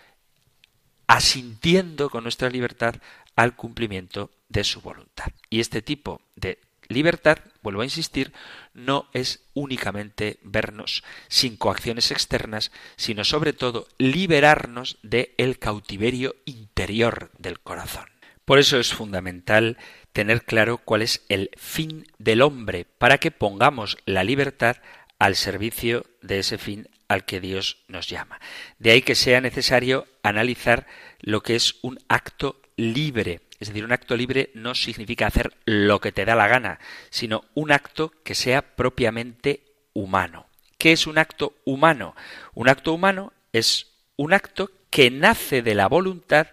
asintiendo 1.06 2.08
con 2.08 2.22
nuestra 2.22 2.48
libertad 2.48 2.96
al 3.36 3.54
cumplimiento 3.54 4.30
de 4.48 4.64
su 4.64 4.80
voluntad. 4.80 5.32
Y 5.50 5.60
este 5.60 5.82
tipo 5.82 6.22
de 6.36 6.58
libertad, 6.88 7.38
vuelvo 7.62 7.82
a 7.82 7.84
insistir, 7.84 8.32
no 8.72 9.08
es 9.12 9.44
únicamente 9.54 10.38
vernos 10.42 11.04
sin 11.28 11.56
coacciones 11.56 12.10
externas, 12.10 12.72
sino 12.96 13.24
sobre 13.24 13.52
todo 13.52 13.86
liberarnos 13.98 14.98
del 15.02 15.30
el 15.38 15.58
cautiverio 15.58 16.36
interior 16.44 17.30
del 17.38 17.60
corazón. 17.60 18.06
Por 18.44 18.58
eso 18.58 18.78
es 18.78 18.92
fundamental 18.92 19.78
tener 20.12 20.44
claro 20.44 20.78
cuál 20.78 21.02
es 21.02 21.24
el 21.28 21.50
fin 21.56 22.06
del 22.18 22.42
hombre, 22.42 22.86
para 22.98 23.18
que 23.18 23.30
pongamos 23.30 23.96
la 24.04 24.22
libertad 24.22 24.76
al 25.18 25.36
servicio 25.36 26.04
de 26.22 26.40
ese 26.40 26.58
fin 26.58 26.88
al 27.08 27.24
que 27.24 27.40
Dios 27.40 27.78
nos 27.88 28.08
llama. 28.08 28.40
De 28.78 28.90
ahí 28.90 29.02
que 29.02 29.14
sea 29.14 29.40
necesario 29.40 30.06
analizar 30.22 30.86
lo 31.20 31.42
que 31.42 31.54
es 31.54 31.76
un 31.82 31.98
acto 32.08 32.60
libre. 32.76 33.40
Es 33.64 33.68
decir, 33.68 33.86
un 33.86 33.92
acto 33.92 34.14
libre 34.14 34.50
no 34.52 34.74
significa 34.74 35.26
hacer 35.26 35.56
lo 35.64 35.98
que 35.98 36.12
te 36.12 36.26
da 36.26 36.34
la 36.34 36.48
gana, 36.48 36.78
sino 37.08 37.46
un 37.54 37.72
acto 37.72 38.12
que 38.22 38.34
sea 38.34 38.76
propiamente 38.76 39.64
humano. 39.94 40.48
¿Qué 40.76 40.92
es 40.92 41.06
un 41.06 41.16
acto 41.16 41.54
humano? 41.64 42.14
Un 42.52 42.68
acto 42.68 42.92
humano 42.92 43.32
es 43.54 43.86
un 44.16 44.34
acto 44.34 44.70
que 44.90 45.10
nace 45.10 45.62
de 45.62 45.74
la 45.74 45.88
voluntad 45.88 46.48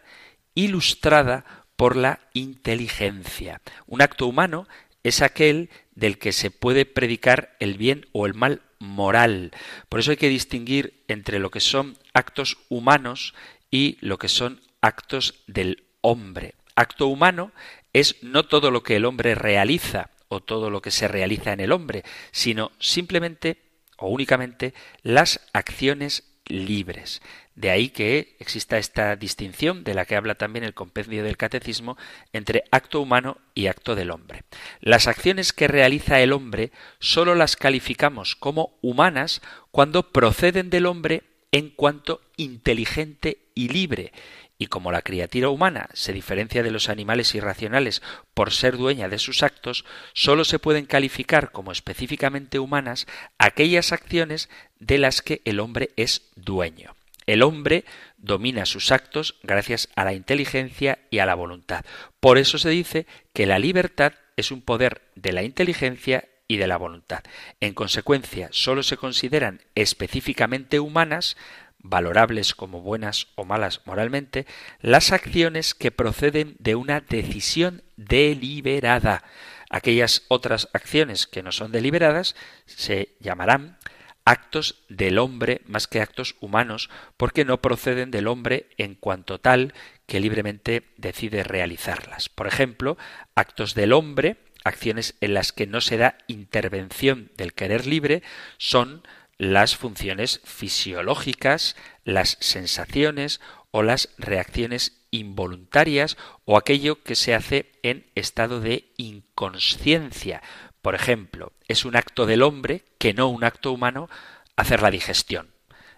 ilustrada 0.55 1.65
por 1.75 1.97
la 1.97 2.21
inteligencia. 2.31 3.59
Un 3.87 4.01
acto 4.01 4.25
humano 4.25 4.65
es 5.03 5.21
aquel 5.21 5.69
del 5.93 6.17
que 6.17 6.31
se 6.31 6.49
puede 6.49 6.85
predicar 6.85 7.57
el 7.59 7.77
bien 7.77 8.05
o 8.13 8.25
el 8.25 8.35
mal 8.35 8.61
moral. 8.79 9.51
Por 9.89 9.99
eso 9.99 10.11
hay 10.11 10.17
que 10.17 10.29
distinguir 10.29 11.03
entre 11.09 11.39
lo 11.39 11.51
que 11.51 11.59
son 11.59 11.97
actos 12.13 12.57
humanos 12.69 13.33
y 13.69 13.97
lo 13.99 14.17
que 14.17 14.29
son 14.29 14.61
actos 14.79 15.43
del 15.47 15.83
hombre. 15.99 16.55
Acto 16.81 17.05
humano 17.05 17.51
es 17.93 18.15
no 18.23 18.47
todo 18.47 18.71
lo 18.71 18.81
que 18.81 18.95
el 18.95 19.05
hombre 19.05 19.35
realiza 19.35 20.09
o 20.29 20.39
todo 20.39 20.71
lo 20.71 20.81
que 20.81 20.89
se 20.89 21.07
realiza 21.07 21.53
en 21.53 21.59
el 21.59 21.73
hombre, 21.73 22.03
sino 22.31 22.71
simplemente 22.79 23.57
o 23.99 24.09
únicamente 24.09 24.73
las 25.03 25.41
acciones 25.53 26.23
libres. 26.47 27.21
De 27.53 27.69
ahí 27.69 27.89
que 27.89 28.35
exista 28.39 28.79
esta 28.79 29.15
distinción 29.15 29.83
de 29.83 29.93
la 29.93 30.05
que 30.05 30.15
habla 30.15 30.33
también 30.33 30.65
el 30.65 30.73
compendio 30.73 31.23
del 31.23 31.37
catecismo 31.37 31.97
entre 32.33 32.63
acto 32.71 32.99
humano 32.99 33.37
y 33.53 33.67
acto 33.67 33.93
del 33.93 34.09
hombre. 34.09 34.41
Las 34.79 35.07
acciones 35.07 35.53
que 35.53 35.67
realiza 35.67 36.19
el 36.19 36.33
hombre 36.33 36.71
sólo 36.97 37.35
las 37.35 37.57
calificamos 37.57 38.35
como 38.35 38.79
humanas 38.81 39.43
cuando 39.69 40.11
proceden 40.11 40.71
del 40.71 40.87
hombre 40.87 41.21
en 41.51 41.69
cuanto 41.69 42.21
inteligente 42.37 43.37
y 43.53 43.67
libre, 43.67 44.13
y 44.61 44.67
como 44.67 44.91
la 44.91 45.01
criatura 45.01 45.49
humana 45.49 45.89
se 45.93 46.13
diferencia 46.13 46.61
de 46.61 46.69
los 46.69 46.87
animales 46.87 47.33
irracionales 47.33 48.03
por 48.35 48.51
ser 48.51 48.77
dueña 48.77 49.09
de 49.09 49.17
sus 49.17 49.41
actos, 49.41 49.85
sólo 50.13 50.45
se 50.45 50.59
pueden 50.59 50.85
calificar 50.85 51.51
como 51.51 51.71
específicamente 51.71 52.59
humanas 52.59 53.07
aquellas 53.39 53.91
acciones 53.91 54.51
de 54.79 54.99
las 54.99 55.23
que 55.23 55.41
el 55.45 55.59
hombre 55.59 55.89
es 55.95 56.29
dueño. 56.35 56.95
El 57.25 57.41
hombre 57.41 57.85
domina 58.17 58.67
sus 58.67 58.91
actos 58.91 59.39
gracias 59.41 59.89
a 59.95 60.05
la 60.05 60.13
inteligencia 60.13 60.99
y 61.09 61.17
a 61.17 61.25
la 61.25 61.33
voluntad. 61.33 61.83
Por 62.19 62.37
eso 62.37 62.59
se 62.59 62.69
dice 62.69 63.07
que 63.33 63.47
la 63.47 63.57
libertad 63.57 64.13
es 64.37 64.51
un 64.51 64.61
poder 64.61 65.01
de 65.15 65.31
la 65.31 65.41
inteligencia 65.41 66.29
y 66.47 66.57
de 66.57 66.67
la 66.67 66.77
voluntad. 66.77 67.23
En 67.61 67.73
consecuencia, 67.73 68.49
sólo 68.51 68.83
se 68.83 68.97
consideran 68.97 69.61
específicamente 69.73 70.79
humanas 70.79 71.35
valorables 71.83 72.55
como 72.55 72.81
buenas 72.81 73.27
o 73.35 73.45
malas 73.45 73.81
moralmente, 73.85 74.45
las 74.81 75.11
acciones 75.11 75.73
que 75.73 75.91
proceden 75.91 76.55
de 76.59 76.75
una 76.75 77.01
decisión 77.01 77.83
deliberada. 77.97 79.23
Aquellas 79.69 80.23
otras 80.27 80.69
acciones 80.73 81.27
que 81.27 81.43
no 81.43 81.51
son 81.51 81.71
deliberadas 81.71 82.35
se 82.65 83.15
llamarán 83.19 83.77
actos 84.25 84.83
del 84.89 85.17
hombre 85.17 85.61
más 85.65 85.87
que 85.87 86.01
actos 86.01 86.35
humanos, 86.39 86.89
porque 87.17 87.45
no 87.45 87.61
proceden 87.61 88.11
del 88.11 88.27
hombre 88.27 88.67
en 88.77 88.95
cuanto 88.95 89.39
tal 89.39 89.73
que 90.05 90.19
libremente 90.19 90.83
decide 90.97 91.43
realizarlas. 91.43 92.29
Por 92.29 92.47
ejemplo, 92.47 92.97
actos 93.35 93.73
del 93.73 93.93
hombre, 93.93 94.37
acciones 94.63 95.15
en 95.21 95.33
las 95.33 95.51
que 95.51 95.67
no 95.67 95.81
se 95.81 95.97
da 95.97 96.17
intervención 96.27 97.31
del 97.37 97.53
querer 97.53 97.87
libre, 97.87 98.21
son 98.57 99.03
las 99.41 99.75
funciones 99.75 100.39
fisiológicas, 100.43 101.75
las 102.03 102.37
sensaciones 102.41 103.41
o 103.71 103.81
las 103.81 104.09
reacciones 104.19 105.01
involuntarias 105.09 106.15
o 106.45 106.57
aquello 106.57 107.01
que 107.01 107.15
se 107.15 107.33
hace 107.33 107.71
en 107.81 108.05
estado 108.13 108.59
de 108.59 108.93
inconsciencia. 108.97 110.43
Por 110.83 110.93
ejemplo, 110.93 111.53
es 111.67 111.85
un 111.85 111.95
acto 111.95 112.27
del 112.27 112.43
hombre, 112.43 112.85
que 112.99 113.15
no 113.15 113.29
un 113.29 113.43
acto 113.43 113.71
humano, 113.71 114.11
hacer 114.57 114.83
la 114.83 114.91
digestión. 114.91 115.49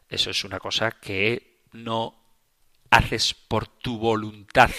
Eso 0.07 0.29
es 0.29 0.45
una 0.45 0.59
cosa 0.61 0.91
que 0.91 1.59
no 1.73 2.15
haces 2.91 3.33
por 3.33 3.67
tu 3.67 3.97
voluntad, 3.97 4.71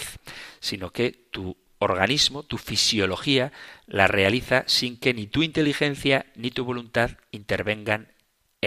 sino 0.59 0.89
que 0.89 1.11
tu 1.11 1.55
organismo, 1.77 2.41
tu 2.41 2.57
fisiología, 2.57 3.51
la 3.85 4.07
realiza 4.07 4.63
sin 4.65 4.97
que 4.97 5.13
ni 5.13 5.27
tu 5.27 5.43
inteligencia 5.43 6.25
ni 6.33 6.49
tu 6.49 6.65
voluntad 6.65 7.11
intervengan 7.29 8.14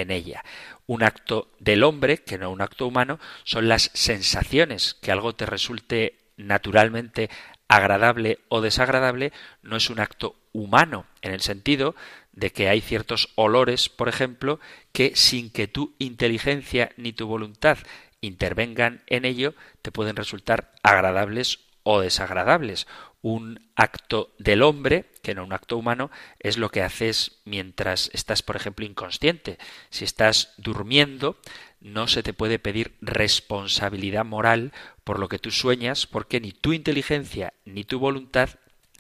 en 0.00 0.10
ella. 0.10 0.44
Un 0.86 1.02
acto 1.02 1.50
del 1.58 1.84
hombre, 1.84 2.18
que 2.18 2.38
no 2.38 2.50
un 2.50 2.62
acto 2.62 2.86
humano, 2.86 3.18
son 3.44 3.68
las 3.68 3.90
sensaciones, 3.94 4.94
que 4.94 5.12
algo 5.12 5.34
te 5.34 5.46
resulte 5.46 6.18
naturalmente 6.36 7.30
agradable 7.68 8.38
o 8.48 8.60
desagradable, 8.60 9.32
no 9.62 9.76
es 9.76 9.90
un 9.90 10.00
acto 10.00 10.36
humano, 10.52 11.04
en 11.22 11.32
el 11.32 11.40
sentido 11.40 11.94
de 12.32 12.50
que 12.50 12.68
hay 12.68 12.80
ciertos 12.80 13.28
olores, 13.34 13.88
por 13.88 14.08
ejemplo, 14.08 14.60
que 14.92 15.14
sin 15.16 15.50
que 15.50 15.68
tu 15.68 15.94
inteligencia 15.98 16.92
ni 16.96 17.12
tu 17.12 17.26
voluntad 17.26 17.78
intervengan 18.20 19.02
en 19.06 19.24
ello, 19.24 19.54
te 19.82 19.92
pueden 19.92 20.16
resultar 20.16 20.72
agradables 20.82 21.60
o 21.82 22.00
desagradables. 22.00 22.86
Un 23.20 23.70
acto 23.74 24.34
del 24.38 24.62
hombre, 24.62 25.06
que 25.22 25.34
no 25.34 25.44
un 25.44 25.52
acto 25.52 25.76
humano, 25.76 26.10
es 26.38 26.56
lo 26.56 26.70
que 26.70 26.82
haces 26.82 27.40
mientras 27.44 28.10
estás, 28.12 28.42
por 28.42 28.56
ejemplo, 28.56 28.86
inconsciente. 28.86 29.58
Si 29.90 30.04
estás 30.04 30.54
durmiendo, 30.56 31.36
no 31.80 32.06
se 32.06 32.22
te 32.22 32.32
puede 32.32 32.58
pedir 32.58 32.96
responsabilidad 33.00 34.24
moral 34.24 34.72
por 35.04 35.18
lo 35.18 35.28
que 35.28 35.38
tú 35.38 35.50
sueñas, 35.50 36.06
porque 36.06 36.40
ni 36.40 36.52
tu 36.52 36.72
inteligencia 36.72 37.54
ni 37.64 37.84
tu 37.84 37.98
voluntad 37.98 38.50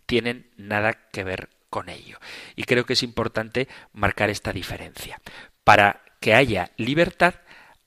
tienen 0.06 0.50
nada 0.56 0.94
que 1.10 1.22
ver 1.22 1.50
con 1.70 1.88
ello. 1.88 2.18
Y 2.56 2.64
creo 2.64 2.86
que 2.86 2.94
es 2.94 3.02
importante 3.02 3.68
marcar 3.92 4.30
esta 4.30 4.52
diferencia. 4.52 5.20
Para 5.64 6.02
que 6.20 6.34
haya 6.34 6.72
libertad, 6.76 7.34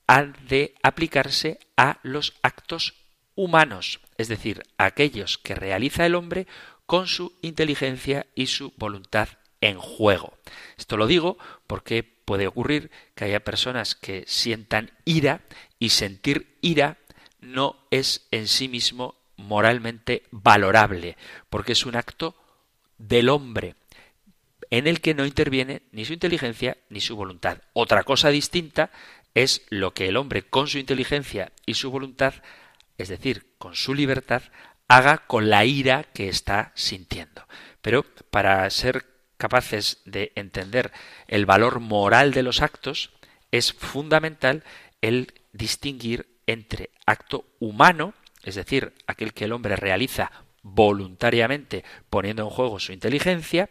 ha 0.06 0.22
de 0.22 0.74
aplicarse 0.82 1.58
a 1.76 1.98
los 2.02 2.34
actos 2.42 2.94
humanos, 3.34 4.00
es 4.18 4.28
decir, 4.28 4.62
aquellos 4.78 5.38
que 5.38 5.54
realiza 5.54 6.06
el 6.06 6.14
hombre 6.14 6.46
con 6.86 7.06
su 7.06 7.38
inteligencia 7.42 8.26
y 8.34 8.46
su 8.46 8.72
voluntad 8.76 9.28
en 9.60 9.78
juego. 9.78 10.36
Esto 10.76 10.96
lo 10.96 11.06
digo 11.06 11.38
porque 11.66 12.02
puede 12.02 12.46
ocurrir 12.46 12.90
que 13.14 13.24
haya 13.24 13.40
personas 13.40 13.94
que 13.94 14.24
sientan 14.26 14.90
ira 15.04 15.40
y 15.78 15.90
sentir 15.90 16.58
ira 16.60 16.98
no 17.40 17.76
es 17.90 18.26
en 18.30 18.48
sí 18.48 18.68
mismo 18.68 19.16
moralmente 19.36 20.22
valorable, 20.30 21.16
porque 21.50 21.72
es 21.72 21.86
un 21.86 21.96
acto 21.96 22.36
del 22.98 23.28
hombre 23.28 23.74
en 24.70 24.86
el 24.86 25.00
que 25.00 25.14
no 25.14 25.26
interviene 25.26 25.82
ni 25.90 26.04
su 26.04 26.12
inteligencia 26.12 26.78
ni 26.88 27.00
su 27.00 27.16
voluntad. 27.16 27.58
Otra 27.72 28.04
cosa 28.04 28.30
distinta 28.30 28.90
es 29.34 29.62
lo 29.68 29.92
que 29.92 30.08
el 30.08 30.16
hombre 30.16 30.42
con 30.42 30.68
su 30.68 30.78
inteligencia 30.78 31.52
y 31.66 31.74
su 31.74 31.90
voluntad 31.90 32.34
es 32.98 33.08
decir, 33.08 33.54
con 33.58 33.74
su 33.74 33.94
libertad, 33.94 34.42
haga 34.88 35.18
con 35.26 35.50
la 35.50 35.64
ira 35.64 36.04
que 36.04 36.28
está 36.28 36.72
sintiendo. 36.74 37.46
Pero 37.80 38.04
para 38.30 38.68
ser 38.70 39.06
capaces 39.36 40.02
de 40.04 40.32
entender 40.36 40.92
el 41.26 41.46
valor 41.46 41.80
moral 41.80 42.32
de 42.32 42.42
los 42.42 42.62
actos, 42.62 43.10
es 43.50 43.72
fundamental 43.72 44.64
el 45.00 45.32
distinguir 45.52 46.28
entre 46.46 46.90
acto 47.06 47.44
humano, 47.58 48.14
es 48.44 48.54
decir, 48.54 48.92
aquel 49.06 49.32
que 49.32 49.44
el 49.44 49.52
hombre 49.52 49.76
realiza 49.76 50.30
voluntariamente 50.62 51.84
poniendo 52.08 52.44
en 52.44 52.50
juego 52.50 52.78
su 52.78 52.92
inteligencia, 52.92 53.68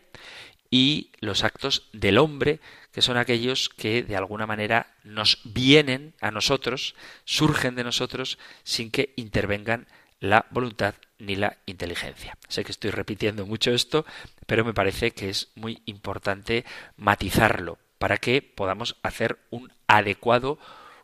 y 0.70 1.12
los 1.20 1.44
actos 1.44 1.90
del 1.92 2.18
hombre, 2.18 2.62
que 2.92 3.02
son 3.02 3.18
aquellos 3.18 3.70
que 3.70 4.04
de 4.04 4.16
alguna 4.16 4.46
manera 4.46 4.96
nos 5.04 5.40
vienen 5.44 6.14
a 6.22 6.32
nosotros, 6.32 6.96
surgen 7.26 7.76
de 7.76 7.84
nosotros 7.84 8.38
sin 8.64 8.92
que 8.92 9.14
intervengan 9.16 9.88
la 10.20 10.46
voluntad 10.52 10.96
ni 11.18 11.36
la 11.36 11.58
inteligencia. 11.66 12.38
Sé 12.48 12.64
que 12.64 12.72
estoy 12.72 12.92
repitiendo 12.92 13.46
mucho 13.46 13.72
esto, 13.72 14.06
pero 14.46 14.66
me 14.66 14.74
parece 14.74 15.12
que 15.12 15.30
es 15.30 15.52
muy 15.56 15.82
importante 15.86 16.66
matizarlo 16.98 17.80
para 17.98 18.18
que 18.18 18.42
podamos 18.42 18.98
hacer 19.04 19.40
un 19.50 19.72
adecuado 19.88 20.60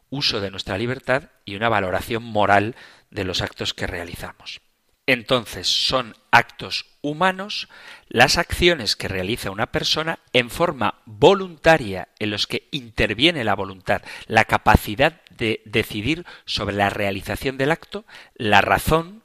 uso 0.10 0.40
de 0.40 0.52
nuestra 0.52 0.78
libertad 0.78 1.30
y 1.46 1.56
una 1.56 1.70
valoración 1.70 2.24
moral 2.24 2.76
de 3.12 3.24
los 3.24 3.42
actos 3.42 3.74
que 3.74 3.88
realizamos. 3.88 4.62
Entonces 5.08 5.68
son 5.68 6.16
actos 6.32 6.86
humanos 7.02 7.70
las 8.10 8.38
acciones 8.38 8.98
que 8.98 9.08
realiza 9.08 9.52
una 9.52 9.72
persona 9.72 10.20
en 10.34 10.50
forma 10.50 10.96
voluntaria 11.06 12.10
en 12.20 12.30
los 12.30 12.46
que 12.46 12.68
interviene 12.72 13.46
la 13.46 13.56
voluntad, 13.56 14.02
la 14.28 14.44
capacidad 14.44 15.22
de 15.30 15.62
decidir 15.64 16.26
sobre 16.46 16.76
la 16.76 16.90
realización 16.90 17.58
del 17.58 17.72
acto, 17.72 18.06
la 18.36 18.60
razón, 18.60 19.24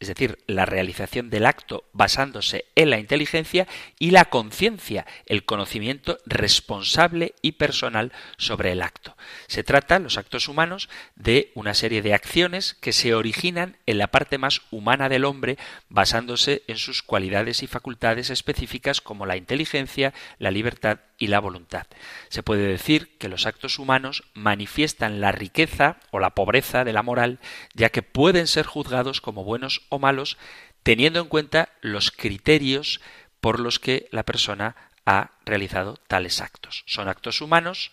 es 0.00 0.08
decir, 0.08 0.38
la 0.46 0.64
realización 0.64 1.28
del 1.28 1.44
acto 1.44 1.84
basándose 1.92 2.64
en 2.74 2.88
la 2.88 2.98
inteligencia 2.98 3.68
y 3.98 4.10
la 4.10 4.24
conciencia, 4.24 5.06
el 5.26 5.44
conocimiento 5.44 6.18
responsable 6.24 7.34
y 7.42 7.52
personal 7.52 8.10
sobre 8.38 8.72
el 8.72 8.80
acto. 8.80 9.14
Se 9.46 9.62
trata, 9.62 9.98
los 9.98 10.16
actos 10.16 10.48
humanos, 10.48 10.88
de 11.16 11.52
una 11.54 11.74
serie 11.74 12.00
de 12.00 12.14
acciones 12.14 12.74
que 12.80 12.94
se 12.94 13.14
originan 13.14 13.76
en 13.84 13.98
la 13.98 14.06
parte 14.06 14.38
más 14.38 14.62
humana 14.70 15.10
del 15.10 15.26
hombre 15.26 15.58
basándose 15.90 16.62
en 16.66 16.78
sus 16.78 17.02
cualidades 17.02 17.62
y 17.62 17.66
facultades 17.66 18.30
específicas 18.30 19.02
como 19.02 19.26
la 19.26 19.36
inteligencia, 19.36 20.14
la 20.38 20.50
libertad 20.50 21.00
y 21.20 21.28
la 21.28 21.38
voluntad. 21.38 21.86
Se 22.30 22.42
puede 22.42 22.66
decir 22.66 23.16
que 23.18 23.28
los 23.28 23.46
actos 23.46 23.78
humanos 23.78 24.24
manifiestan 24.34 25.20
la 25.20 25.30
riqueza 25.30 25.98
o 26.10 26.18
la 26.18 26.30
pobreza 26.30 26.82
de 26.82 26.92
la 26.92 27.04
moral, 27.04 27.38
ya 27.74 27.90
que 27.90 28.02
pueden 28.02 28.48
ser 28.48 28.66
juzgados 28.66 29.20
como 29.20 29.44
buenos 29.44 29.82
o 29.90 30.00
malos, 30.00 30.38
teniendo 30.82 31.20
en 31.20 31.28
cuenta 31.28 31.68
los 31.82 32.10
criterios 32.10 33.00
por 33.40 33.60
los 33.60 33.78
que 33.78 34.08
la 34.10 34.24
persona 34.24 34.74
ha 35.06 35.32
realizado 35.44 35.98
tales 36.08 36.40
actos. 36.40 36.84
Son 36.86 37.08
actos 37.08 37.40
humanos, 37.42 37.92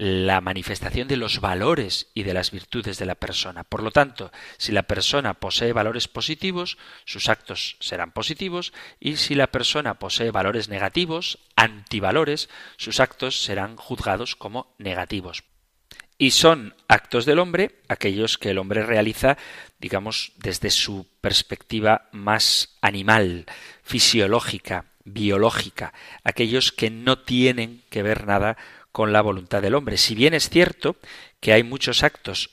la 0.00 0.40
manifestación 0.40 1.08
de 1.08 1.18
los 1.18 1.42
valores 1.42 2.06
y 2.14 2.22
de 2.22 2.32
las 2.32 2.52
virtudes 2.52 2.96
de 2.96 3.04
la 3.04 3.16
persona. 3.16 3.64
Por 3.64 3.82
lo 3.82 3.90
tanto, 3.90 4.32
si 4.56 4.72
la 4.72 4.84
persona 4.84 5.34
posee 5.34 5.74
valores 5.74 6.08
positivos, 6.08 6.78
sus 7.04 7.28
actos 7.28 7.76
serán 7.80 8.10
positivos 8.12 8.72
y 8.98 9.16
si 9.16 9.34
la 9.34 9.48
persona 9.48 9.98
posee 9.98 10.30
valores 10.30 10.70
negativos, 10.70 11.38
antivalores, 11.54 12.48
sus 12.78 12.98
actos 12.98 13.42
serán 13.42 13.76
juzgados 13.76 14.36
como 14.36 14.74
negativos. 14.78 15.44
Y 16.16 16.30
son 16.30 16.74
actos 16.88 17.26
del 17.26 17.38
hombre 17.38 17.82
aquellos 17.86 18.38
que 18.38 18.50
el 18.50 18.58
hombre 18.58 18.82
realiza, 18.82 19.36
digamos, 19.80 20.32
desde 20.38 20.70
su 20.70 21.08
perspectiva 21.20 22.08
más 22.10 22.78
animal, 22.80 23.44
fisiológica, 23.82 24.86
biológica, 25.04 25.92
aquellos 26.24 26.72
que 26.72 26.88
no 26.88 27.18
tienen 27.18 27.82
que 27.90 28.02
ver 28.02 28.26
nada 28.26 28.56
con 28.92 29.12
la 29.12 29.22
voluntad 29.22 29.62
del 29.62 29.74
hombre. 29.74 29.96
Si 29.96 30.14
bien 30.14 30.34
es 30.34 30.48
cierto 30.48 30.96
que 31.40 31.52
hay 31.52 31.62
muchos 31.62 32.02
actos 32.02 32.50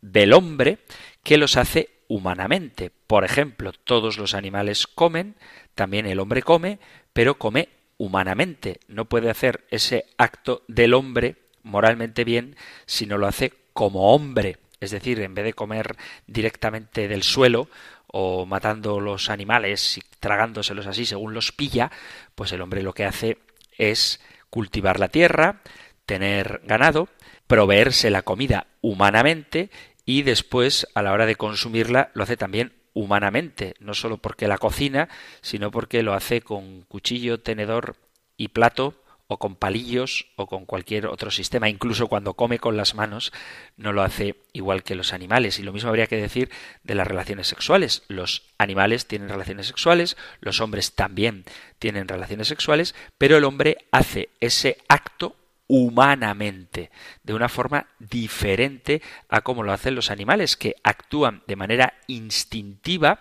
del 0.00 0.32
hombre 0.32 0.78
que 1.22 1.38
los 1.38 1.56
hace 1.56 1.90
humanamente. 2.08 2.90
Por 3.06 3.24
ejemplo, 3.24 3.72
todos 3.72 4.18
los 4.18 4.34
animales 4.34 4.86
comen, 4.86 5.36
también 5.74 6.06
el 6.06 6.20
hombre 6.20 6.42
come, 6.42 6.78
pero 7.12 7.38
come 7.38 7.68
humanamente. 7.96 8.80
No 8.88 9.06
puede 9.06 9.30
hacer 9.30 9.66
ese 9.70 10.06
acto 10.16 10.62
del 10.68 10.94
hombre 10.94 11.36
moralmente 11.62 12.24
bien 12.24 12.56
si 12.86 13.06
no 13.06 13.18
lo 13.18 13.26
hace 13.26 13.52
como 13.72 14.14
hombre. 14.14 14.58
Es 14.80 14.90
decir, 14.90 15.20
en 15.20 15.34
vez 15.34 15.44
de 15.44 15.54
comer 15.54 15.96
directamente 16.26 17.08
del 17.08 17.22
suelo 17.22 17.68
o 18.06 18.46
matando 18.46 19.00
los 19.00 19.28
animales 19.28 19.98
y 19.98 20.02
tragándoselos 20.20 20.86
así 20.86 21.04
según 21.04 21.34
los 21.34 21.52
pilla, 21.52 21.90
pues 22.34 22.52
el 22.52 22.62
hombre 22.62 22.82
lo 22.82 22.94
que 22.94 23.04
hace 23.04 23.38
es 23.76 24.20
cultivar 24.50 24.98
la 25.00 25.08
tierra, 25.08 25.62
tener 26.06 26.60
ganado, 26.64 27.08
proveerse 27.46 28.10
la 28.10 28.22
comida 28.22 28.66
humanamente 28.80 29.70
y 30.04 30.22
después 30.22 30.86
a 30.94 31.02
la 31.02 31.12
hora 31.12 31.26
de 31.26 31.36
consumirla 31.36 32.10
lo 32.14 32.22
hace 32.22 32.36
también 32.36 32.72
humanamente, 32.94 33.74
no 33.78 33.94
solo 33.94 34.18
porque 34.18 34.48
la 34.48 34.58
cocina, 34.58 35.08
sino 35.40 35.70
porque 35.70 36.02
lo 36.02 36.14
hace 36.14 36.40
con 36.40 36.82
cuchillo, 36.82 37.40
tenedor 37.40 37.96
y 38.36 38.48
plato 38.48 38.94
o 39.28 39.38
con 39.38 39.56
palillos 39.56 40.26
o 40.36 40.46
con 40.46 40.64
cualquier 40.64 41.06
otro 41.06 41.30
sistema, 41.30 41.68
incluso 41.68 42.08
cuando 42.08 42.34
come 42.34 42.58
con 42.58 42.76
las 42.76 42.94
manos, 42.94 43.30
no 43.76 43.92
lo 43.92 44.02
hace 44.02 44.36
igual 44.54 44.82
que 44.82 44.94
los 44.94 45.12
animales. 45.12 45.58
Y 45.58 45.62
lo 45.62 45.72
mismo 45.72 45.90
habría 45.90 46.06
que 46.06 46.16
decir 46.16 46.50
de 46.82 46.94
las 46.94 47.06
relaciones 47.06 47.46
sexuales. 47.46 48.02
Los 48.08 48.42
animales 48.56 49.06
tienen 49.06 49.28
relaciones 49.28 49.66
sexuales, 49.66 50.16
los 50.40 50.60
hombres 50.60 50.94
también 50.94 51.44
tienen 51.78 52.08
relaciones 52.08 52.48
sexuales, 52.48 52.94
pero 53.18 53.36
el 53.36 53.44
hombre 53.44 53.76
hace 53.92 54.30
ese 54.40 54.78
acto 54.88 55.36
humanamente, 55.68 56.90
de 57.22 57.34
una 57.34 57.50
forma 57.50 57.86
diferente 57.98 59.02
a 59.28 59.42
como 59.42 59.62
lo 59.62 59.72
hacen 59.72 59.94
los 59.94 60.10
animales, 60.10 60.56
que 60.56 60.74
actúan 60.82 61.42
de 61.46 61.56
manera 61.56 61.92
instintiva, 62.06 63.20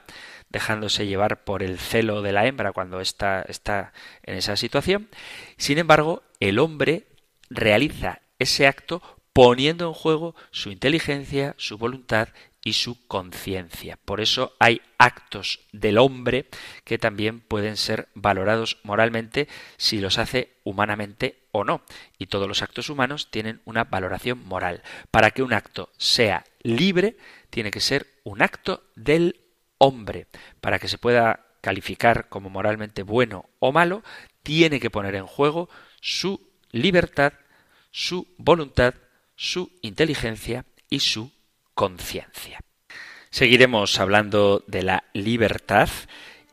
dejándose 0.50 1.08
llevar 1.08 1.44
por 1.44 1.64
el 1.64 1.78
celo 1.78 2.22
de 2.22 2.32
la 2.32 2.46
hembra 2.46 2.72
cuando 2.72 3.02
ésta 3.02 3.44
está 3.48 3.94
en 4.24 4.36
esa 4.36 4.56
situación. 4.56 5.10
Sin 5.58 5.78
embargo, 5.78 6.24
el 6.40 6.60
hombre 6.60 7.08
realiza 7.50 8.22
ese 8.40 8.68
acto 8.68 9.02
poniendo 9.34 9.88
en 9.88 9.94
juego 9.94 10.36
su 10.52 10.72
inteligencia, 10.72 11.54
su 11.58 11.78
voluntad 11.78 12.30
y 12.64 12.74
su 12.74 13.08
conciencia. 13.08 13.98
Por 14.04 14.20
eso 14.20 14.56
hay 14.60 14.82
actos 14.98 15.62
del 15.72 15.98
hombre 15.98 16.48
que 16.84 16.98
también 16.98 17.40
pueden 17.40 17.78
ser 17.78 18.10
valorados 18.14 18.80
moralmente 18.84 19.48
si 19.78 20.00
los 20.00 20.18
hace 20.18 20.56
humanamente 20.64 21.44
o 21.52 21.64
no. 21.64 21.82
Y 22.18 22.26
todos 22.26 22.48
los 22.48 22.62
actos 22.62 22.90
humanos 22.90 23.30
tienen 23.32 23.62
una 23.64 23.84
valoración 23.84 24.44
moral. 24.46 24.84
Para 25.12 25.32
que 25.32 25.44
un 25.44 25.54
acto 25.54 25.92
sea 25.98 26.44
libre, 26.62 27.16
tiene 27.50 27.72
que 27.72 27.80
ser 27.80 28.08
un 28.24 28.42
acto 28.42 28.84
del 28.96 29.40
hombre. 29.78 30.28
Para 30.62 30.80
que 30.80 30.88
se 30.88 30.98
pueda 30.98 31.46
calificar 31.62 32.30
como 32.30 32.50
moralmente 32.50 33.04
bueno 33.04 33.50
o 33.60 33.72
malo, 33.72 34.04
tiene 34.44 34.80
que 34.80 34.90
poner 34.90 35.16
en 35.16 35.26
juego 35.26 35.70
su 36.02 36.50
libertad, 36.72 37.34
su 37.92 38.28
voluntad, 38.38 38.94
su 39.36 39.72
inteligencia 39.82 40.66
y 40.90 41.00
su 41.00 41.32
conciencia. 41.74 42.60
Seguiremos 43.30 44.00
hablando 44.00 44.64
de 44.68 44.84
la 44.84 45.04
libertad 45.14 45.90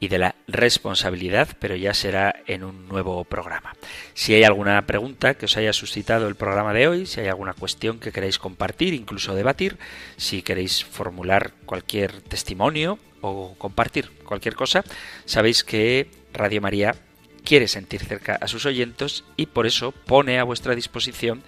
y 0.05 0.09
de 0.09 0.19
la 0.19 0.35
responsabilidad, 0.47 1.49
pero 1.59 1.77
ya 1.77 1.95
será 1.95 2.35
en 2.47 2.63
un 2.63 2.87
nuevo 2.89 3.25
programa. 3.25 3.75
Si 4.13 4.35
hay 4.35 4.45
alguna 4.45 4.85
pregunta 4.87 5.33
que 5.33 5.47
os 5.47 5.57
haya 5.57 5.73
suscitado 5.73 6.29
el 6.29 6.35
programa 6.35 6.75
de 6.75 6.89
hoy, 6.89 7.07
si 7.07 7.21
hay 7.21 7.29
alguna 7.29 7.55
cuestión 7.55 7.99
que 7.99 8.13
queréis 8.13 8.39
compartir, 8.39 8.93
incluso 8.93 9.35
debatir, 9.35 9.79
si 10.19 10.43
queréis 10.43 10.85
formular 10.85 11.53
cualquier 11.65 12.21
testimonio 12.21 12.99
o 13.23 13.55
compartir 13.57 14.11
cualquier 14.25 14.55
cosa, 14.55 14.85
sabéis 15.25 15.65
que 15.65 16.11
Radio 16.35 16.61
María 16.61 16.95
quiere 17.43 17.67
sentir 17.67 18.05
cerca 18.05 18.37
a 18.39 18.47
sus 18.47 18.67
oyentes 18.67 19.25
y 19.37 19.47
por 19.47 19.67
eso 19.67 19.93
pone 19.93 20.39
a 20.39 20.45
vuestra 20.45 20.75
disposición 20.75 21.43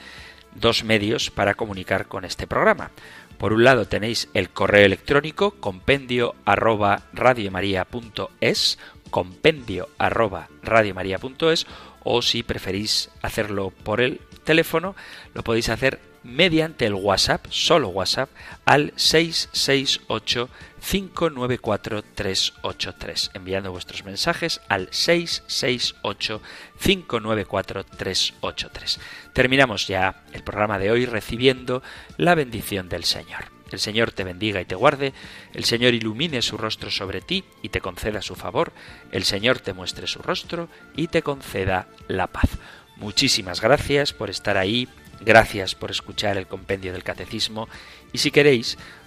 dos 0.55 0.83
medios 0.83 1.31
para 1.31 1.55
comunicar 1.55 2.09
con 2.09 2.25
este 2.25 2.47
programa. 2.47 2.91
Por 3.39 3.53
un 3.53 3.65
lado 3.65 3.87
tenéis 3.87 4.29
el 4.35 4.51
correo 4.51 4.87
electrónico 4.87 5.53
compendio 5.53 6.35
arroba 6.45 7.03
radiomaria.es, 7.13 8.79
compendio 9.11 9.89
arroba 9.99 10.49
radiomaria.es, 10.63 11.67
o 12.03 12.23
si 12.23 12.43
preferís 12.43 13.11
hacerlo 13.21 13.71
por 13.71 14.01
el 14.01 14.21
teléfono, 14.45 14.97
lo 15.35 15.43
podéis 15.43 15.69
hacer 15.69 16.01
mediante 16.23 16.87
el 16.87 16.95
WhatsApp, 16.95 17.47
solo 17.51 17.89
WhatsApp, 17.89 18.31
al 18.65 18.93
668 18.97 20.49
594 20.89 22.05
383, 22.15 23.33
enviando 23.35 23.73
vuestros 23.73 24.05
mensajes 24.05 24.61
al 24.69 24.87
668 24.93 26.41
594 26.81 27.85
383. 27.85 29.01
Terminamos 29.33 29.89
ya 29.89 30.23
el 30.33 30.45
programa 30.45 30.79
de 30.79 30.93
hoy 30.93 31.07
recibiendo 31.07 31.83
la 32.19 32.37
bendición 32.37 32.89
del 32.89 33.03
Señor. 33.03 33.47
El 33.73 33.81
Señor 33.81 34.13
te 34.13 34.23
bendiga 34.23 34.61
y 34.61 34.65
te 34.65 34.77
guarde, 34.77 35.13
el 35.55 35.65
Señor 35.65 35.93
ilumine 35.93 36.41
su 36.41 36.57
rostro 36.57 36.89
sobre 36.93 37.21
ti 37.21 37.43
y 37.63 37.71
te 37.71 37.81
conceda 37.81 38.23
su 38.23 38.37
favor, 38.37 38.73
el 39.11 39.25
Señor 39.25 39.59
te 39.59 39.73
muestre 39.73 40.07
su 40.07 40.23
rostro 40.23 40.69
y 40.95 41.09
te 41.09 41.23
conceda 41.23 41.89
la 42.07 42.29
paz. 42.29 42.51
Muchísimas 42.95 43.61
gracias 43.61 44.13
por 44.13 44.31
estar 44.31 44.57
ahí, 44.57 44.89
gracias 45.21 45.75
por 45.75 45.91
escuchar 45.91 46.37
el 46.37 46.47
compendio 46.47 46.93
del 46.93 47.03
catecismo 47.03 47.69
y 48.13 48.19
si 48.19 48.31
queréis, 48.31 48.79